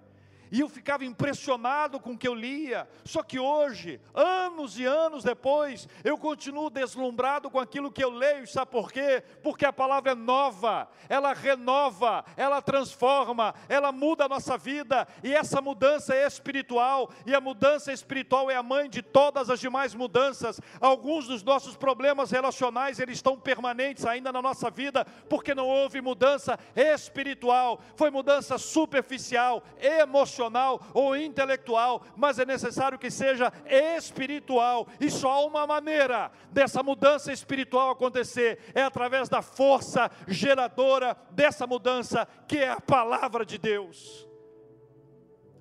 e 0.53 0.59
eu 0.59 0.69
ficava 0.69 1.03
impressionado 1.03 1.99
com 1.99 2.11
o 2.11 2.17
que 2.17 2.27
eu 2.27 2.35
lia. 2.35 2.87
Só 3.03 3.23
que 3.23 3.39
hoje, 3.39 3.99
anos 4.13 4.77
e 4.77 4.85
anos 4.85 5.23
depois, 5.23 5.89
eu 6.03 6.15
continuo 6.15 6.69
deslumbrado 6.69 7.49
com 7.49 7.59
aquilo 7.59 7.91
que 7.91 8.03
eu 8.03 8.11
leio. 8.11 8.45
Sabe 8.45 8.69
por 8.69 8.91
quê? 8.91 9.23
Porque 9.41 9.65
a 9.65 9.73
palavra 9.73 10.11
é 10.11 10.15
nova, 10.15 10.87
ela 11.09 11.33
renova, 11.33 12.23
ela 12.37 12.61
transforma, 12.61 13.55
ela 13.67 13.91
muda 13.91 14.25
a 14.25 14.29
nossa 14.29 14.55
vida, 14.55 15.07
e 15.23 15.33
essa 15.33 15.59
mudança 15.59 16.13
é 16.13 16.27
espiritual, 16.27 17.09
e 17.25 17.33
a 17.33 17.41
mudança 17.41 17.91
espiritual 17.91 18.51
é 18.51 18.55
a 18.55 18.61
mãe 18.61 18.87
de 18.87 19.01
todas 19.01 19.49
as 19.49 19.59
demais 19.59 19.95
mudanças. 19.95 20.61
Alguns 20.79 21.25
dos 21.25 21.41
nossos 21.41 21.75
problemas 21.75 22.29
relacionais, 22.29 22.99
eles 22.99 23.17
estão 23.17 23.39
permanentes 23.39 24.05
ainda 24.05 24.31
na 24.31 24.39
nossa 24.41 24.69
vida, 24.69 25.03
porque 25.27 25.55
não 25.55 25.65
houve 25.65 25.99
mudança 25.99 26.59
espiritual, 26.75 27.81
foi 27.95 28.11
mudança 28.11 28.59
superficial, 28.59 29.63
emocional 29.81 30.42
emocional 30.43 30.81
ou 30.93 31.15
intelectual, 31.15 32.03
mas 32.15 32.39
é 32.39 32.45
necessário 32.45 32.99
que 32.99 33.09
seja 33.09 33.51
espiritual. 33.65 34.87
E 34.99 35.09
só 35.09 35.31
há 35.31 35.45
uma 35.45 35.65
maneira 35.65 36.31
dessa 36.51 36.83
mudança 36.83 37.31
espiritual 37.31 37.91
acontecer 37.91 38.59
é 38.73 38.83
através 38.83 39.29
da 39.29 39.41
força 39.41 40.11
geradora 40.27 41.15
dessa 41.31 41.65
mudança, 41.65 42.27
que 42.47 42.57
é 42.57 42.69
a 42.69 42.81
palavra 42.81 43.45
de 43.45 43.57
Deus. 43.57 44.27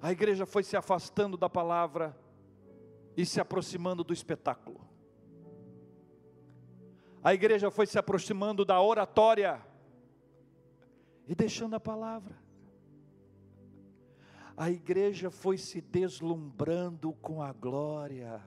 A 0.01 0.11
igreja 0.11 0.45
foi 0.45 0.63
se 0.63 0.77
afastando 0.77 1.37
da 1.37 1.49
palavra 1.49 2.17
e 3.17 3.25
se 3.25 3.41
aproximando 3.41 4.03
do 4.03 4.13
espetáculo. 4.13 4.81
A 7.23 7.33
igreja 7.33 7.71
foi 7.71 7.87
se 7.87 7.99
aproximando 7.99 8.65
da 8.65 8.81
oratória 8.81 9.65
e 11.29 11.37
deixando 11.37 11.75
a 11.75 11.81
palavra 11.81 12.42
a 14.63 14.71
igreja 14.71 15.29
foi 15.29 15.59
se 15.59 15.81
deslumbrando 15.81 17.13
com 17.15 17.43
a 17.43 17.53
glória 17.53 18.41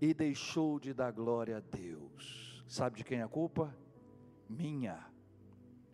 e 0.00 0.14
deixou 0.14 0.78
de 0.78 0.94
dar 0.94 1.10
glória 1.10 1.56
a 1.56 1.60
Deus. 1.60 2.64
Sabe 2.68 2.98
de 2.98 3.02
quem 3.02 3.18
é 3.18 3.24
a 3.24 3.28
culpa? 3.28 3.76
Minha. 4.48 5.04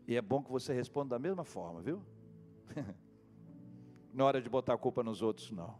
E 0.06 0.14
é 0.14 0.20
bom 0.20 0.42
que 0.42 0.52
você 0.52 0.74
responda 0.74 1.14
da 1.14 1.18
mesma 1.18 1.42
forma, 1.42 1.80
viu? 1.80 2.02
Não 4.12 4.26
é 4.26 4.28
hora 4.28 4.42
de 4.42 4.50
botar 4.50 4.74
a 4.74 4.78
culpa 4.78 5.02
nos 5.02 5.22
outros, 5.22 5.50
não. 5.50 5.74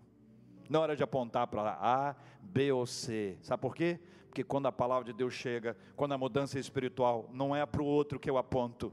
Não 0.70 0.80
é 0.80 0.82
hora 0.84 0.96
de 0.96 1.02
apontar 1.02 1.46
para 1.48 1.76
A, 1.82 2.16
B 2.40 2.72
ou 2.72 2.86
C. 2.86 3.36
Sabe 3.42 3.60
por 3.60 3.74
quê? 3.74 4.00
Porque 4.24 4.42
quando 4.42 4.68
a 4.68 4.72
palavra 4.72 5.04
de 5.04 5.12
Deus 5.12 5.34
chega, 5.34 5.76
quando 5.96 6.12
a 6.12 6.18
mudança 6.18 6.56
é 6.56 6.60
espiritual, 6.62 7.28
não 7.30 7.54
é 7.54 7.66
para 7.66 7.82
o 7.82 7.84
outro 7.84 8.18
que 8.18 8.30
eu 8.30 8.38
aponto. 8.38 8.90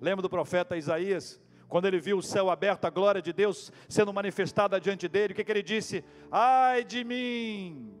Lembra 0.00 0.22
do 0.22 0.28
profeta 0.28 0.76
Isaías? 0.76 1.40
Quando 1.70 1.86
ele 1.86 2.00
viu 2.00 2.18
o 2.18 2.22
céu 2.22 2.50
aberto, 2.50 2.84
a 2.84 2.90
glória 2.90 3.22
de 3.22 3.32
Deus 3.32 3.72
sendo 3.88 4.12
manifestada 4.12 4.80
diante 4.80 5.06
dele, 5.06 5.32
o 5.32 5.36
que, 5.36 5.44
que 5.44 5.52
ele 5.52 5.62
disse? 5.62 6.04
Ai 6.28 6.82
de 6.82 7.04
mim, 7.04 7.94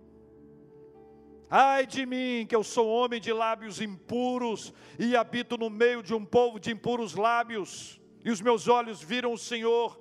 ai 1.48 1.86
de 1.86 2.04
mim, 2.04 2.46
que 2.48 2.54
eu 2.54 2.64
sou 2.64 2.88
homem 2.88 3.20
de 3.20 3.32
lábios 3.32 3.80
impuros 3.80 4.74
e 4.98 5.16
habito 5.16 5.56
no 5.56 5.70
meio 5.70 6.02
de 6.02 6.12
um 6.12 6.24
povo 6.24 6.58
de 6.58 6.72
impuros 6.72 7.14
lábios, 7.14 8.00
e 8.24 8.30
os 8.30 8.40
meus 8.40 8.66
olhos 8.66 9.00
viram 9.00 9.32
o 9.32 9.38
Senhor. 9.38 9.98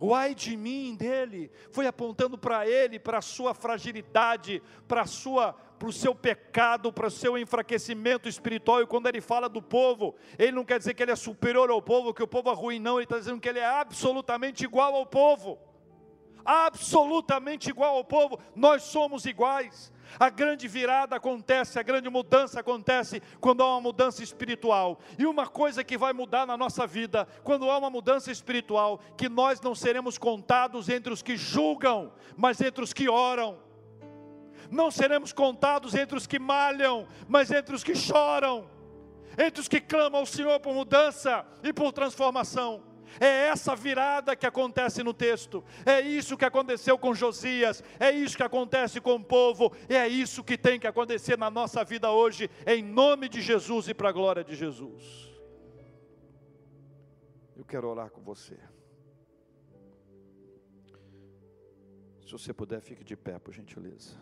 O 0.00 0.14
ai 0.14 0.34
de 0.34 0.56
mim 0.56 0.96
dele 0.96 1.50
foi 1.70 1.86
apontando 1.86 2.38
para 2.38 2.66
ele, 2.66 2.98
para 2.98 3.18
a 3.18 3.22
sua 3.22 3.52
fragilidade, 3.54 4.62
para 4.88 5.02
a 5.02 5.06
sua 5.06 5.54
para 5.78 5.88
o 5.88 5.92
seu 5.92 6.14
pecado, 6.14 6.92
para 6.92 7.08
o 7.08 7.10
seu 7.10 7.36
enfraquecimento 7.36 8.28
espiritual. 8.28 8.82
E 8.82 8.86
quando 8.86 9.06
ele 9.06 9.20
fala 9.20 9.48
do 9.48 9.60
povo, 9.60 10.14
ele 10.38 10.52
não 10.52 10.64
quer 10.64 10.78
dizer 10.78 10.94
que 10.94 11.02
ele 11.02 11.12
é 11.12 11.16
superior 11.16 11.70
ao 11.70 11.82
povo, 11.82 12.14
que 12.14 12.22
o 12.22 12.28
povo 12.28 12.50
é 12.50 12.54
ruim, 12.54 12.78
não. 12.78 12.96
Ele 12.96 13.04
está 13.04 13.18
dizendo 13.18 13.40
que 13.40 13.48
ele 13.48 13.58
é 13.58 13.66
absolutamente 13.66 14.64
igual 14.64 14.94
ao 14.94 15.06
povo. 15.06 15.58
Absolutamente 16.44 17.70
igual 17.70 17.96
ao 17.96 18.04
povo. 18.04 18.38
Nós 18.54 18.82
somos 18.82 19.24
iguais. 19.24 19.92
A 20.20 20.30
grande 20.30 20.68
virada 20.68 21.16
acontece, 21.16 21.78
a 21.78 21.82
grande 21.82 22.08
mudança 22.08 22.60
acontece 22.60 23.20
quando 23.40 23.62
há 23.62 23.72
uma 23.72 23.80
mudança 23.80 24.22
espiritual. 24.22 25.00
E 25.18 25.26
uma 25.26 25.46
coisa 25.46 25.82
que 25.82 25.98
vai 25.98 26.12
mudar 26.12 26.46
na 26.46 26.56
nossa 26.56 26.86
vida, 26.86 27.26
quando 27.42 27.70
há 27.70 27.78
uma 27.78 27.90
mudança 27.90 28.30
espiritual, 28.30 29.00
que 29.16 29.28
nós 29.28 29.60
não 29.60 29.74
seremos 29.74 30.18
contados 30.18 30.88
entre 30.88 31.12
os 31.12 31.22
que 31.22 31.36
julgam, 31.36 32.12
mas 32.36 32.60
entre 32.60 32.84
os 32.84 32.92
que 32.92 33.08
oram 33.08 33.63
não 34.70 34.90
seremos 34.90 35.32
contados 35.32 35.94
entre 35.94 36.16
os 36.16 36.26
que 36.26 36.38
malham, 36.38 37.06
mas 37.28 37.50
entre 37.50 37.74
os 37.74 37.84
que 37.84 37.94
choram, 37.94 38.68
entre 39.38 39.60
os 39.60 39.68
que 39.68 39.80
clamam 39.80 40.20
ao 40.20 40.26
Senhor 40.26 40.58
por 40.60 40.74
mudança 40.74 41.44
e 41.62 41.72
por 41.72 41.92
transformação. 41.92 42.82
É 43.20 43.48
essa 43.48 43.76
virada 43.76 44.34
que 44.34 44.46
acontece 44.46 45.02
no 45.02 45.14
texto, 45.14 45.62
é 45.86 46.00
isso 46.00 46.36
que 46.36 46.44
aconteceu 46.44 46.98
com 46.98 47.14
Josias, 47.14 47.82
é 48.00 48.10
isso 48.10 48.36
que 48.36 48.42
acontece 48.42 49.00
com 49.00 49.14
o 49.14 49.24
povo, 49.24 49.72
é 49.88 50.08
isso 50.08 50.42
que 50.42 50.58
tem 50.58 50.80
que 50.80 50.86
acontecer 50.86 51.38
na 51.38 51.50
nossa 51.50 51.84
vida 51.84 52.10
hoje, 52.10 52.50
em 52.66 52.82
nome 52.82 53.28
de 53.28 53.40
Jesus 53.40 53.88
e 53.88 53.94
para 53.94 54.08
a 54.08 54.12
glória 54.12 54.42
de 54.42 54.56
Jesus. 54.56 55.32
Eu 57.56 57.64
quero 57.64 57.88
orar 57.88 58.10
com 58.10 58.20
você. 58.20 58.58
Se 62.26 62.32
você 62.32 62.52
puder, 62.52 62.80
fique 62.80 63.04
de 63.04 63.16
pé, 63.16 63.38
por 63.38 63.52
gentileza. 63.52 64.18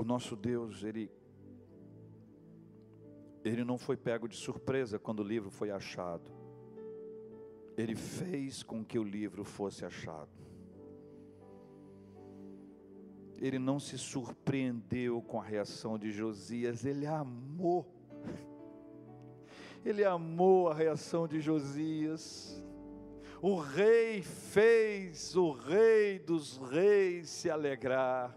O 0.00 0.04
nosso 0.04 0.34
Deus, 0.34 0.82
ele 0.82 1.10
ele 3.42 3.64
não 3.64 3.78
foi 3.78 3.96
pego 3.96 4.28
de 4.28 4.36
surpresa 4.36 4.98
quando 4.98 5.20
o 5.20 5.22
livro 5.22 5.50
foi 5.50 5.70
achado. 5.70 6.30
Ele 7.76 7.94
fez 7.94 8.62
com 8.62 8.84
que 8.84 8.98
o 8.98 9.02
livro 9.02 9.44
fosse 9.44 9.84
achado. 9.84 10.28
Ele 13.38 13.58
não 13.58 13.80
se 13.80 13.96
surpreendeu 13.96 15.22
com 15.22 15.40
a 15.40 15.44
reação 15.44 15.98
de 15.98 16.10
Josias, 16.10 16.84
ele 16.84 17.06
amou. 17.06 17.86
Ele 19.82 20.04
amou 20.04 20.68
a 20.68 20.74
reação 20.74 21.26
de 21.26 21.40
Josias. 21.40 22.62
O 23.40 23.56
rei 23.56 24.20
fez 24.22 25.34
o 25.34 25.52
rei 25.52 26.18
dos 26.18 26.58
reis 26.58 27.30
se 27.30 27.48
alegrar. 27.48 28.36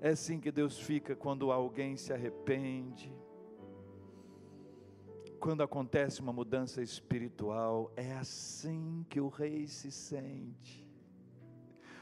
É 0.00 0.10
assim 0.10 0.38
que 0.38 0.52
Deus 0.52 0.78
fica 0.78 1.16
quando 1.16 1.50
alguém 1.50 1.96
se 1.96 2.12
arrepende, 2.12 3.12
quando 5.40 5.62
acontece 5.62 6.20
uma 6.20 6.32
mudança 6.32 6.82
espiritual, 6.82 7.92
é 7.96 8.12
assim 8.14 9.06
que 9.08 9.20
o 9.20 9.28
rei 9.28 9.66
se 9.66 9.90
sente. 9.90 10.86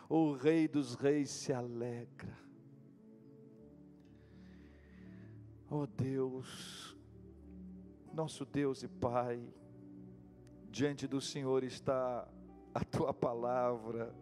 O 0.09 0.33
rei 0.33 0.67
dos 0.67 0.95
reis 0.95 1.31
se 1.31 1.53
alegra. 1.53 2.37
Oh 5.71 5.87
Deus, 5.87 6.97
nosso 8.13 8.45
Deus 8.45 8.83
e 8.83 8.89
Pai, 8.89 9.43
diante 10.71 11.07
do 11.07 11.21
Senhor 11.21 11.65
está 11.65 12.29
a 12.73 12.85
tua 12.85 13.13
palavra 13.13 14.15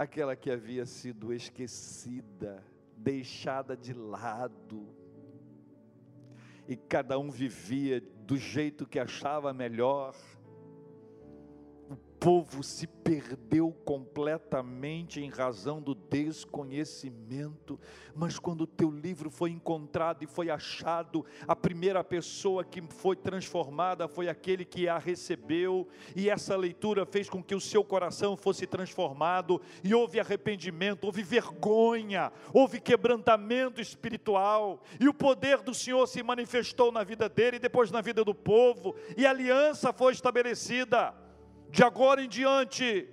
aquela 0.00 0.34
que 0.34 0.50
havia 0.50 0.86
sido 0.86 1.30
esquecida, 1.30 2.64
deixada 2.96 3.76
de 3.76 3.92
lado, 3.92 4.88
e 6.66 6.74
cada 6.74 7.18
um 7.18 7.30
vivia 7.30 8.00
do 8.24 8.34
jeito 8.34 8.86
que 8.86 8.98
achava 8.98 9.52
melhor. 9.52 10.16
Povo 12.20 12.62
se 12.62 12.86
perdeu 12.86 13.72
completamente 13.82 15.22
em 15.22 15.30
razão 15.30 15.80
do 15.80 15.94
desconhecimento, 15.94 17.80
mas 18.14 18.38
quando 18.38 18.60
o 18.60 18.66
teu 18.66 18.90
livro 18.90 19.30
foi 19.30 19.48
encontrado 19.48 20.22
e 20.22 20.26
foi 20.26 20.50
achado, 20.50 21.24
a 21.48 21.56
primeira 21.56 22.04
pessoa 22.04 22.62
que 22.62 22.82
foi 22.82 23.16
transformada 23.16 24.06
foi 24.06 24.28
aquele 24.28 24.66
que 24.66 24.86
a 24.86 24.98
recebeu, 24.98 25.88
e 26.14 26.28
essa 26.28 26.54
leitura 26.56 27.06
fez 27.06 27.30
com 27.30 27.42
que 27.42 27.54
o 27.54 27.60
seu 27.60 27.82
coração 27.82 28.36
fosse 28.36 28.66
transformado, 28.66 29.58
e 29.82 29.94
houve 29.94 30.20
arrependimento, 30.20 31.04
houve 31.04 31.22
vergonha, 31.22 32.30
houve 32.52 32.82
quebrantamento 32.82 33.80
espiritual, 33.80 34.82
e 35.00 35.08
o 35.08 35.14
poder 35.14 35.62
do 35.62 35.72
Senhor 35.72 36.06
se 36.06 36.22
manifestou 36.22 36.92
na 36.92 37.02
vida 37.02 37.30
dele 37.30 37.56
e 37.56 37.60
depois 37.60 37.90
na 37.90 38.02
vida 38.02 38.22
do 38.22 38.34
povo, 38.34 38.94
e 39.16 39.24
aliança 39.24 39.90
foi 39.90 40.12
estabelecida 40.12 41.14
de 41.70 41.84
agora 41.84 42.22
em 42.22 42.28
diante, 42.28 43.08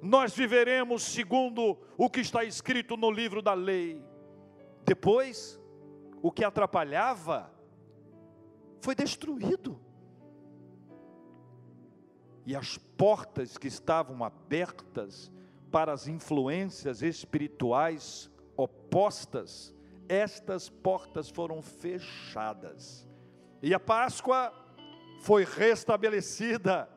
nós 0.00 0.34
viveremos 0.34 1.02
segundo 1.02 1.78
o 1.96 2.08
que 2.08 2.20
está 2.20 2.42
escrito 2.44 2.96
no 2.96 3.10
livro 3.10 3.42
da 3.42 3.52
lei. 3.52 4.02
Depois, 4.84 5.60
o 6.22 6.32
que 6.32 6.42
atrapalhava 6.42 7.52
foi 8.80 8.94
destruído. 8.94 9.78
E 12.46 12.56
as 12.56 12.78
portas 12.78 13.58
que 13.58 13.68
estavam 13.68 14.24
abertas 14.24 15.30
para 15.70 15.92
as 15.92 16.08
influências 16.08 17.02
espirituais 17.02 18.30
opostas, 18.56 19.74
estas 20.08 20.70
portas 20.70 21.28
foram 21.28 21.60
fechadas. 21.60 23.06
E 23.62 23.74
a 23.74 23.78
Páscoa 23.78 24.52
foi 25.20 25.44
restabelecida 25.44 26.88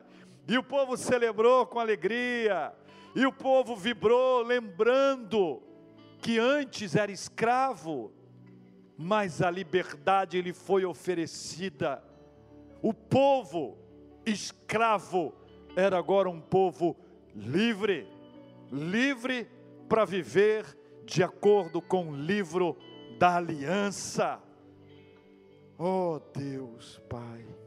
e 0.46 0.58
o 0.58 0.62
povo 0.62 0.96
celebrou 0.96 1.66
com 1.66 1.78
alegria, 1.78 2.72
e 3.14 3.24
o 3.26 3.32
povo 3.32 3.76
vibrou, 3.76 4.42
lembrando 4.42 5.62
que 6.18 6.38
antes 6.38 6.96
era 6.96 7.12
escravo, 7.12 8.12
mas 8.96 9.40
a 9.40 9.50
liberdade 9.50 10.40
lhe 10.40 10.52
foi 10.52 10.84
oferecida. 10.84 12.02
O 12.82 12.92
povo 12.92 13.78
escravo 14.26 15.34
era 15.76 15.98
agora 15.98 16.28
um 16.28 16.40
povo 16.40 16.96
livre, 17.34 18.06
livre 18.70 19.48
para 19.88 20.04
viver 20.04 20.64
de 21.04 21.22
acordo 21.22 21.80
com 21.80 22.10
o 22.10 22.16
livro 22.16 22.76
da 23.18 23.36
aliança. 23.36 24.40
Oh 25.78 26.20
Deus, 26.32 27.00
Pai. 27.08 27.63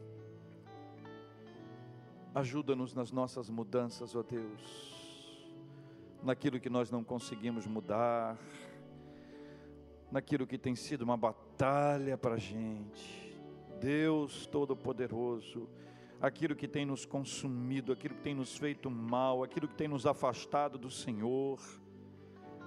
Ajuda-nos 2.38 2.94
nas 2.94 3.10
nossas 3.10 3.50
mudanças, 3.50 4.14
ó 4.14 4.22
Deus, 4.22 5.42
naquilo 6.22 6.60
que 6.60 6.70
nós 6.70 6.88
não 6.88 7.02
conseguimos 7.02 7.66
mudar, 7.66 8.38
naquilo 10.08 10.46
que 10.46 10.56
tem 10.56 10.76
sido 10.76 11.02
uma 11.02 11.16
batalha 11.16 12.16
para 12.16 12.36
a 12.36 12.38
gente. 12.38 13.36
Deus 13.80 14.46
Todo-Poderoso, 14.46 15.68
aquilo 16.20 16.54
que 16.54 16.68
tem 16.68 16.86
nos 16.86 17.04
consumido, 17.04 17.90
aquilo 17.90 18.14
que 18.14 18.22
tem 18.22 18.36
nos 18.36 18.56
feito 18.56 18.88
mal, 18.88 19.42
aquilo 19.42 19.66
que 19.66 19.74
tem 19.74 19.88
nos 19.88 20.06
afastado 20.06 20.78
do 20.78 20.92
Senhor. 20.92 21.58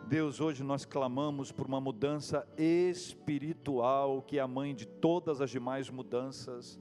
Deus, 0.05 0.41
hoje 0.41 0.63
nós 0.63 0.83
clamamos 0.83 1.49
por 1.49 1.65
uma 1.65 1.79
mudança 1.79 2.45
espiritual, 2.57 4.21
que 4.21 4.37
é 4.37 4.41
a 4.41 4.47
mãe 4.49 4.75
de 4.75 4.85
todas 4.85 5.39
as 5.39 5.49
demais 5.49 5.89
mudanças. 5.89 6.77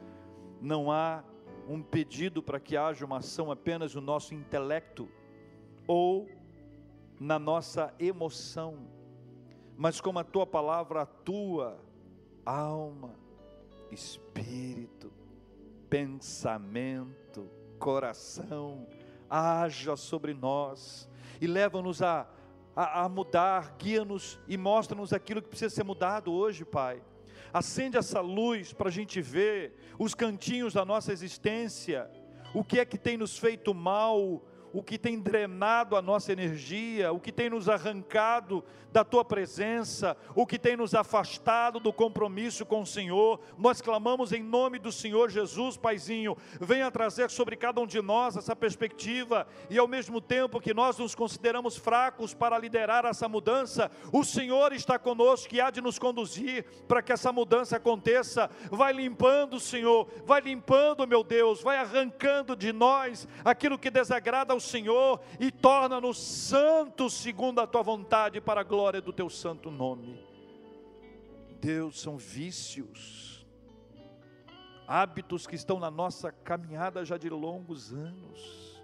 Não 0.61 0.91
há 0.91 1.23
um 1.71 1.81
pedido 1.81 2.43
para 2.43 2.59
que 2.59 2.77
haja 2.77 3.07
uma 3.07 3.19
ação 3.19 3.49
apenas 3.49 3.95
no 3.95 4.01
nosso 4.01 4.35
intelecto 4.35 5.09
ou 5.87 6.29
na 7.21 7.39
nossa 7.39 7.95
emoção, 7.97 8.89
mas 9.77 10.01
como 10.01 10.19
a 10.19 10.25
tua 10.25 10.45
palavra 10.45 11.03
atua, 11.03 11.79
alma, 12.45 13.15
espírito, 13.93 15.13
pensamento, 15.89 17.49
coração, 17.79 18.89
haja 19.29 19.95
sobre 19.95 20.35
nós 20.35 21.09
e 21.41 21.47
leva-nos 21.47 22.03
a, 22.03 22.29
a, 22.75 23.05
a, 23.05 23.09
mudar, 23.09 23.77
guia-nos 23.79 24.41
e 24.49 24.57
mostra-nos 24.57 25.13
aquilo 25.13 25.41
que 25.41 25.49
precisa 25.49 25.73
ser 25.73 25.85
mudado 25.85 26.33
hoje, 26.33 26.65
Pai. 26.65 27.01
Acende 27.53 27.97
essa 27.97 28.21
luz 28.21 28.73
para 28.73 28.89
a 28.89 28.93
gente 28.93 29.21
ver 29.21 29.75
os 29.99 30.15
cantinhos 30.15 30.75
da 30.75 30.85
nossa 30.85 31.13
existência, 31.13 32.11
o 32.55 32.63
que 32.63 32.79
é 32.79 32.85
que 32.85 32.99
tem 32.99 33.17
nos 33.17 33.39
feito 33.39 33.75
mal, 33.75 34.43
o 34.73 34.83
que 34.83 34.99
tem 34.99 35.19
drenado 35.19 35.97
a 35.97 36.03
nossa 36.03 36.33
energia, 36.33 37.13
o 37.13 37.21
que 37.21 37.33
tem 37.33 37.51
nos 37.51 37.69
arrancado 37.69 38.65
da 38.93 39.05
tua 39.05 39.25
presença, 39.25 40.17
o 40.35 40.47
que 40.47 40.59
tem 40.59 40.77
nos 40.77 40.95
afastado 40.95 41.79
do 41.79 41.93
compromisso 41.93 42.67
com 42.67 42.83
o 42.83 42.87
Senhor. 42.87 43.41
Nós 43.57 43.81
clamamos 43.81 44.33
em 44.33 44.43
nome 44.43 44.79
do 44.79 44.91
Senhor 44.91 45.31
Jesus, 45.31 45.77
Paizinho, 45.77 46.37
venha 46.61 46.91
trazer 46.91 47.31
sobre 47.31 47.57
cada 47.57 47.81
um 47.81 47.87
de 47.87 48.01
nós 48.03 48.37
essa 48.37 48.55
perspectiva 48.57 49.47
e 49.69 49.79
ao 49.79 49.87
mesmo 49.87 50.21
tempo 50.21 50.61
que 50.61 50.75
nós 50.75 50.99
nos 50.99 51.15
consideramos 51.15 51.77
fracos 51.77 52.35
para 52.35 52.59
liderar 52.59 53.05
essa 53.05 53.29
mudança, 53.29 53.91
o 54.13 54.25
Senhor 54.25 54.73
está 54.73 54.99
conosco 54.99 55.55
e 55.55 55.61
há 55.61 55.71
de 55.71 55.81
nos 55.81 55.99
conduzir 55.99 56.65
para 56.89 57.03
que 57.03 57.13
essa 57.13 57.33
mudança 57.33 57.77
aconteça. 57.77 58.51
Vai 58.71 58.93
limpando, 58.93 59.61
Senhor, 59.61 60.09
vai 60.25 60.41
limpando, 60.41 61.07
meu 61.07 61.23
Deus, 61.23 61.63
vai 61.63 61.79
arrancando 61.79 62.57
de 62.57 62.73
nós 62.73 63.29
aquilo 63.45 63.79
que 63.79 63.91
desagrada 63.91 64.53
ao 64.53 64.60
Senhor 64.61 65.21
e 65.39 65.51
torna-nos 65.51 66.19
santos 66.19 67.15
segundo 67.15 67.61
a 67.61 67.67
tua 67.67 67.83
vontade, 67.83 68.41
para 68.41 68.61
a 68.61 68.65
glória 68.65 69.01
do 69.01 69.13
teu 69.13 69.29
santo 69.29 69.71
nome. 69.71 70.23
Deus, 71.61 72.01
são 72.01 72.17
vícios, 72.17 73.47
hábitos 74.87 75.47
que 75.47 75.55
estão 75.55 75.79
na 75.79 75.91
nossa 75.91 76.33
caminhada 76.33 77.05
já 77.05 77.17
de 77.19 77.29
longos 77.29 77.93
anos, 77.93 78.81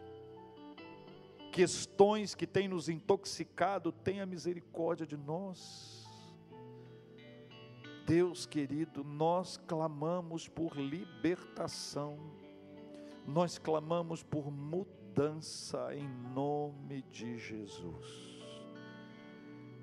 questões 1.52 2.34
que 2.34 2.46
têm 2.46 2.68
nos 2.68 2.88
intoxicado, 2.88 3.90
tenha 3.90 4.26
misericórdia 4.26 5.06
de 5.06 5.16
nós. 5.16 6.06
Deus 8.04 8.46
querido, 8.46 9.02
nós 9.02 9.56
clamamos 9.56 10.46
por 10.46 10.76
libertação, 10.76 12.18
nós 13.26 13.58
clamamos 13.58 14.22
por 14.22 14.50
mudança 14.50 15.05
mudança 15.16 15.94
em 15.94 16.06
nome 16.34 17.00
de 17.10 17.38
Jesus. 17.38 18.44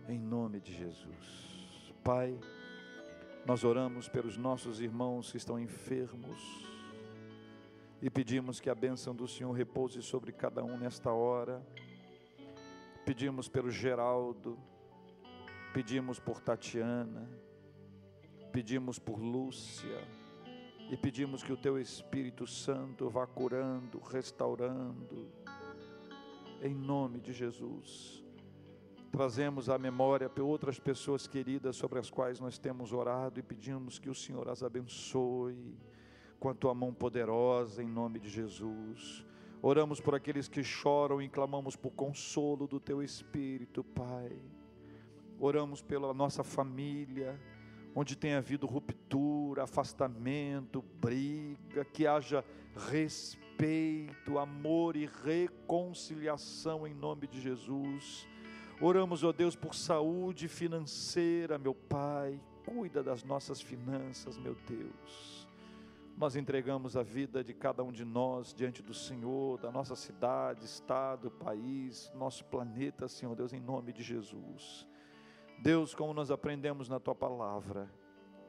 Em 0.08 0.20
nome 0.20 0.60
de 0.60 0.72
Jesus. 0.72 1.92
Pai, 2.04 2.40
nós 3.44 3.64
oramos 3.64 4.08
pelos 4.08 4.38
nossos 4.38 4.80
irmãos 4.80 5.32
que 5.32 5.38
estão 5.38 5.60
enfermos 5.60 6.40
e 8.00 8.12
pedimos 8.12 8.60
que 8.60 8.70
a 8.70 8.76
bênção 8.76 9.16
do 9.16 9.28
Senhor 9.28 9.52
repouse 9.54 10.04
sobre 10.04 10.32
cada 10.32 10.64
um 10.64 10.78
nesta 10.78 11.12
hora. 11.12 11.66
Pedimos 13.04 13.50
pelo 13.50 13.72
Geraldo, 13.72 14.56
pedimos 15.74 16.20
por 16.20 16.42
Tatiana, 16.42 17.28
pedimos 18.52 19.00
por 19.00 19.18
Lúcia 19.18 20.23
e 20.94 20.98
pedimos 20.98 21.42
que 21.42 21.52
o 21.52 21.58
Teu 21.58 21.80
Espírito 21.80 22.46
Santo 22.46 23.10
vá 23.10 23.26
curando, 23.26 23.98
restaurando, 23.98 25.28
em 26.62 26.76
nome 26.76 27.20
de 27.20 27.34
Jesus. 27.34 28.24
Trazemos 29.12 29.70
à 29.70 29.80
memória 29.80 30.30
outras 30.40 30.80
pessoas 30.80 31.26
queridas 31.26 31.78
sobre 31.78 31.98
as 31.98 32.12
quais 32.12 32.40
nós 32.40 32.60
temos 32.60 32.94
orado 32.94 33.40
e 33.40 33.44
pedimos 33.44 33.98
que 33.98 34.08
o 34.08 34.14
Senhor 34.14 34.48
as 34.48 34.62
abençoe 34.62 35.76
com 36.40 36.50
a 36.50 36.54
tua 36.54 36.76
mão 36.76 36.94
poderosa, 36.94 37.82
em 37.82 37.88
nome 37.88 38.20
de 38.20 38.30
Jesus. 38.30 39.26
Oramos 39.64 40.00
por 40.00 40.14
aqueles 40.14 40.48
que 40.48 40.64
choram 40.64 41.20
e 41.20 41.28
clamamos 41.28 41.76
por 41.76 41.90
consolo 41.90 42.68
do 42.68 42.80
teu 42.80 43.02
Espírito, 43.02 43.84
Pai. 43.84 44.38
Oramos 45.40 45.82
pela 45.82 46.14
nossa 46.14 46.44
família 46.44 47.42
onde 47.96 48.16
tem 48.16 48.34
havido 48.34 48.66
ruptura, 48.66 49.64
afastamento, 49.64 50.82
briga, 50.82 51.86
que 51.86 52.08
haja 52.08 52.44
respeito, 52.90 54.40
amor 54.40 54.96
e 54.96 55.10
reconciliação 55.24 56.88
em 56.88 56.94
nome 56.94 57.28
de 57.28 57.40
Jesus. 57.40 58.28
Oramos, 58.82 59.24
ó 59.24 59.32
Deus, 59.32 59.56
por 59.56 59.76
saúde 59.76 60.48
financeira, 60.48 61.58
meu 61.58 61.76
Pai, 61.76 62.42
cuida 62.66 63.04
das 63.04 63.24
nossas 63.24 63.62
finanças, 63.62 64.38
meu 64.38 64.56
Deus. 64.68 65.48
Nós 66.18 66.36
entregamos 66.36 66.96
a 66.96 67.04
vida 67.04 67.44
de 67.44 67.54
cada 67.54 67.84
um 67.84 67.92
de 67.92 68.06
nós 68.06 68.54
diante 68.54 68.84
do 68.84 68.94
Senhor, 68.94 69.60
da 69.60 69.72
nossa 69.72 69.96
cidade, 69.96 70.66
estado, 70.66 71.32
país, 71.32 72.12
nosso 72.16 72.46
planeta, 72.46 73.08
Senhor 73.08 73.36
Deus, 73.36 73.52
em 73.52 73.60
nome 73.60 73.92
de 73.92 74.04
Jesus. 74.04 74.88
Deus, 75.60 75.94
como 75.96 76.14
nós 76.14 76.30
aprendemos 76.30 76.90
na 76.90 77.00
tua 77.00 77.16
palavra, 77.16 77.90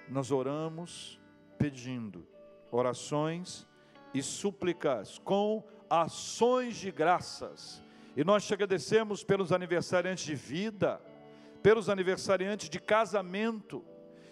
nós 0.09 0.31
oramos 0.31 1.21
pedindo 1.59 2.27
orações 2.71 3.67
e 4.13 4.23
súplicas 4.23 5.19
com 5.19 5.63
ações 5.89 6.77
de 6.77 6.91
graças. 6.91 7.83
E 8.17 8.25
nós 8.25 8.47
te 8.47 8.55
agradecemos 8.55 9.25
pelos 9.25 9.53
aniversariantes 9.53 10.25
de 10.25 10.35
vida, 10.35 11.01
pelos 11.63 11.89
aniversariantes 11.89 12.69
de 12.69 12.79
casamento. 12.79 13.85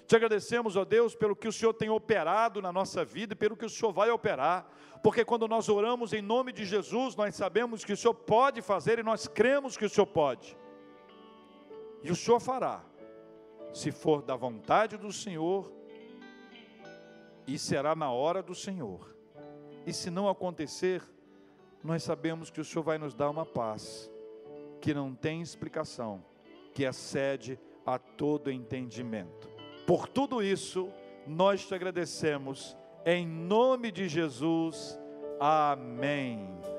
Te 0.06 0.16
agradecemos, 0.16 0.76
ó 0.76 0.84
Deus, 0.84 1.14
pelo 1.14 1.34
que 1.34 1.48
o 1.48 1.52
Senhor 1.52 1.72
tem 1.72 1.88
operado 1.88 2.60
na 2.60 2.72
nossa 2.72 3.04
vida 3.04 3.32
e 3.32 3.36
pelo 3.36 3.56
que 3.56 3.64
o 3.64 3.70
Senhor 3.70 3.92
vai 3.92 4.10
operar, 4.10 4.70
porque 5.02 5.24
quando 5.24 5.48
nós 5.48 5.68
oramos 5.68 6.12
em 6.12 6.22
nome 6.22 6.52
de 6.52 6.64
Jesus, 6.64 7.16
nós 7.16 7.34
sabemos 7.34 7.84
que 7.84 7.92
o 7.92 7.96
Senhor 7.96 8.14
pode 8.14 8.62
fazer 8.62 8.98
e 8.98 9.02
nós 9.02 9.26
cremos 9.26 9.76
que 9.76 9.84
o 9.84 9.88
Senhor 9.88 10.06
pode. 10.06 10.56
E 12.03 12.11
o 12.11 12.16
Senhor 12.16 12.40
fará, 12.40 12.84
se 13.72 13.90
for 13.90 14.22
da 14.22 14.36
vontade 14.36 14.96
do 14.96 15.12
Senhor, 15.12 15.72
e 17.46 17.59
será 17.59 17.94
na 17.94 18.11
hora 18.11 18.42
do 18.42 18.55
Senhor. 18.55 19.14
E 19.86 19.92
se 19.92 20.11
não 20.11 20.28
acontecer, 20.28 21.03
nós 21.82 22.03
sabemos 22.03 22.50
que 22.50 22.61
o 22.61 22.64
Senhor 22.64 22.82
vai 22.82 22.98
nos 22.98 23.14
dar 23.14 23.30
uma 23.30 23.44
paz 23.44 24.11
que 24.80 24.94
não 24.94 25.14
tem 25.14 25.40
explicação, 25.40 26.24
que 26.74 26.84
excede 26.84 27.59
a 27.84 27.98
todo 27.98 28.50
entendimento. 28.50 29.48
Por 29.86 30.09
tudo 30.09 30.42
isso, 30.42 30.88
nós 31.26 31.66
te 31.66 31.74
agradecemos, 31.74 32.76
em 33.05 33.26
nome 33.26 33.90
de 33.90 34.09
Jesus. 34.09 34.98
Amém. 35.40 36.71